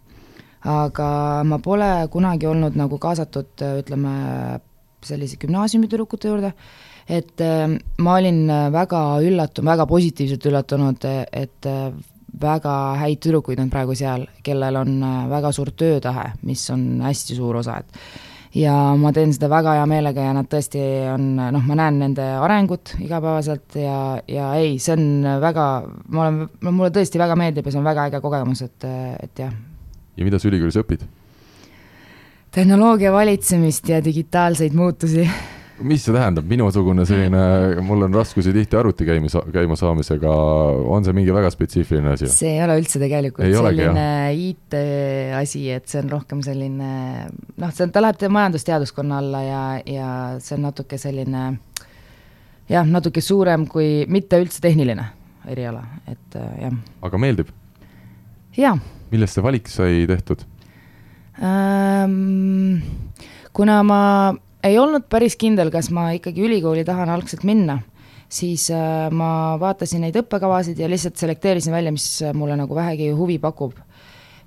[0.67, 1.09] aga
[1.47, 4.13] ma pole kunagi olnud nagu kaasatud, ütleme,
[5.07, 6.53] sellise gümnaasiumitüdrukute juurde,
[7.07, 7.67] et äh,
[8.03, 8.45] ma olin
[8.75, 11.91] väga üllatunud, väga positiivselt üllatunud, et äh,
[12.41, 17.39] väga häid tüdrukuid on praegu seal, kellel on äh, väga suur töötahe, mis on hästi
[17.39, 18.01] suur osa, et.
[18.57, 20.81] Ja ma teen seda väga hea meelega ja nad tõesti
[21.13, 23.99] on, noh, ma näen nende arengut igapäevaselt ja,
[24.33, 25.67] ja ei, see on väga,
[26.09, 26.39] ma olen,
[26.71, 28.87] mulle tõesti väga meeldib ja see on väga äge kogemus, et,
[29.21, 29.53] et jah
[30.17, 31.05] ja mida sa ülikoolis õpid?
[32.57, 35.27] tehnoloogia valitsemist ja digitaalseid muutusi.
[35.85, 37.41] mis see tähendab, minusugune selline,
[37.85, 40.33] mul on raskusi tihti arvuti käima, käima saamisega,
[40.89, 42.31] on see mingi väga spetsiifiline asi?
[42.33, 44.79] see ei ole üldse tegelikult ei selline IT
[45.37, 46.91] asi, et see on rohkem selline
[47.29, 50.11] noh, see on, ta läheb majandusteaduskonna alla ja, ja
[50.41, 51.45] see on natuke selline
[52.73, 55.11] jah, natuke suurem kui, mitte üldse tehniline
[55.53, 56.85] eriala, et jah.
[57.05, 57.53] aga meeldib?
[58.57, 58.79] jaa
[59.13, 60.45] millest see valik sai tehtud
[61.43, 62.83] ähm,?
[63.57, 64.01] kuna ma
[64.67, 67.79] ei olnud päris kindel, kas ma ikkagi ülikooli tahan algselt minna,
[68.29, 73.39] siis äh, ma vaatasin neid õppekavasid ja lihtsalt selekteerisin välja, mis mulle nagu vähegi huvi
[73.43, 73.77] pakub.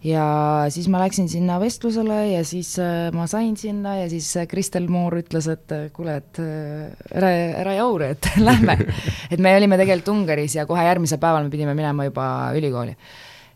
[0.03, 0.25] ja
[0.71, 4.87] siis ma läksin sinna vestlusele ja siis äh, ma sain sinna ja siis äh, Kristel
[4.87, 7.31] Moor ütles, et äh, kuule, et ära,
[7.63, 8.77] ära jaure, et lähme.
[9.31, 12.95] et me olime tegelikult Ungaris ja kohe järgmisel päeval me pidime minema juba ülikooli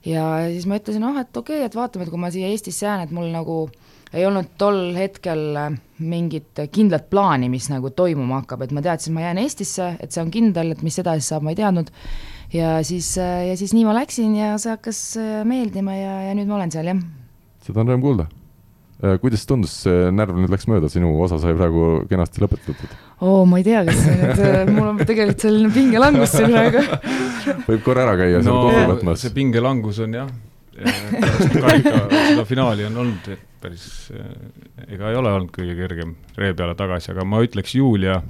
[0.05, 2.85] ja siis ma ütlesin, ah, et okei okay,, et vaatame, et kui ma siia Eestisse
[2.85, 3.65] jään, et mul nagu
[4.13, 5.71] ei olnud tol hetkel äh,
[6.05, 10.21] mingit kindlat plaani, mis nagu toimuma hakkab, et ma teadsin, ma jään Eestisse, et see
[10.23, 11.89] on kindel, et mis edasi saab, ma ei teadnud.
[12.53, 16.37] ja siis, äh, ja siis nii ma läksin ja see hakkas äh, meeldima ja, ja
[16.37, 17.03] nüüd ma olen seal, jah.
[17.65, 18.29] seda on rõõm kuulda.
[19.21, 22.93] Kuidas tundus, see närv nüüd läks mööda, sinu osa sai praegu kenasti lõpetatud?
[23.23, 26.83] oo, ma ei tea, kas see nüüd, mul on tegelikult selline pingelangus siin praegu
[27.69, 29.23] võib korra ära käia seal no, kohvi võtmas.
[29.25, 30.29] see pingelangus on jah,
[30.77, 33.33] pärast karika seda finaali on olnud
[33.63, 33.89] päris,
[34.87, 38.21] ega ei ole olnud kõige kergem ree peale tagasi, aga ma ütleks Julia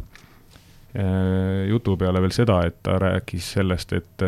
[0.97, 4.25] eh, jutu peale veel seda, et ta rääkis sellest, et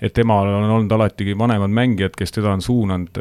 [0.00, 3.18] et temal on olnud alati vanemad mängijad, kes teda on suunanud,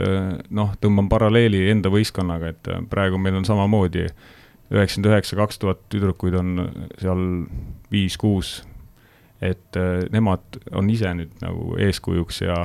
[0.55, 4.05] noh, tõmban paralleeli enda võistkonnaga, et praegu meil on samamoodi.
[4.69, 6.69] üheksakümmend üheksa, kaks tuhat tüdrukuid on
[7.01, 7.23] seal
[7.91, 8.63] viis-kuus.
[9.41, 12.55] et äh, nemad on ise nüüd nagu eeskujuks ja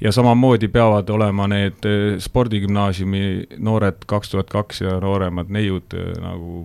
[0.00, 3.20] ja samamoodi peavad olema need äh, spordigümnaasiumi
[3.58, 6.64] noored kaks tuhat kaks ja nooremad neiud äh, nagu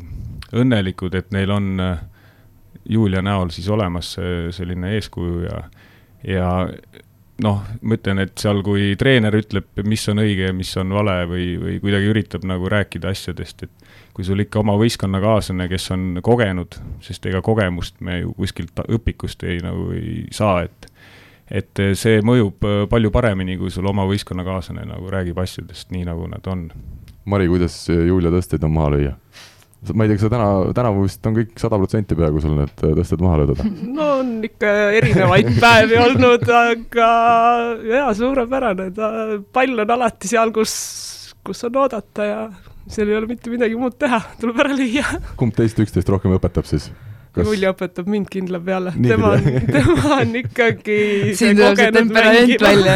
[0.56, 1.82] õnnelikud, et neil on
[2.90, 4.14] Julia näol siis olemas
[4.56, 5.64] selline eeskuju ja,
[6.24, 6.50] ja
[7.44, 11.18] noh, ma ütlen, et seal, kui treener ütleb, mis on õige ja mis on vale
[11.30, 16.06] või, või kuidagi üritab nagu rääkida asjadest, et kui sul ikka oma võistkonnakaaslane, kes on
[16.24, 20.92] kogenud, sest ega kogemust me ju kuskilt õpikust ei nagu ei saa, et
[21.46, 26.26] et see mõjub äh, palju paremini, kui sul oma võistkonnakaaslane nagu räägib asjadest nii, nagu
[26.32, 26.64] nad on.
[27.30, 29.12] Mari, kuidas Julia tõsteid on maha lüüa?
[29.94, 32.74] Ma ei tea, kas sa täna, tänavu vist on kõik sada protsenti peaaegu sul need
[32.82, 33.64] tõsted maha löödud?
[33.96, 37.10] no on ikka erinevaid päevi olnud, aga
[37.90, 39.12] jaa, suurepärane, ta,
[39.56, 40.76] pall on alati seal, kus,
[41.46, 42.40] kus on oodata ja
[42.92, 45.20] seal ei ole mitte midagi muud teha, tuleb ära lüüa.
[45.40, 46.90] kumb teist üksteist rohkem õpetab siis?
[47.36, 47.44] Kas...
[47.50, 51.00] Julja õpetab mind kindla peale, tema on, tema on ikkagi
[51.36, 52.96] siin tuleb see temperament välja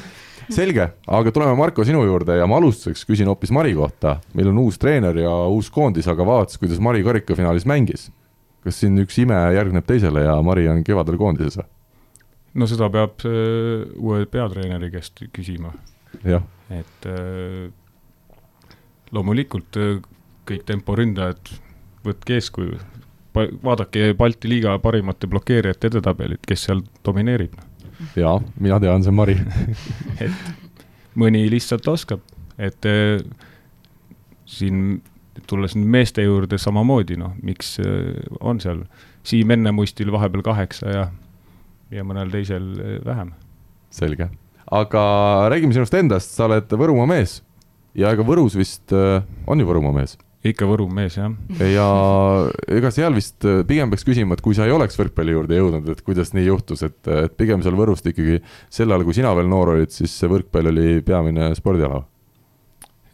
[0.54, 4.18] selge, aga tuleme, Marko, sinu juurde ja ma alustuseks küsin hoopis Mari kohta.
[4.34, 8.08] meil on uus treener ja uus koondis, aga vaadates, kuidas Mari karikafinaalis mängis,
[8.64, 11.68] kas siin üks ime järgneb teisele ja Mari on kevadel koondises või?
[12.54, 15.72] no seda peab äh, uue peatreeneri käest küsima.
[16.24, 17.70] et äh,
[19.12, 19.98] loomulikult äh,
[20.50, 21.54] kõik temporündajad,
[22.04, 22.78] võtke eeskuju,
[23.62, 27.54] vaadake Balti liiga parimate blokeerijate edetabelit, kes seal domineerib
[28.16, 29.36] jaa, mina tean, see on Mari.
[30.24, 30.32] Et
[31.18, 32.22] mõni lihtsalt oskab,
[32.60, 33.22] et äh,
[34.48, 35.00] siin
[35.50, 38.84] tulles nüüd meeste juurde samamoodi, noh, miks äh, on seal
[39.26, 41.04] Siim Ennemustil vahepeal kaheksa ja,
[41.92, 43.34] ja mõnel teisel äh, vähem.
[43.90, 44.30] selge,
[44.70, 45.04] aga
[45.50, 47.40] räägime sinust endast, sa oled Võrumaa mees.
[47.98, 50.14] Ja ega Võrus vist on ju Võrumaa mees
[50.46, 51.32] ikka Võru mees, jah.
[51.68, 51.86] ja
[52.72, 55.90] ega seal vist äh, pigem peaks küsima, et kui sa ei oleks võrkpalli juurde jõudnud,
[55.92, 58.40] et kuidas nii juhtus, et, et pigem seal Võrust ikkagi
[58.72, 62.00] sel ajal, kui sina veel noor olid, siis see võrkpall oli peamine spordiala?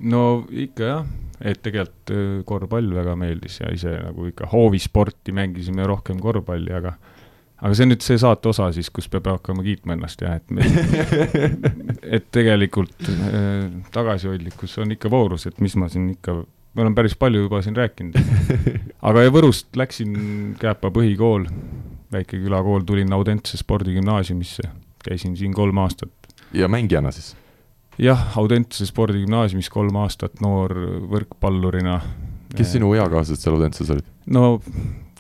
[0.07, 0.22] no
[0.53, 1.05] ikka jah,
[1.41, 6.95] et tegelikult äh, korvpall väga meeldis ja ise nagu ikka hoovisporti mängisime rohkem korvpalli, aga
[7.57, 10.53] aga see on nüüd see saate osa siis, kus peab hakkama kiitma ennast jah, et
[10.53, 10.66] me,
[12.18, 16.45] et tegelikult äh, tagasihoidlikkus on ikka voorus, et mis ma siin ikka
[16.77, 18.18] me oleme päris palju juba siin rääkinud.
[19.09, 20.12] aga Võrust läksin
[20.61, 21.47] Kääpa põhikool,
[22.12, 24.68] väike külakool, tulin Audentse spordigümnaasiumisse,
[25.05, 26.12] käisin siin kolm aastat.
[26.53, 27.35] ja mängijana siis?
[27.99, 30.77] jah, Audentse spordigümnaasiumis kolm aastat noor
[31.11, 32.01] võrkpallurina.
[32.57, 34.14] kes sinu eakaaslased seal Audentses olid?
[34.27, 34.61] no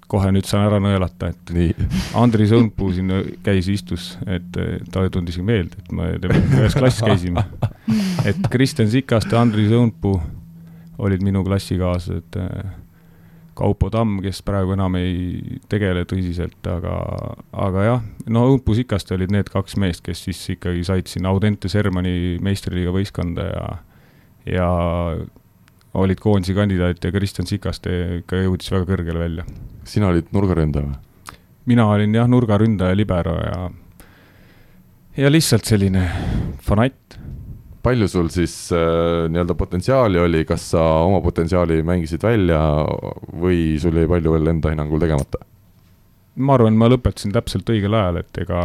[0.06, 1.72] kohe nüüd saan ära nõelata, et Nii.
[2.22, 3.10] Andris Õunpuu siin
[3.42, 4.60] käis, istus, et
[4.92, 7.42] talle tundis meelde, et me temaga ühes klassis käisime.
[8.28, 10.20] et Kristjan Sikaste, Andris Õunpuu
[10.98, 12.74] olid minu klassikaaslased äh,
[13.56, 16.96] Kaupo Tamm, kes praegu enam ei tegele tõsiselt, aga,
[17.56, 21.70] aga jah, no õmpus ikast olid need kaks meest, kes siis ikkagi said sinna Audente
[21.72, 23.64] Sermani meistriliiga võistkonda ja,
[24.58, 24.68] ja
[25.96, 29.46] olid koondise kandidaat ja Kristjan Sikaste ikka jõudis väga kõrgele välja.
[29.88, 31.34] sina olid nurgaründaja või?
[31.66, 33.70] mina olin jah, nurgaründaja, libero ja,
[35.16, 36.04] ja lihtsalt selline
[36.60, 37.16] fanatt
[37.86, 42.60] palju sul siis äh, nii-öelda potentsiaali oli, kas sa oma potentsiaali mängisid välja
[43.30, 45.42] või sul jäi palju veel enda hinnangul tegemata?
[46.36, 48.62] ma arvan, ma lõpetasin täpselt õigel ajal, et ega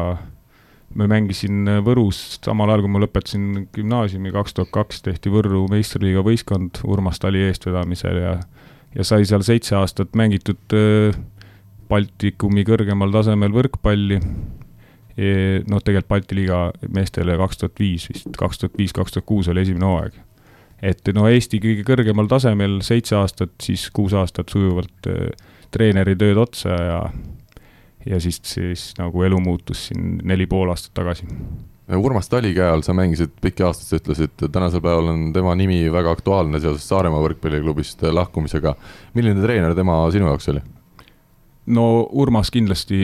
[0.99, 3.45] ma mängisin Võrus samal ajal, kui ma lõpetasin
[3.78, 8.34] gümnaasiumi, kaks tuhat kaks tehti Võrru meistriliiga võistkond Urmas Tali eestvedamisel ja
[8.95, 11.15] ja sai seal seitse aastat mängitud äh,
[11.91, 14.19] Baltikumi kõrgemal tasemel võrkpalli
[15.18, 16.59] noh, tegelikult Balti liiga
[16.89, 20.16] meestele kaks tuhat viis vist, kaks tuhat viis, kaks tuhat kuus oli esimene hooaeg.
[20.82, 25.30] et no Eesti kõige kõrgemal tasemel seitse aastat, siis kuus aastat sujuvalt äh,
[25.72, 27.01] treeneri tööd otsa ja
[28.05, 31.28] ja siis, siis nagu elu muutus siin neli pool aastat tagasi.
[31.91, 35.84] Urmas Tali käe all sa mängisid pikki aastaid, sa ütlesid, tänasel päeval on tema nimi
[35.91, 38.76] väga aktuaalne seoses Saaremaa võrkpalliklubist lahkumisega.
[39.14, 40.64] milline treener tema sinu jaoks oli?
[41.76, 43.01] no Urmas kindlasti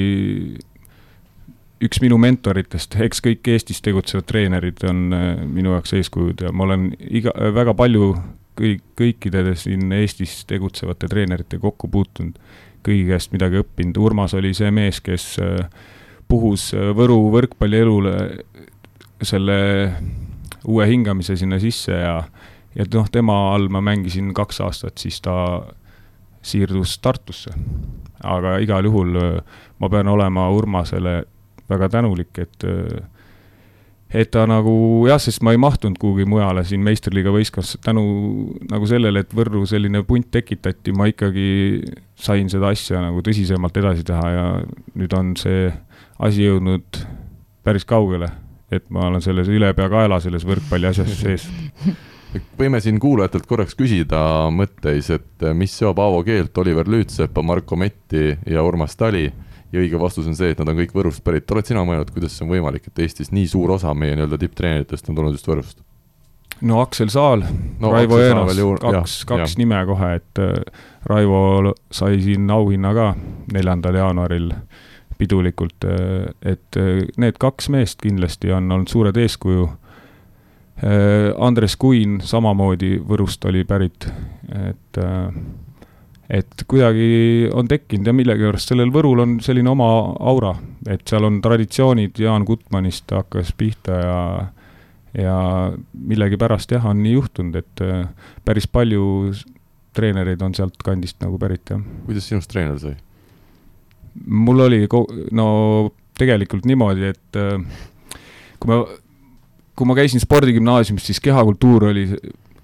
[1.83, 6.65] üks minu mentoritest, eks kõik Eestis tegutsevad treenerid on äh, minu jaoks eeskujud ja ma
[6.65, 8.09] olen iga, väga palju
[8.57, 12.39] kõik, kõikide siin Eestis tegutsevate treeneritega kokku puutunud,
[12.85, 15.61] kõigi käest midagi õppinud, Urmas oli see mees, kes äh,
[16.29, 18.17] puhus äh, Võru võrkpallielule
[19.25, 19.59] selle
[20.67, 22.17] uue hingamise sinna sisse ja,
[22.75, 25.61] ja noh, tema all ma mängisin kaks aastat, siis ta
[26.41, 27.53] siirdus Tartusse.
[28.23, 29.17] aga igal juhul
[29.77, 31.19] ma pean olema Urmasele
[31.69, 32.67] väga tänulik, et
[34.07, 38.03] et ta nagu jah, sest ma ei mahtunud kuhugi mujale siin meistriliiga võistkonnas tänu
[38.71, 41.47] nagu sellele, et Võrru selline punt tekitati, ma ikkagi
[42.15, 44.45] sain seda asja nagu tõsisemalt edasi teha ja
[44.95, 45.67] nüüd on see
[46.23, 47.01] asi jõudnud
[47.67, 48.29] päris kaugele,
[48.71, 51.49] et ma olen selles ülepeakaela selles võrkpalli asjas sees.
[52.59, 54.19] Võime siin kuulajatelt korraks küsida
[54.53, 59.27] mõtteis, et mis seob Aavo Keelt, Oliver Lüütsepa, Marko Metti ja Urmas Tali
[59.77, 62.33] ja õige vastus on see, et nad on kõik Võrust pärit, oled sina mõelnud, kuidas
[62.37, 65.83] see on võimalik, et Eestis nii suur osa meie nii-öelda tipptreeneritest on tulnud just Võrust?
[66.61, 67.43] no Aksel Saal
[67.79, 69.57] no,, Raivo Eenos, kaks, kaks jah.
[69.59, 73.09] nime kohe, et äh, Raivo sai siin auhinna ka
[73.53, 74.51] neljandal jaanuaril
[75.17, 79.69] pidulikult, äh, et äh, need kaks meest kindlasti on olnud suured eeskuju.
[81.41, 84.05] Andres Kuin samamoodi Võrust oli pärit,
[84.53, 84.99] et
[86.29, 89.87] et kuidagi on tekkinud ja millegipärast sellel Võrul on selline oma
[90.19, 90.53] aura,
[90.89, 94.21] et seal on traditsioonid, Jaan Gutmanist hakkas pihta ja
[95.17, 95.35] ja
[95.93, 98.05] millegipärast jah, on nii juhtunud, et äh,
[98.45, 99.31] päris palju
[99.97, 101.81] treenereid on sealt kandist nagu pärit, jah.
[102.05, 102.97] kuidas sinust treener sai?
[104.25, 104.83] mul oli,
[105.37, 105.47] no
[106.17, 107.55] tegelikult niimoodi, et äh,
[108.59, 108.81] kui ma,
[109.77, 112.07] kui ma käisin spordigümnaasiumis, siis kehakultuur oli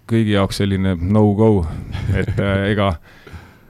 [0.09, 1.66] kõigi jaoks selline no-go,
[2.14, 2.93] et äh, ega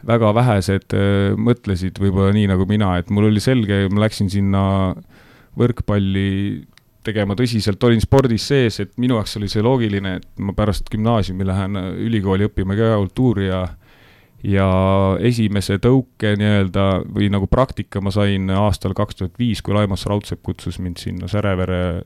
[0.08, 4.64] väga vähesed äh, mõtlesid võib-olla nii nagu mina, et mul oli selge, ma läksin sinna
[5.60, 6.64] võrkpalli
[7.04, 11.47] tegema tõsiselt, olin spordis sees, et minu jaoks oli see loogiline, et ma pärast gümnaasiumi
[11.47, 13.64] lähen äh, ülikooli õppima kehakultuuri ja
[14.43, 14.66] ja
[15.24, 20.43] esimese tõuke nii-öelda või nagu praktika ma sain aastal kaks tuhat viis, kui Laimos Raudsepp
[20.43, 22.01] kutsus mind sinna Särevere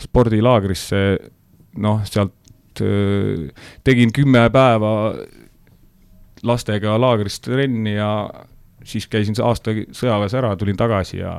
[0.00, 1.02] spordilaagrisse,
[1.84, 3.52] noh, sealt äh,
[3.84, 5.12] tegin kümme päeva
[6.46, 8.10] lastega laagris trenni ja
[8.84, 11.34] siis käisin aasta sõjaväes ära, tulin tagasi ja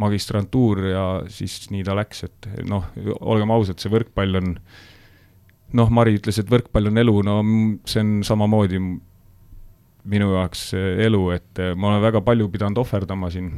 [0.00, 2.84] magistrantuur ja siis nii ta läks, et noh,
[3.20, 4.52] olgem ausad, see võrkpall on
[5.78, 7.38] noh, Mari ütles, et võrkpall on elu, no
[7.88, 8.80] see on samamoodi
[10.10, 13.50] minu jaoks elu, et ma olen väga palju pidanud ohverdama siin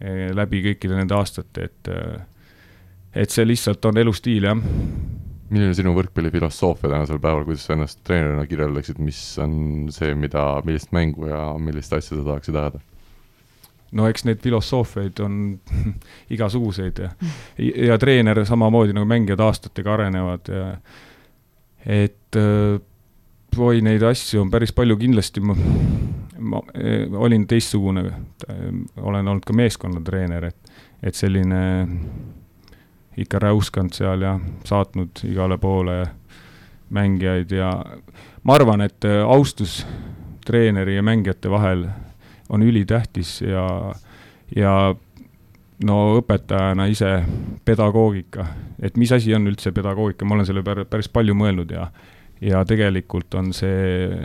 [0.00, 1.92] eh, läbi kõikide nende aastate, et
[3.14, 4.62] et see lihtsalt on elustiil, jah
[5.50, 9.54] milline sinu võrkpallifilosoofia tänasel päeval, kuidas sa ennast treenerina kirjeldaksid, mis on
[9.94, 12.82] see, mida, millist mängu ja millist asja sa tahaksid ajada?
[13.94, 15.34] no eks neid filosoofiaid on
[16.34, 17.12] igasuguseid ja,
[17.90, 20.70] ja treener samamoodi nagu mängijad aastatega arenevad ja
[21.84, 22.80] et äh,
[23.58, 25.54] oi, neid asju on päris palju, kindlasti ma,
[26.38, 28.06] ma äh, olin teistsugune,
[29.02, 30.74] olen olnud ka meeskonnatreener, et,
[31.04, 31.60] et selline
[33.16, 36.06] ikka räuskanud seal ja saatnud igale poole
[36.90, 37.70] mängijaid ja
[38.42, 39.86] ma arvan, et äh, austus
[40.46, 41.86] treeneri ja mängijate vahel
[42.48, 43.94] on ülitähtis ja,
[44.56, 44.94] ja
[45.84, 47.16] no õpetajana ise
[47.64, 48.46] pedagoogika,
[48.82, 51.88] et mis asi on üldse pedagoogika, ma olen selle peale päris palju mõelnud ja,
[52.40, 54.20] ja tegelikult on see,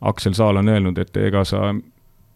[0.00, 1.72] Aksel Saal on öelnud, et ega sa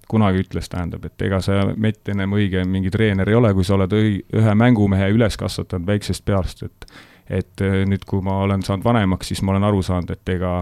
[0.08, 3.74] kunagi ütles, tähendab, et ega sa, Mett, ennem õige mingi treener ei ole, kui sa
[3.74, 6.90] oled õi-, ühe mängumehe üles kasvatanud väiksest peast, et
[7.26, 10.60] et äh, nüüd, kui ma olen saanud vanemaks, siis ma olen aru saanud, et ega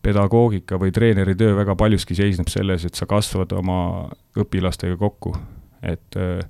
[0.00, 3.80] pedagoogika või treeneri töö väga paljuski seisneb selles, et sa kasvad oma
[4.40, 5.34] õpilastega kokku,
[5.84, 6.40] et äh,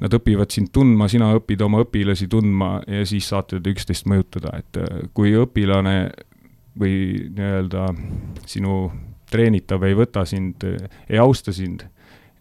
[0.00, 4.56] nad õpivad sind tundma, sina õpid oma õpilasi tundma ja siis saate te üksteist mõjutada,
[4.58, 5.98] et äh, kui õpilane
[6.80, 6.94] või
[7.30, 7.90] nii-öelda
[8.50, 8.88] sinu
[9.34, 10.62] treenitav ei võta sind,
[11.10, 11.84] ei austa sind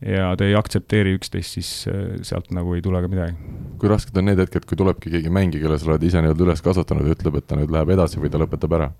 [0.04, 3.36] ja te ei aktsepteeri üksteist, siis äh, sealt nagu ei tule ka midagi.
[3.80, 6.64] kui rasked on need hetked, kui tulebki keegi mängija, kelle sa oled ise nii-öelda üles
[6.64, 8.92] kasvatanud ja ütleb, et ta nüüd läheb edasi või ta lõpetab ära?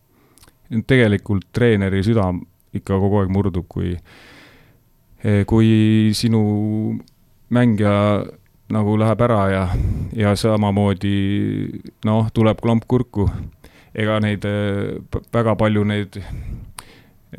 [0.90, 2.32] tegelikult treeneri süda
[2.74, 3.92] ikka kogu aeg murdub, kui,
[5.24, 6.44] eh, kui sinu
[7.54, 7.98] mängija
[8.74, 9.66] nagu läheb ära ja,
[10.18, 11.18] ja samamoodi
[12.08, 13.28] noh, tuleb klomp kurku,
[13.94, 14.96] ega neid eh,
[15.36, 16.18] väga palju neid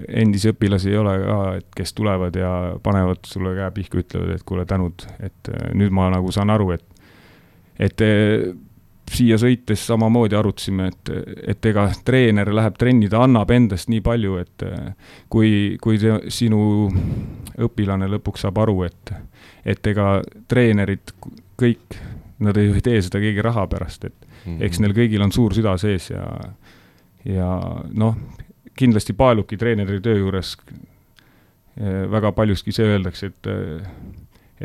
[0.09, 2.51] endisi õpilasi ei ole ka, et kes tulevad ja
[2.83, 6.71] panevad sulle käe pihku, ütlevad, et kuule, tänud, et äh, nüüd ma nagu saan aru,
[6.77, 6.85] et,
[7.79, 8.49] et äh,
[9.15, 11.13] siia sõites samamoodi arutasime, et,
[11.55, 14.91] et ega treener läheb trenni, ta annab endast nii palju, et äh,
[15.33, 15.51] kui,
[15.83, 16.89] kui te, sinu
[17.65, 19.15] õpilane lõpuks saab aru, et,
[19.65, 20.19] et ega
[20.51, 21.15] treenerid
[21.61, 21.99] kõik,
[22.45, 24.65] nad ei tee seda keegi raha pärast, et mm -hmm.
[24.67, 26.25] eks neil kõigil on suur süda sees ja,
[27.25, 27.51] ja
[27.93, 28.17] noh,
[28.77, 33.89] kindlasti Paeluki treeneri töö juures eh, väga paljuski see öeldakse, et, eh,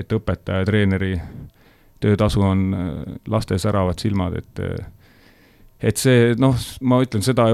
[0.04, 1.16] et õpetaja, treeneri
[2.00, 4.64] töötasu on eh, laste säravad silmad, et
[5.80, 7.46] et see noh, ma ütlen seda,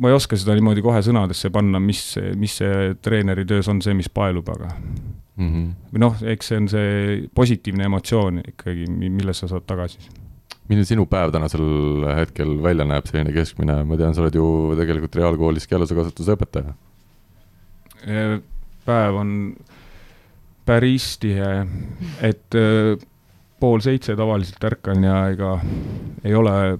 [0.00, 2.00] ma ei oska seda niimoodi kohe sõnadesse panna, mis,
[2.40, 4.70] mis see treeneri töös on see, mis paelub, aga
[5.36, 5.48] mm.
[5.48, 5.98] -hmm.
[6.00, 6.94] noh, eks see on see
[7.34, 10.00] positiivne emotsioon ikkagi, millest sa saad tagasi.
[10.68, 14.46] Milline sinu päev tänasel hetkel välja näeb, selline keskmine, ma tean, sa oled ju
[14.78, 16.74] tegelikult reaalkoolis keelesekasvatuse õpetaja.
[18.84, 19.32] päev on
[20.68, 21.66] päris tihe,
[22.22, 22.58] et
[23.60, 25.56] pool seitse tavaliselt ärkan ja ega
[26.24, 26.78] ei ole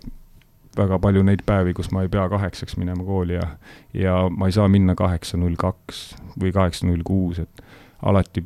[0.78, 3.48] väga palju neid päevi, kus ma ei pea kaheksaks minema kooli ja,
[3.96, 7.64] ja ma ei saa minna kaheksa null kaks või kaheksa null kuus, et
[8.06, 8.44] alati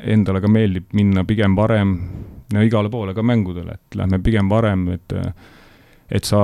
[0.00, 1.96] endale ka meeldib minna pigem varem,
[2.54, 5.14] no igale poole ka mängudele, et lähme pigem varem, et,
[6.10, 6.40] et sa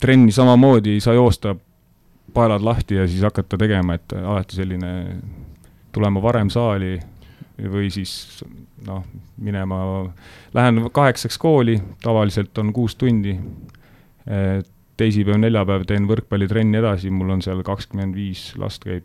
[0.00, 1.54] trenni samamoodi ei saa joosta
[2.34, 4.92] paelad lahti ja siis hakata tegema, et alati selline
[5.92, 6.94] tulema varem saali
[7.60, 8.44] või siis
[8.86, 9.02] noh,
[9.42, 9.80] minema,
[10.54, 13.36] lähen kaheksaks kooli, tavaliselt on kuus tundi.
[14.96, 19.04] teisipäev, neljapäev teen võrkpallitrenni edasi, mul on seal kakskümmend viis last käib,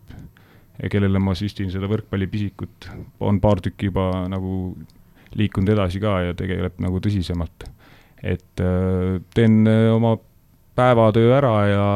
[0.91, 2.89] kellele ma süstin seda võrkpallipisikut,
[3.24, 4.76] on paar tükki juba nagu
[5.36, 7.68] liikunud edasi ka ja tegeleb nagu tõsisemalt.
[8.26, 8.62] et
[9.36, 10.16] teen oma
[10.76, 11.90] päevatöö ära ja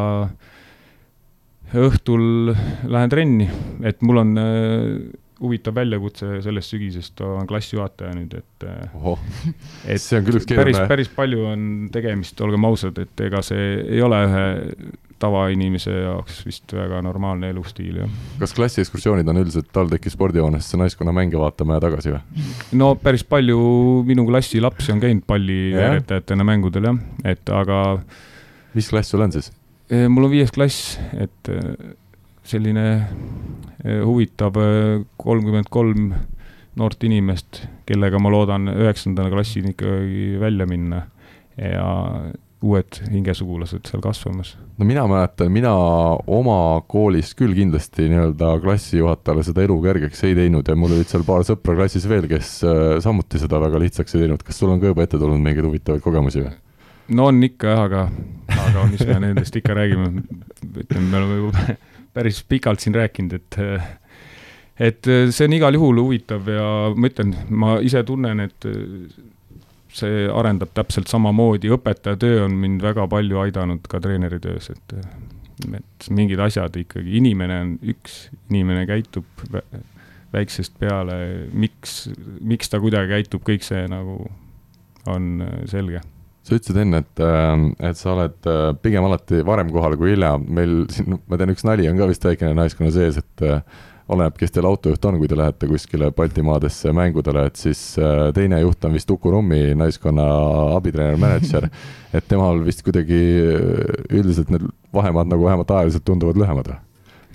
[1.79, 2.51] õhtul
[2.85, 3.47] lähen trenni,
[3.81, 4.35] et mul on
[5.39, 8.65] huvitav väljakutse sellest sügisest, olen klassijuhataja nüüd, et
[8.99, 9.17] Oho,
[9.95, 10.75] see on küll üks keeruline.
[10.75, 14.47] päris, päris palju on tegemist, olgem ausad, et ega see ei ole ühe
[15.19, 18.17] tavainimese jaoks vist väga normaalne elustiil, jah.
[18.39, 22.45] kas klassiekskursioonid on üldiselt TalTechi spordihoonesse naiskonna mänge vaatama ja tagasi või?
[22.79, 23.59] no päris palju
[24.07, 27.01] minu klassi lapsi on käinud palliveeretajatena mängudel jah,
[27.35, 27.81] et aga
[28.77, 29.51] mis klass sul on siis?
[29.89, 31.51] mul on viies klass, et
[32.49, 36.11] selline eh, huvitav eh, kolmkümmend kolm
[36.79, 41.03] noort inimest, kellega ma loodan üheksanda klassini ikkagi välja minna
[41.59, 41.89] ja
[42.63, 44.57] uued hingesugulased seal kasvamas.
[44.77, 45.71] no mina mäletan, mina
[46.27, 51.23] oma koolist küll kindlasti nii-öelda klassijuhatajale seda elu kergeks ei teinud ja mul olid seal
[51.27, 54.43] paar sõpra klassis veel, kes äh, samuti seda väga lihtsaks ei teinud.
[54.43, 56.51] kas sul on ka juba ette tulnud mingeid huvitavaid kogemusi või?
[57.15, 58.03] no on ikka jah, aga,
[58.67, 60.25] aga mis me nendest ikka räägime,
[60.83, 61.79] ütleme, me oleme juba
[62.19, 63.59] päris pikalt siin rääkinud, et
[64.79, 68.67] et see on igal juhul huvitav ja ma ütlen, ma ise tunnen, et
[69.95, 74.95] see arendab täpselt samamoodi, õpetaja töö on mind väga palju aidanud ka treeneri töös, et
[75.75, 79.27] et mingid asjad ikkagi, inimene on üks, inimene käitub
[80.31, 81.17] väiksest peale,
[81.51, 82.05] miks,
[82.39, 84.21] miks ta kuidagi käitub, kõik see nagu
[85.09, 85.99] on selge
[86.45, 90.47] sa ütlesid enne, et, äh, et sa oled äh, pigem alati varem kohal kui hiljem,
[90.55, 93.61] meil siin, ma tean, üks nali on ka vist väikene naiskonna sees, et äh,
[94.09, 97.81] oleneb, kes teil autojuht on, kui te lähete kuskile Baltimaadesse mängudele, et siis
[98.33, 100.25] teine juht on vist Uku Rummi naiskonna
[100.79, 101.69] abitreener, mänedžer.
[102.17, 103.19] et temal vist kuidagi
[104.09, 104.65] üldiselt need
[104.97, 106.79] vahemaad nagu vähemalt ajaliselt tunduvad lühemad või?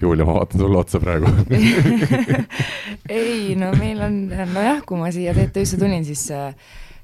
[0.03, 1.31] Julia, ma vaatan sulle otsa praegu
[3.15, 4.17] ei, no meil on,
[4.51, 6.51] nojah, kui ma siia TTÜ-sse tulin, siis äh,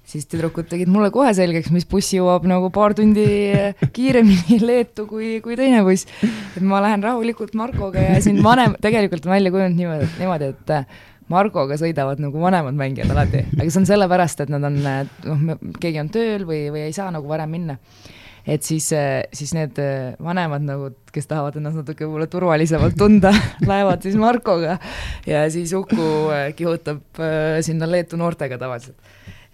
[0.08, 3.26] siis tüdrukud tegid mulle kohe selgeks, mis buss jõuab nagu paar tundi
[3.94, 6.08] kiiremini Leetu kui, kui teine buss.
[6.56, 10.72] et ma lähen rahulikult Markoga ja siin vanem, tegelikult on välja kujunenud niimoodi, niimoodi, et
[10.76, 15.60] äh, Margoga sõidavad nagu vanemad mängijad alati, aga see on sellepärast, et nad on, noh,
[15.78, 17.76] keegi on tööl või, või ei saa nagu varem minna.
[18.50, 23.30] Et siis, äh, siis need äh, vanemad nagu, kes tahavad ennast natuke võib-olla turvalisemalt tunda
[23.70, 24.78] lähevad siis Markoga
[25.28, 27.20] ja siis Uku kihutab
[27.62, 28.96] sinna Leetu noortega tavaliselt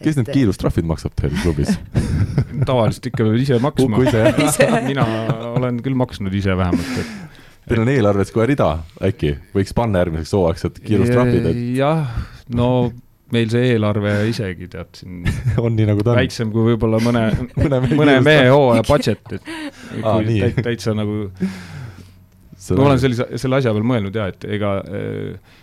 [0.03, 1.73] kes need kiirustrahvid maksab teil klubis
[2.69, 4.03] tavaliselt ikka peab ise maksma.
[4.91, 5.07] mina
[5.55, 7.15] olen küll maksnud ise vähemalt, et
[7.67, 8.69] Teil on eelarves kohe rida
[9.03, 11.63] äkki, võiks panna järgmiseks hooaegs, et kiirustrahvid et...?
[11.75, 12.13] jah,
[12.55, 12.69] no
[13.35, 15.25] meil see eelarve isegi tead siin
[15.65, 16.21] on nii nagu ta on?
[16.21, 17.25] väiksem kui võib-olla mõne
[17.57, 23.89] mõne, mõne mehe hooaja budget, et täit, täitsa nagu ma olen sellise, selle asja peal
[23.91, 25.57] mõelnud ja et ega äh,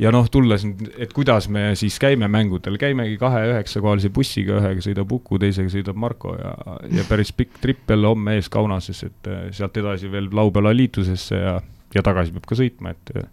[0.00, 4.84] ja noh, tulles nüüd, et kuidas me siis käime mängudel, käimegi kahe üheksakohalise bussiga, ühega
[4.84, 6.54] sõidab Uku, teisega sõidab Marko ja,
[6.96, 11.40] ja päris pikk tripp jälle homme ees Kaunases, et eh, sealt edasi veel laupäeval liitlusesse
[11.42, 11.54] ja,
[11.94, 13.28] ja tagasi peab ka sõitma, et eh,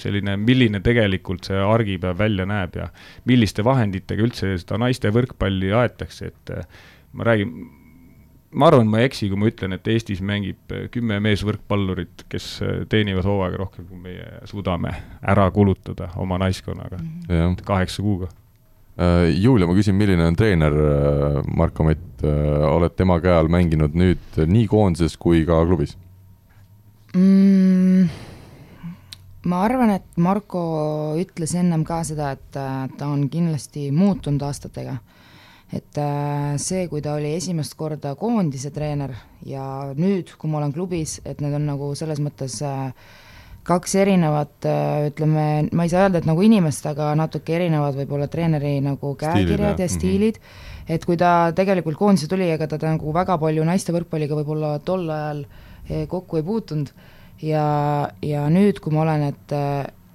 [0.00, 2.88] selline, milline tegelikult see argipäev välja näeb ja
[3.28, 6.80] milliste vahenditega üldse seda naiste võrkpalli aetakse, et eh,
[7.16, 7.54] ma räägin,
[8.50, 12.48] ma arvan, ma ei eksi, kui ma ütlen, et Eestis mängib äh, kümme meesvõrkpallurit, kes
[12.66, 14.92] äh, teenivad hooaega rohkem, kui meie suudame
[15.22, 17.64] ära kulutada oma naiskonnaga mm -hmm.
[17.64, 18.28] kaheksa kuuga.
[18.98, 20.74] Äh, Julia, ma küsin, milline on treener
[21.56, 22.22] Marko Mett,
[22.70, 25.96] oled tema käe all mänginud nüüd nii koondises kui ka klubis
[27.14, 28.08] mm,?
[29.44, 34.98] ma arvan, et Marko ütles ennem ka seda, et ta on kindlasti muutunud aastatega
[35.72, 39.14] et äh, see, kui ta oli esimest korda koondise treener
[39.46, 39.64] ja
[39.96, 42.90] nüüd, kui ma olen klubis, et need on nagu selles mõttes äh,
[43.70, 44.66] kaks erinevat,
[45.10, 45.44] ütleme,
[45.76, 49.88] ma ei saa öelda, et nagu inimest, aga natuke erinevad võib-olla treeneri nagu käekirjad ja
[49.90, 50.40] stiilid.
[50.40, 50.94] Mm, -hmm.
[50.96, 55.04] et kui ta tegelikult koondise tuli, ega ta, nagu väga palju naiste võrkpalliga võib-olla tol
[55.10, 55.44] ajal
[56.08, 56.90] kokku ei puutunud.
[57.40, 59.52] Ja, ja nüüd, kui ma olen, et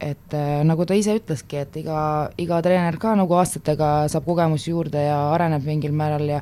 [0.06, 4.72] et äh, nagu ta ise ütleski, et iga, iga treener ka nagu aastatega saab kogemusi
[4.72, 6.42] juurde ja areneb mingil määral ja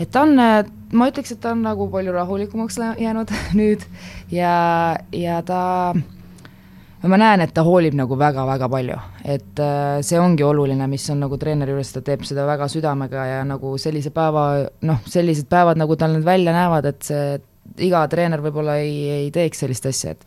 [0.00, 3.30] et ta on, ma ütleks, et ta on nagu palju rahulikumaks jäänud
[3.60, 3.84] nüüd
[4.32, 4.54] ja,
[5.12, 5.62] ja ta
[7.08, 8.98] ma näen, et ta hoolib nagu väga-väga palju,
[9.28, 13.26] et äh, see ongi oluline, mis on nagu treeneri juures, ta teeb seda väga südamega
[13.28, 14.46] ja nagu sellise päeva,
[14.88, 17.26] noh, sellised päevad, nagu tal need välja näevad, et see,
[17.84, 20.24] iga treener võib-olla ei, ei teeks sellist asja, et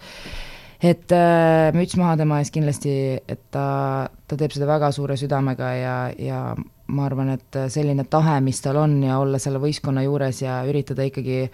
[0.82, 5.72] et äh, müts maha tema ees kindlasti, et ta, ta teeb seda väga suure südamega
[5.78, 6.42] ja, ja
[6.88, 11.08] ma arvan, et selline tahe, mis tal on ja olla selle võistkonna juures ja üritada
[11.08, 11.48] ikkagi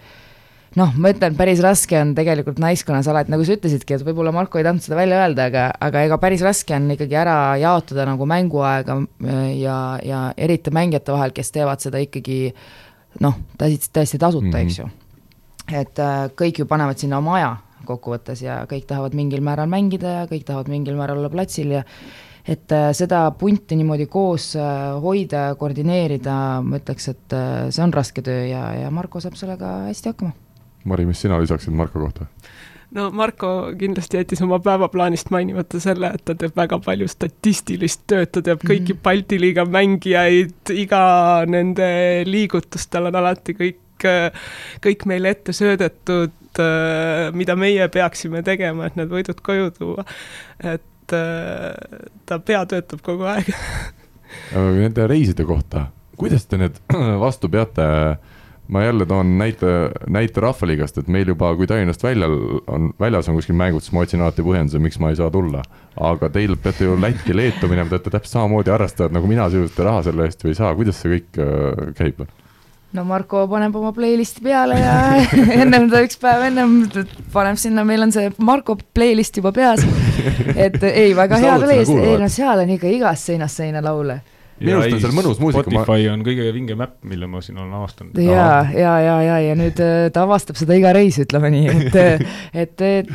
[0.78, 4.60] noh, ma ütlen, päris raske on tegelikult naiskonnas alati, nagu sa ütlesidki, et võib-olla Marko
[4.60, 8.26] ei tahtnud seda välja öelda, aga, aga ega päris raske on ikkagi ära jaotada nagu
[8.28, 12.38] mänguaega äh, ja, ja eriti mängijate vahel, kes teevad seda ikkagi
[13.24, 14.66] noh, täiesti, täiesti tasuta mm, -hmm.
[14.66, 14.88] eks ju.
[15.72, 17.54] et äh, kõik ju panevad sinna oma aja
[17.88, 21.84] kokkuvõttes ja kõik tahavad mingil määral mängida ja kõik tahavad mingil määral olla platsil ja
[22.44, 27.84] et äh, seda punti niimoodi koos äh, hoida ja koordineerida, ma ütleks, et äh, see
[27.84, 30.34] on raske töö ja, ja Marko saab sellega hästi hakkama
[30.84, 32.28] Mari, mis sina lisaksid Marko kohta?
[32.94, 38.30] no Marko kindlasti jättis oma päevaplaanist mainimata selle, et ta teeb väga palju statistilist tööd,
[38.30, 39.04] ta teab kõiki mm -hmm.
[39.04, 41.00] Balti liiga mängijaid, iga
[41.48, 41.88] nende
[42.28, 43.80] liigutust, tal on alati kõik,
[44.84, 46.32] kõik meile ette söödetud,
[47.34, 50.04] mida meie peaksime tegema, et need võidud koju tuua.
[50.62, 53.50] et ta pea töötab kogu aeg
[54.54, 56.78] Nende reiside kohta, kuidas te need
[57.24, 57.84] vastu peate?
[58.68, 59.66] ma jälle toon näite,
[60.08, 62.32] näite Rahvaliigast, et meil juba, kui Tallinnast väljal
[62.66, 65.60] on, väljas on kuskil mängud, siis ma otsin alati põhjenduse, miks ma ei saa tulla.
[66.00, 69.84] aga teil peate ju Lätti, Leetu minema, te olete täpselt samamoodi harrastajad nagu mina, sisuliselt
[69.84, 72.24] raha selle eest ju ei saa, kuidas see kõik äh, käib?
[72.94, 74.98] No Marko paneb oma playlist'i peale ja
[75.62, 76.76] ennem ta üks päev ennem
[77.34, 79.82] paneb sinna, meil on see Marko playlist juba peas.
[80.54, 84.20] et ei, väga hea playlist, ei no seal on ikka igast seinast seina laule
[84.60, 85.64] minu arust on seal mõnus muusika.
[85.66, 88.18] Spotify on kõige vingem äpp, mille ma siin olen avastanud.
[88.22, 91.98] ja, ja, ja, ja, ja nüüd äh, ta avastab seda iga reis, ütleme nii, et,
[91.98, 93.10] äh, et, et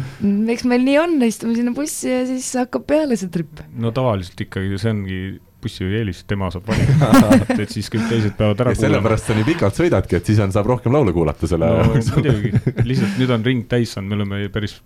[0.56, 3.64] eks meil nii on, istume sinna bussi ja siis hakkab peale see trip.
[3.80, 5.22] no tavaliselt ikkagi see ongi
[5.64, 8.86] bussijuhi eelis, tema saab valida et, et siis kõik teised peavad ära kuulama.
[8.86, 12.54] sellepärast sa nii pikalt sõidadki, et siis on, saab rohkem laule kuulata selle no, muidugi,
[12.90, 14.80] lihtsalt nüüd on ring täis saanud, me oleme päris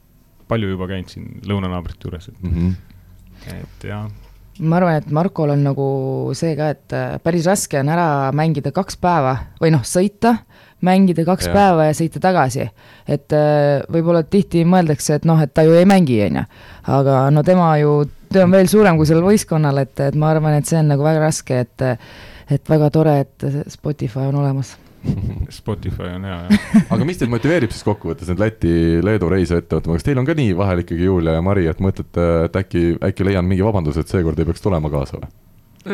[0.50, 3.58] palju juba käinud siin lõunanaabrite juures, et mm, -hmm.
[3.62, 4.10] et jah
[4.62, 5.86] ma arvan, et Markol on nagu
[6.38, 10.36] see ka, et äh, päris raske on ära mängida kaks päeva või noh, sõita,
[10.86, 11.54] mängida kaks ja.
[11.56, 12.68] päeva ja sõita tagasi.
[13.08, 16.46] et äh, võib-olla tihti mõeldakse, et noh, et ta ju ei mängi, on ju.
[17.00, 18.04] aga no tema ju,
[18.34, 21.06] töö on veel suurem kui sellel võistkonnal, et, et ma arvan, et see on nagu
[21.06, 21.90] väga raske, et
[22.54, 24.76] et väga tore, et Spotify on olemas
[25.50, 26.68] Spotify on hea, jah.
[26.96, 30.36] aga mis teid motiveerib siis kokkuvõttes neid Läti-Leedu reise ette võtma, kas teil on ka
[30.38, 34.14] nii vahel ikkagi, Julia ja Mari, et mõtlete, et äkki, äkki leian mingi vabanduse, et
[34.14, 35.32] seekord ei peaks tulema kaasa või?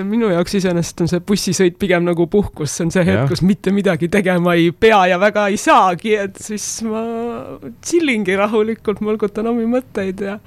[0.06, 3.72] minu jaoks iseenesest on see bussisõit pigem nagu puhkus, see on see hetk, kus mitte
[3.74, 7.02] midagi tegema ei pea ja väga ei saagi, et siis ma
[7.82, 10.38] chill ingi rahulikult, mõlgutan omi mõtteid ja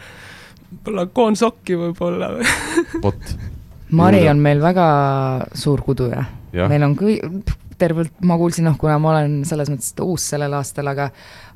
[0.72, 2.32] võib-olla koon sokki võib-olla
[3.02, 3.34] vot.
[3.92, 4.86] Mari on meil väga
[5.58, 6.24] suur kuduja
[6.56, 6.68] ja..
[6.70, 7.20] meil on kõi-,
[7.82, 11.10] tervelt, ma kuulsin, noh, kuna ma olen selles mõttes uus sellel aastal, aga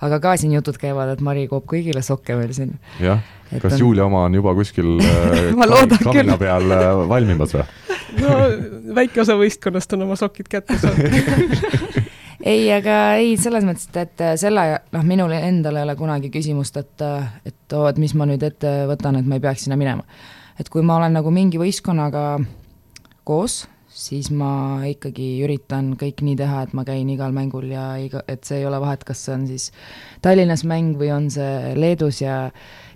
[0.04, 2.74] aga ka siin jutud käivad, et Mari koob kõigile sokke veel siin.
[3.00, 3.22] jah,
[3.62, 3.80] kas on...
[3.80, 7.66] Julia oma on juba kuskil äh, kamina peal äh, valmimas või?
[8.20, 8.36] no
[8.96, 12.04] väike osa võistkonnast on oma sokid kätte saanud
[12.46, 16.78] ei, aga ei, selles mõttes, et, et selle, noh, minul endal ei ole kunagi küsimust,
[16.80, 17.06] et,
[17.48, 20.06] et oo, et mis ma nüüd ette võtan, et ma ei peaks sinna minema.
[20.56, 22.28] et kui ma olen nagu mingi võistkonnaga
[23.26, 23.64] koos
[23.96, 28.44] siis ma ikkagi üritan kõik nii teha, et ma käin igal mängul ja iga, et
[28.44, 29.70] see ei ole vahet, kas see on siis
[30.24, 32.50] Tallinnas mäng või on see Leedus ja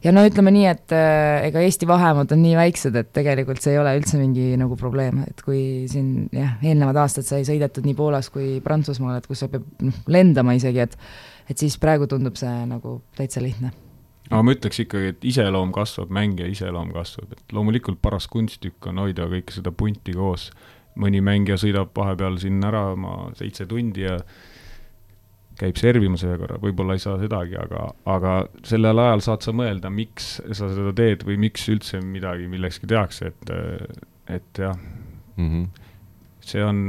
[0.05, 3.75] ja no ütleme nii, et äh, ega Eesti vahemaad on nii väiksed, et tegelikult see
[3.75, 7.99] ei ole üldse mingi nagu probleem, et kui siin jah, eelnevad aastad sai sõidetud nii
[7.99, 10.99] Poolas kui Prantsusmaal, et kus sa pead noh, lendama isegi, et
[11.51, 13.73] et siis praegu tundub see nagu täitsa lihtne.
[14.31, 19.03] Aga ma ütleks ikkagi, et iseloom kasvab, mängija iseloom kasvab, et loomulikult paras kunsttükk on
[19.03, 20.53] hoida kõike seda punti koos.
[21.01, 24.21] Mõni mängija sõidab vahepeal siin ära oma seitse tundi ja
[25.61, 28.35] käib servimas ühe korra, võib-olla ei saa sedagi, aga, aga
[28.67, 33.33] sellel ajal saad sa mõelda, miks sa seda teed või miks üldse midagi millekski tehakse,
[33.35, 33.53] et,
[34.39, 34.77] et jah.
[35.37, 35.67] Mm, -hmm.
[36.45, 36.81] see on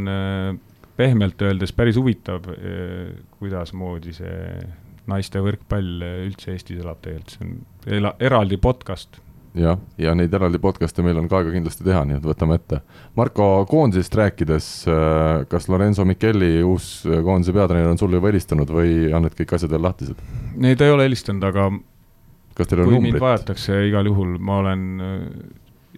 [0.97, 2.47] pehmelt öeldes päris huvitav,
[3.39, 4.39] kuidasmoodi see
[5.11, 9.19] naiste võrkpall üldse Eestis elab tegelikult, see on eraldi podcast
[9.57, 12.81] jah, ja neid eraldi podcast'e meil on ka aega kindlasti teha, nii et võtame ette.
[13.19, 19.11] Marko, koondisest rääkides, äh, kas Lorenzo Micheli uus koondise peatreener on sulle juba helistanud või
[19.13, 20.21] on need kõik asjad veel lahtised?
[20.61, 21.69] Neid ei ole helistanud, aga
[22.55, 23.17] kas teil on numbrid?
[23.17, 25.19] mind vajatakse, igal juhul ma olen äh,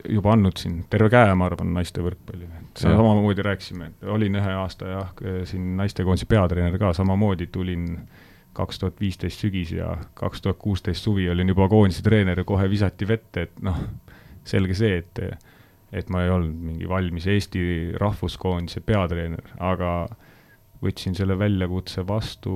[0.09, 2.49] juba andnud siin terve käe, ma arvan, naiste võrkpalli.
[2.73, 2.97] see Jah.
[2.97, 5.09] samamoodi rääkisime, et olin ühe aasta jah,
[5.45, 7.99] siin naistekoondise peatreener ka, samamoodi tulin
[8.53, 12.69] kaks tuhat viisteist sügis ja kaks tuhat kuusteist suvi olin juba koondise treener ja kohe
[12.69, 13.79] visati vette, et noh,
[14.45, 15.23] selge see, et
[15.93, 20.07] et ma ei olnud mingi valmis Eesti rahvuskoondise peatreener, aga
[20.83, 22.55] võtsin selle väljakutse vastu,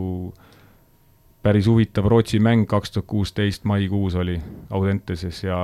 [1.45, 4.39] päris huvitav Rootsi mäng kaks tuhat kuusteist maikuus oli
[4.73, 5.59] Audenteses ja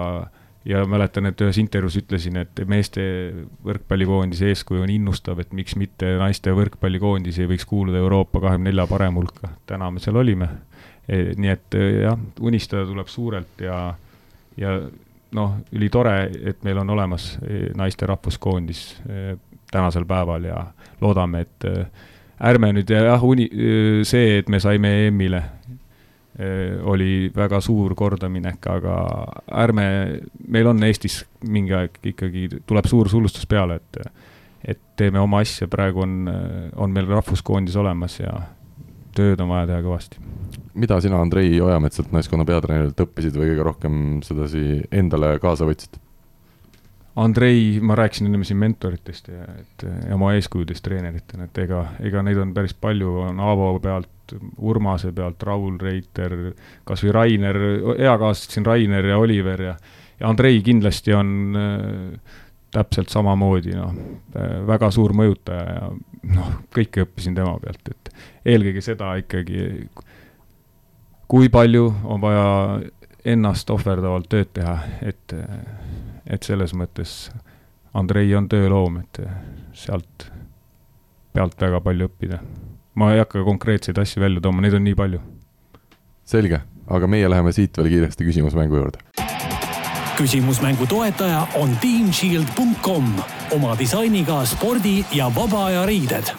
[0.66, 3.04] ja mäletan, et ühes intervjuus ütlesin, et meeste
[3.66, 8.88] võrkpallikoondise eeskuju on innustav, et miks mitte naiste võrkpallikoondis ei võiks kuuluda Euroopa kahekümne nelja
[8.88, 9.52] parema hulka.
[9.68, 10.50] täna me seal olime.
[11.08, 13.94] nii et jah, unistada tuleb suurelt ja,
[14.58, 14.78] ja
[15.36, 19.02] noh, ülitore, et meil on olemas eh, naiste rahvuskoondis
[19.72, 20.64] tänasel päeval ja
[21.02, 21.66] loodame, et
[22.40, 23.50] ärme nüüd jah, uni-,
[24.08, 25.42] see, et me saime EM-ile
[26.90, 28.94] oli väga suur kordaminek, aga
[29.64, 29.86] ärme,
[30.50, 34.02] meil on Eestis mingi aeg ikkagi, tuleb suur sulustus peale, et
[34.64, 36.14] et teeme oma asja, praegu on,
[36.80, 38.32] on meil rahvuskoondis olemas ja
[39.14, 40.22] tööd on vaja teha kõvasti.
[40.74, 46.00] mida sina, Andrei Ojametsalt, naiskonna peatreenerilt õppisid või kõige rohkem sedasi endale kaasa võtsid?
[47.16, 52.24] Andrei, ma rääkisin enne siin mentoritest ja, et ja oma eeskujudest treeneritena, et ega, ega
[52.26, 54.10] neid on päris palju, on Aavo pealt,
[54.58, 56.34] Urmase pealt, Raul Reiter,
[56.88, 57.60] kas või Rainer,
[58.00, 59.76] eakaaslased siin Rainer ja Oliver ja
[60.20, 62.20] ja Andrei kindlasti on äh,
[62.72, 63.94] täpselt samamoodi, noh
[64.38, 65.90] äh,, väga suur mõjutaja ja
[66.34, 68.14] noh, kõike õppisin tema pealt, et
[68.54, 69.88] eelkõige seda ikkagi,
[71.28, 72.46] kui palju on vaja
[73.26, 75.36] ennast ohverdavalt tööd teha, et,
[76.28, 77.32] et selles mõttes
[77.94, 79.20] Andrei on tööloom, et
[79.78, 80.28] sealt
[81.34, 82.40] pealt väga palju õppida.
[82.96, 85.20] ma ei hakka konkreetseid asju välja tooma, neid on nii palju.
[86.26, 89.00] selge, aga meie läheme siit veel kiiresti küsimusmängu juurde.
[90.18, 93.14] küsimusmängu toetaja on teamshield.com
[93.52, 96.34] oma disainiga spordi ja vaba aja riided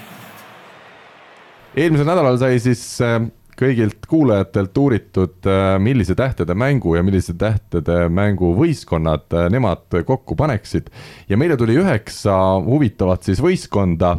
[1.76, 3.18] eelmisel nädalal sai siis äh,
[3.58, 10.36] kõigilt kuulajatelt uuritud, äh, millise tähtede mängu ja millise tähtede mängu võistkonnad äh, nemad kokku
[10.36, 10.90] paneksid.
[11.28, 12.34] ja meile tuli üheksa
[12.64, 14.16] huvitavat siis võistkonda,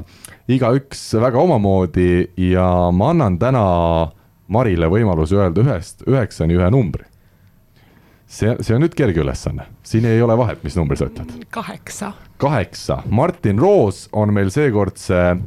[0.47, 3.65] igaüks väga omamoodi ja ma annan täna
[4.47, 7.05] Marile võimaluse öelda ühest üheksani ühe numbri.
[8.27, 12.13] see, see on nüüd kerge ülesanne, siin ei ole vahet, mis numbri sa ütled kaheksa.
[12.37, 15.37] kaheksa, Martin Roos on meil seekordse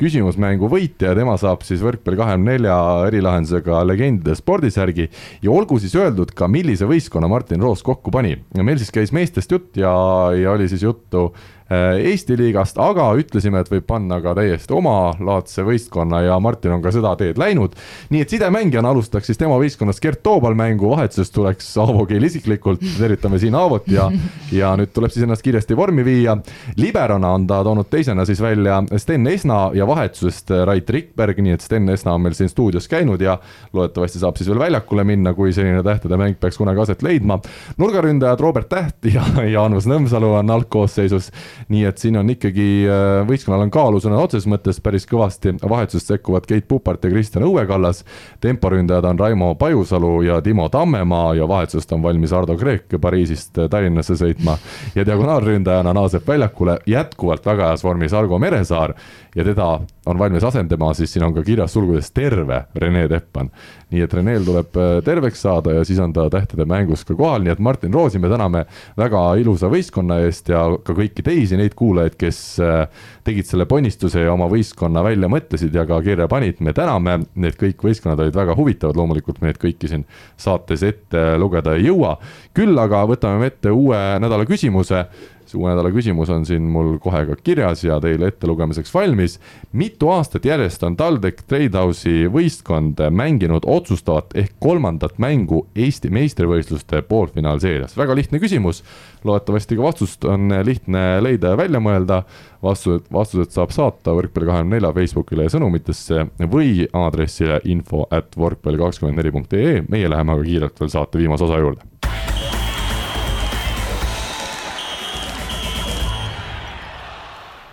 [0.00, 2.76] küsimusmängu võitja ja tema saab siis võrkpalli kahekümne nelja
[3.10, 5.08] erilahendusega legendide spordisärgi
[5.44, 8.36] ja olgu siis öeldud ka, millise võistkonna Martin Roos kokku pani.
[8.56, 9.92] meil siis käis meestest jutt ja,
[10.36, 11.30] ja oli siis juttu
[11.70, 16.90] Eesti liigast, aga ütlesime, et võib panna ka täiesti omalaadse võistkonna ja Martin on ka
[16.90, 17.76] seda teed läinud.
[18.10, 22.82] nii et sidemängijana alustaks siis tema võistkonnast Gert Toobal mängu, vahetusest tuleks Aavo Keel isiklikult,
[22.98, 24.08] tervitame siin Aavot ja,
[24.50, 26.36] ja nüüd tuleb siis ennast kiiresti vormi viia.
[26.76, 31.62] liberona on ta toonud teisena siis välja Sten Esna ja vahetusest Rait Rikberg, nii et
[31.62, 33.38] Sten Esna on meil siin stuudios käinud ja
[33.72, 37.38] loodetavasti saab siis veel väljakule minna, kui selline tähtede mäng peaks kunagi aset leidma.
[37.78, 39.22] nurgaründajad Robert Täht ja
[39.54, 41.30] Jaanus Nõmsalu on algkoosseisus
[41.70, 46.10] nii et siin on ikkagi äh, võistkonnal on kaalu sõna otseses mõttes päris kõvasti, vahetusest
[46.10, 48.02] sekkuvad Keit Pupart ja Kristjan Õuekallas.
[48.40, 54.18] temporündajad on Raimo Pajusalu ja Timo Tammemaa ja vahetusest on valmis Ardo Kreek Pariisist Tallinnasse
[54.18, 54.58] sõitma.
[54.94, 58.94] ja diagonaalründajana naaseb väljakule jätkuvalt väga heas vormis Argo Meresaar
[59.36, 59.66] ja teda
[60.06, 63.50] on valmis asendama, siis siin on ka kirjas sulgudes terve Rene Teppan.
[63.90, 67.42] nii et Reneel tuleb äh, terveks saada ja siis on ta tähtede mängus ka kohal,
[67.42, 68.64] nii et Martin Roosi me täname
[68.98, 72.84] väga ilusa võistkonna eest ja ka kõiki teisi neid kuulajaid, kes äh,
[73.26, 77.58] tegid selle ponnistuse ja oma võistkonna välja mõtlesid ja ka kirja panid, me täname, need
[77.58, 80.06] kõik võistkonnad olid väga huvitavad, loomulikult me neid kõiki siin
[80.38, 82.16] saates ette lugeda ei jõua.
[82.54, 85.04] küll aga võtame me ette uue nädala küsimuse
[85.50, 89.38] see uue nädala küsimus on siin mul kohe ka kirjas ja teile ettelugemiseks valmis.
[89.72, 97.96] mitu aastat järjest on TalTech Tradehouse'i võistkond mänginud otsustavat ehk kolmandat mängu Eesti meistrivõistluste poolfinaalseerias?
[97.98, 98.84] väga lihtne küsimus,
[99.24, 102.22] loodetavasti ka vastust on lihtne leida ja välja mõelda.
[102.62, 108.78] vastused, vastused saab saata võrkpalli kahekümne nelja Facebookile ja sõnumitesse või aadressile info at võrkpalli
[108.78, 111.89] kakskümmend neli punkt ee, meie läheme aga kiirelt veel saate viimase osa juurde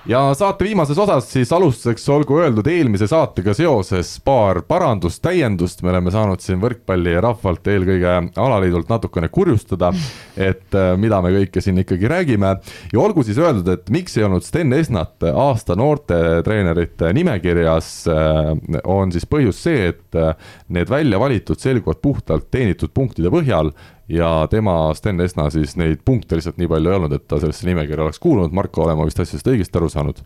[0.08, 5.92] ja saate viimases osas siis alustuseks olgu öeldud eelmise saatega seoses paar parandust, täiendust, me
[5.92, 9.92] oleme saanud siin võrkpalli rahvalt, eelkõige alaliidult natukene kurjustada,
[10.38, 12.54] et äh, mida me kõike siin ikkagi räägime.
[12.94, 18.54] ja olgu siis öeldud, et miks ei olnud Sten Esnat aasta noortetreenerite nimekirjas, äh,
[18.88, 20.34] on siis põhjus see, et äh,
[20.70, 23.74] need välja valitud selguvad puhtalt teenitud punktide põhjal
[24.10, 27.68] ja tema, Sten Esna, siis neid punkte lihtsalt nii palju ei olnud, et ta sellesse
[27.68, 30.26] nimekirja oleks kuulunud, Marko, olen ma vist asjast õigesti aru saanud?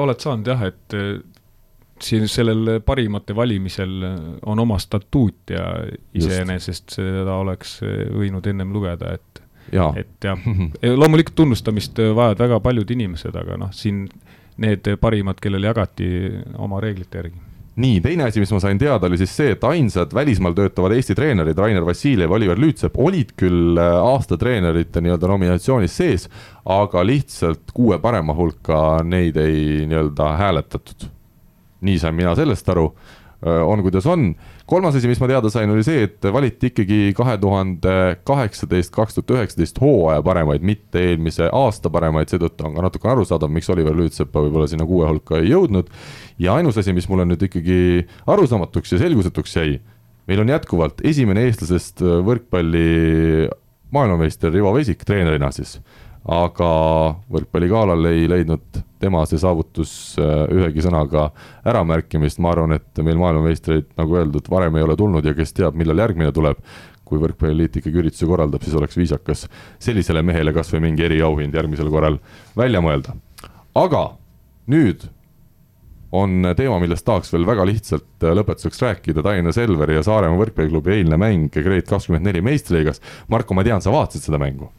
[0.00, 1.20] oled saanud jah, et eh,
[2.02, 3.92] siin sellel parimate valimisel
[4.50, 5.68] on oma statuut ja
[6.16, 9.92] iseenesest seda oleks võinud ennem lugeda, et ja.
[9.96, 10.48] et jah,
[10.96, 14.08] loomulikult tunnustamist vajavad väga paljud inimesed, aga noh, siin
[14.60, 16.08] need parimad, kellele jagati
[16.62, 20.12] oma reeglite järgi nii, teine asi, mis ma sain teada, oli siis see, et ainsad
[20.14, 26.28] välismaal töötavad Eesti treenerid, Rainer Vassiljev, Oliver Lüütsepp, olid küll äh, aastatreenerite nii-öelda nominatsioonis sees,
[26.70, 31.10] aga lihtsalt kuue parema hulka neid ei nii-öelda hääletatud.
[31.84, 32.86] nii sain mina sellest aru,
[33.42, 34.30] äh, on kuidas on
[34.66, 37.94] kolmas asi, mis ma teada sain, oli see, et valiti ikkagi kahe tuhande
[38.26, 43.52] kaheksateist, kaks tuhat üheksateist hooaja paremaid, mitte eelmise aasta paremaid, seetõttu on ka natukene arusaadav,
[43.52, 45.90] miks Oliver Lüütsepa võib-olla sinna kuue hulka ei jõudnud.
[46.38, 49.76] ja ainus asi, mis mulle nüüd ikkagi arusaamatuks ja selgusetuks jäi,
[50.26, 53.50] meil on jätkuvalt esimene eestlasest võrkpalli
[53.94, 55.78] maailmameister Rivo Vesik treenerina siis
[56.24, 56.70] aga
[57.32, 61.28] võrkpalligalal ei leidnud tema see saavutus äh, ühegi sõnaga
[61.68, 65.76] äramärkimist, ma arvan, et meil maailmameistreid, nagu öeldud, varem ei ole tulnud ja kes teab,
[65.76, 66.60] millal järgmine tuleb,
[67.04, 69.44] kui Võrkpalliliit ikkagi ürituse korraldab, siis oleks viisakas
[69.82, 72.16] sellisele mehele kas või mingi eriauhind järgmisel korral
[72.56, 73.12] välja mõelda.
[73.76, 74.06] aga
[74.72, 75.04] nüüd
[76.14, 80.96] on teema, millest tahaks veel väga lihtsalt äh, lõpetuseks rääkida, Tallinna Selveri ja Saaremaa võrkpalliklubi
[80.96, 83.02] eilne mäng Grade kakskümmend neli meistriliigas.
[83.28, 84.70] Marko, ma tean, sa vaatasid seda mängu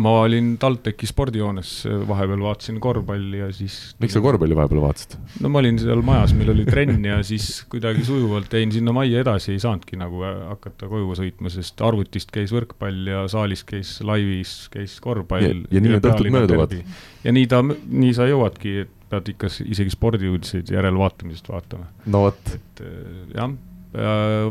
[0.00, 1.70] ma olin TalTechi spordihoones,
[2.08, 3.74] vahepeal vaatasin korvpalli ja siis.
[4.00, 5.18] miks sa korvpalli vahepeal vaatasid?
[5.44, 9.20] no ma olin seal majas, meil oli trenn ja siis kuidagi sujuvalt jäin sinna majja
[9.24, 14.54] edasi, ei saanudki nagu hakata koju sõitma, sest arvutist käis võrkpall ja saalis käis laivis,
[14.72, 15.66] käis korvpall.
[15.68, 16.78] ja, nii need õhtud mööduvad.
[17.24, 21.90] ja nii ta, nii sa jõuadki, et pead ikka isegi spordiuudiseid järelvaatamisest vaatama.
[22.06, 22.56] no vot.
[22.56, 22.82] et
[23.36, 23.52] jah,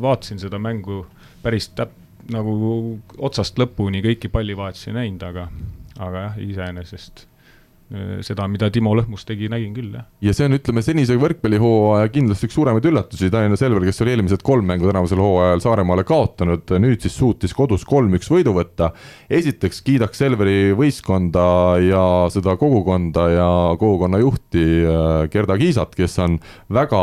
[0.05, 1.01] vaatasin seda mängu
[1.41, 1.97] päris täp-,
[2.31, 5.49] nagu otsast lõpuni kõiki pallivahetusi näinud, aga,
[5.97, 10.07] aga jah, iseenesest äh, seda, mida Timo Lõhmus tegi, nägin küll, jah.
[10.23, 14.45] ja see on, ütleme, senise võrkpallihooaja kindlasti üks suuremaid üllatusi, Tallinna Selver, kes oli eelmised
[14.45, 18.91] kolm mängu tänavusel hooajal Saaremaale kaotanud, nüüd siis suutis kodus kolm-üks võidu võtta.
[19.29, 21.47] esiteks kiidaks Selveri võistkonda
[21.85, 22.03] ja
[22.33, 23.49] seda kogukonda ja
[23.79, 26.39] kogukonna juhti äh, Gerda Kiisat, kes on
[26.69, 27.01] väga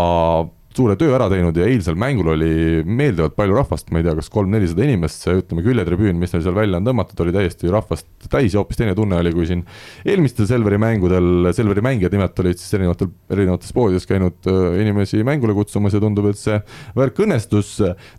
[0.77, 4.29] suure töö ära teinud ja eilsel mängul oli meeldivalt palju rahvast, ma ei tea, kas
[4.33, 8.55] kolm-nelisada inimest, see ütleme, küljetribüün, mis neil seal välja on tõmmatud, oli täiesti rahvast täis
[8.55, 9.65] ja hoopis teine tunne oli, kui siin
[10.07, 15.57] eelmistel Selveri mängudel, Selveri mängijad nimelt olid siis erinevatel, erinevates poodides käinud äh, inimesi mängule
[15.57, 16.61] kutsumas ja tundub, et see
[16.97, 17.75] värk õnnestus.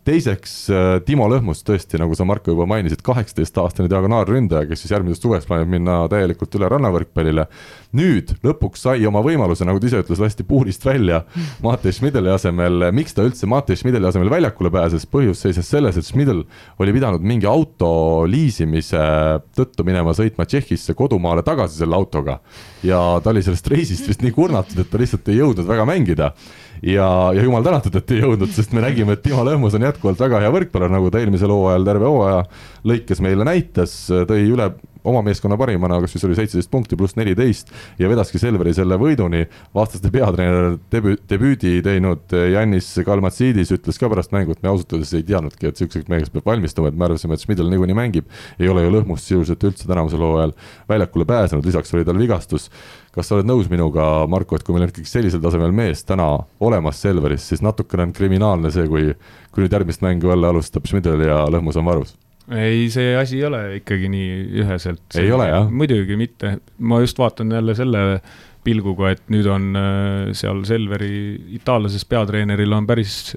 [0.08, 5.24] teiseks, äh, Timo Lõhmus tõesti, nagu sa, Marko, juba mainisid, kaheksateistaastane diagonaalründaja, kes siis järgmisest
[5.24, 7.48] suvest plaanib minna täielikult üle rannavõrkpallile.
[7.96, 11.24] nüüd lõpuks sai oma võimaluse, nagu ta ise ütles, lasti puurist välja
[11.64, 15.98] Matei Schmideli asemel asemel, miks ta üldse Matei Schmideli asemel väljakule pääses, põhjus seisnes selles,
[15.98, 16.42] et Schmidl
[16.82, 19.00] oli pidanud mingi auto liisimise
[19.58, 22.40] tõttu minema sõitma Tšehhisse kodumaale tagasi selle autoga.
[22.84, 26.32] ja ta oli sellest reisist vist nii kurnatud, et ta lihtsalt ei jõudnud väga mängida
[26.82, 30.20] ja, ja jumal tänatud, et ei jõudnud, sest me nägime, et Timo Lõhmus on jätkuvalt
[30.20, 32.46] väga hea võrkpallur, nagu ta eelmisel hooajal terve hooaja
[32.88, 34.72] lõikes meile näitas, tõi üle
[35.08, 39.46] oma meeskonna parimana, kas siis oli seitseteist punkti pluss neliteist ja vedaski Selveri selle võiduni.
[39.76, 45.14] vastaste peatreener debüü-, debüüdi teinud Jannis Kalmatsiidis ütles ka pärast mängu, et me ausalt öeldes
[45.16, 48.30] ei teadnudki, et sihukeseks meheks peab valmistuma, et me arvasime, et Schmidl niikuinii mängib.
[48.60, 50.56] ei ole ju Lõhmust sisuliselt üldse tänavusel hooajal
[50.90, 52.70] väljakule pääsenud, lisaks oli tal vigastus.
[53.12, 56.30] kas sa oled nõus minuga, Marko, et kui meil on ikkagi sellisel tasemel mees täna
[56.60, 59.14] olemas Selveris, siis natukene on kriminaalne see, kui,
[59.52, 62.18] kui nüüd järgmist mängu jälle alustab Schmidl ja Lõhmus on varus
[62.56, 65.06] ei, see asi ei ole ikkagi nii üheselt.
[65.20, 65.70] ei ole jah?
[65.70, 68.04] muidugi mitte, ma just vaatan jälle selle
[68.66, 71.12] pilguga, et nüüd on äh, seal Selveri
[71.60, 73.36] itaallasest peatreeneril on päris,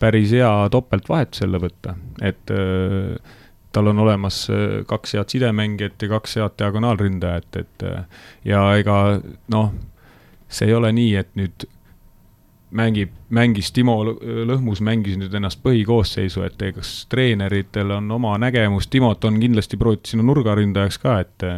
[0.00, 3.36] päris hea topeltvahetus jälle võtta, et äh,
[3.72, 7.86] tal on olemas äh, kaks head sidemängijat ja kaks head diagonaalründajat, et
[8.48, 8.98] ja ega
[9.52, 9.72] noh,
[10.52, 11.68] see ei ole nii, et nüüd
[12.76, 19.24] mängib, mängis Timo Lõhmus, mängis nüüd ennast põhikoosseisu, et kas treeneritel on oma nägemus, Timot
[19.28, 21.48] on kindlasti proovitud sinna nurgaründajaks ka, et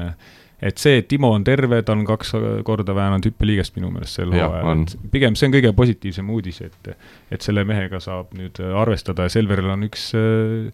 [0.64, 2.32] et see, et Timo on terve, ta on kaks
[2.64, 6.94] korda väänanud hüppeliigest minu meelest sel hooajal, et pigem see on kõige positiivsem uudis, et
[7.34, 10.70] et selle mehega saab nüüd arvestada ja Selveril on üks äh,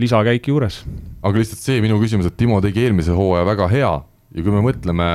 [0.00, 0.82] lisakäik juures.
[1.22, 3.92] aga lihtsalt see minu küsimus, et Timo tegi eelmise hooaja väga hea
[4.30, 5.06] ja kui me mõtleme,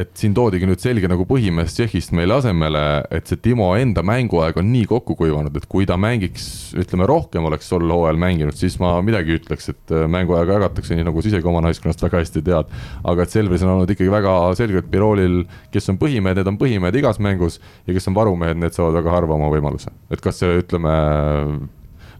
[0.00, 4.56] et siin toodigi nüüd selge nagu põhimees Tšehhist meile asemele, et see Timo enda mänguaeg
[4.60, 6.46] on nii kokku kuivanud, et kui ta mängiks,
[6.80, 11.04] ütleme rohkem oleks tol hooajal mänginud, siis ma midagi ütleks, et äh, mänguaega jagatakse nii,
[11.10, 12.72] nagu sa isegi oma naiskonnast väga hästi tead.
[13.04, 15.42] aga et Selveris on olnud ikkagi väga selgelt Biroolil,
[15.74, 19.12] kes on põhimehed, need on põhimehed igas mängus ja kes on varumehed, need saavad väga
[19.18, 19.92] harva oma võimaluse.
[20.08, 20.96] et kas see, ütleme,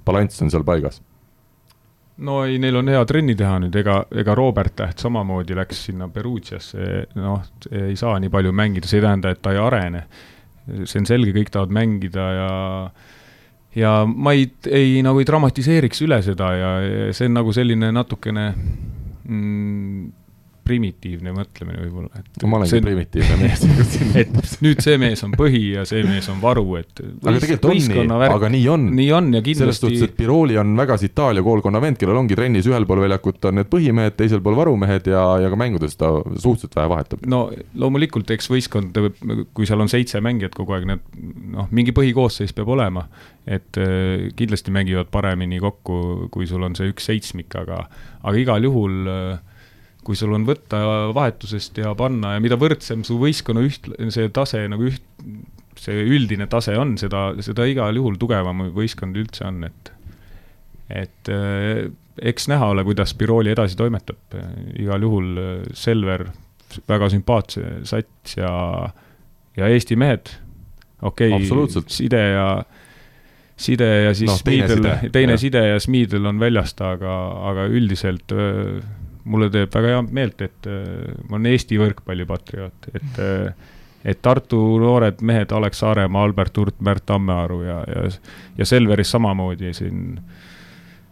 [0.05, 1.01] balanss on seal paigas
[2.17, 6.09] no ei, neil on hea trenni teha nüüd, ega, ega Robert Täht samamoodi läks sinna
[6.13, 7.43] Perugiasse, noh,
[7.73, 10.07] ei saa nii palju mängida, see ei tähenda, et ta ei arene.
[10.85, 12.51] see on selge, kõik tahavad mängida ja
[13.75, 16.71] ja ma ei, ei nagu ei dramatiseeriks üle seda ja,
[17.13, 20.13] see on nagu selline natukene mm,
[20.65, 22.85] primitiivne mõtlemine võib-olla, et ma olengi see...
[22.85, 23.65] primitiivne mees
[24.23, 24.35] et
[24.65, 28.31] nüüd see mees on põhi ja see mees on varu, et aga tegelikult on nii,
[28.31, 28.87] aga nii on.
[28.97, 32.39] nii on ja kindlasti selles suhtes, et Piroli on vägas Itaalia koolkonna vend, kellel ongi
[32.39, 36.11] trennis ühel pool väljakut on need põhimehed, teisel pool varumehed ja, ja ka mängudes ta
[36.33, 37.29] suhteliselt vähe vahetab.
[37.31, 37.45] no
[37.81, 39.01] loomulikult, eks võistkond,
[39.55, 41.05] kui seal on seitse mängijat kogu aeg, need
[41.55, 43.07] noh, mingi põhikoosseis peab olema,
[43.45, 47.85] et äh, kindlasti mängivad paremini kokku, kui sul on see üks seitsmik, aga
[48.25, 49.54] aga igal juhul äh,
[50.05, 50.81] kui sul on võtta
[51.17, 55.03] vahetusest ja panna ja mida võrdsem su võistkonna üht, see tase nagu üht,
[55.81, 59.93] see üldine tase on, seda, seda igal juhul tugevam võistkond üldse on, et
[60.93, 61.87] et eh,
[62.21, 64.37] eks näha ole, kuidas Biroli edasi toimetab,
[64.77, 66.29] igal juhul eh, Selver,
[66.89, 68.53] väga sümpaatse sats ja,
[69.57, 70.33] ja Eesti mehed,
[71.03, 72.49] okei okay,, side ja
[73.57, 77.15] side ja siis no, Smiidel, teine side ja Smiidel on väljast, aga,
[77.53, 78.93] aga üldiselt öö, eh,
[79.25, 83.73] mulle teeb väga hea meelt, et äh, ma olen Eesti võrkpallipatrioot, et äh,
[84.05, 88.03] et Tartu noored mehed, Alex Saaremaa, Albert Hurt, Märt Tammearu ja, ja,
[88.59, 90.19] ja Selveris samamoodi siin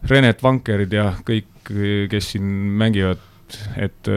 [0.09, 1.71] Renet Vankerid ja kõik,
[2.11, 2.45] kes siin
[2.77, 3.21] mängivad,
[3.81, 4.09] et,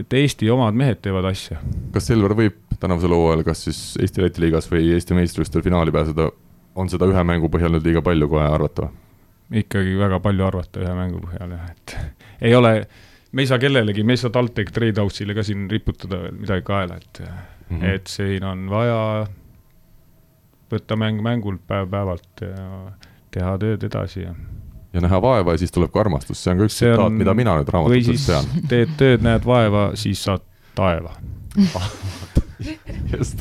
[0.00, 1.60] et Eesti omad mehed teevad asja.
[1.92, 6.30] kas Selver võib tänavusel hooajal kas siis Eesti-Läti liigas või Eesti meistrivõistlustel finaali pääseda,
[6.74, 9.00] on seda ühe mängu põhjal nüüd liiga palju kohe arvata või?
[9.60, 11.96] ikkagi väga palju arvata ühe mängu põhjal jah, et
[12.48, 12.78] ei ole
[13.34, 16.96] me ei saa kellelegi, me ei saa TalTech Tradehouse'ile ka siin riputada veel midagi kaela,
[16.96, 17.84] et mm, -hmm.
[17.94, 19.26] et siin on vaja
[20.72, 22.68] võtta mäng mängult päev-päevalt ja
[23.34, 24.34] teha tööd edasi ja
[24.94, 27.56] ja näha vaeva ja siis tuleb ka armastus, see on ka üks tsitaat, mida mina
[27.58, 28.50] nüüd raamatutest tean.
[28.70, 30.46] teed tööd, näed vaeva, siis saad
[30.78, 31.16] taeva
[33.12, 33.40] just.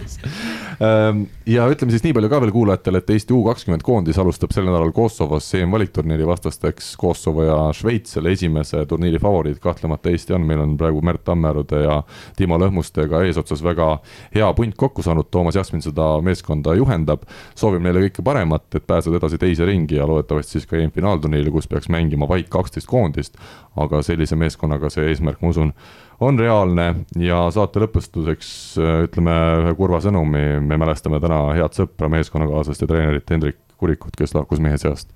[0.80, 4.54] Ehm, ja ütleme siis nii palju ka veel kuulajatele, et Eesti U kakskümmend koondis alustab
[4.56, 10.48] sel nädalal Kosovos EM-valikturniiri vastasteks Kosovo ja Šveits, selle esimese turniiri favoriit kahtlemata Eesti on,
[10.48, 12.00] meil on praegu Märt Tammearude ja
[12.38, 13.90] Timo Lõhmustega eesotsas väga
[14.36, 17.28] hea punt kokku saanud, Toomas Jasmin seda meeskonda juhendab.
[17.56, 21.68] soovime neile kõike paremat, et pääseda edasi teise ringi ja loodetavasti siis ka EM-finaalturniiril, kus
[21.68, 23.38] peaks mängima vaid kaksteist koondist.
[23.76, 25.72] aga sellise meeskonnaga see eesmärk, ma usun
[26.20, 26.88] on reaalne
[27.20, 28.50] ja saate lõpetuseks
[28.80, 34.16] äh, ütleme ühe kurva sõnumi, me mälestame täna head sõpra, meeskonnakaaslast ja treenerit Hendrik Kurikut,
[34.18, 35.10] kes lahkus mehe seast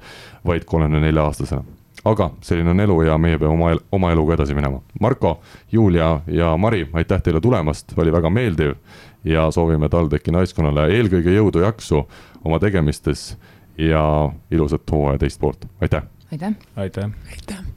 [0.45, 1.63] vaid kolmekümne nelja aastasena.
[2.05, 4.81] aga selline on elu ja meie peame oma, oma eluga edasi minema.
[5.01, 5.39] Marko,
[5.71, 8.75] Julia ja Mari, aitäh teile tulemast, oli väga meeldiv
[9.23, 12.03] ja soovime TalTechi naiskonnale eelkõige jõudu, jaksu
[12.43, 13.33] oma tegemistes
[13.77, 14.03] ja
[14.51, 16.03] ilusat hooaja teist poolt, aitäh!
[16.31, 16.53] aitäh!
[16.75, 17.11] aitäh!
[17.31, 17.76] aitäh!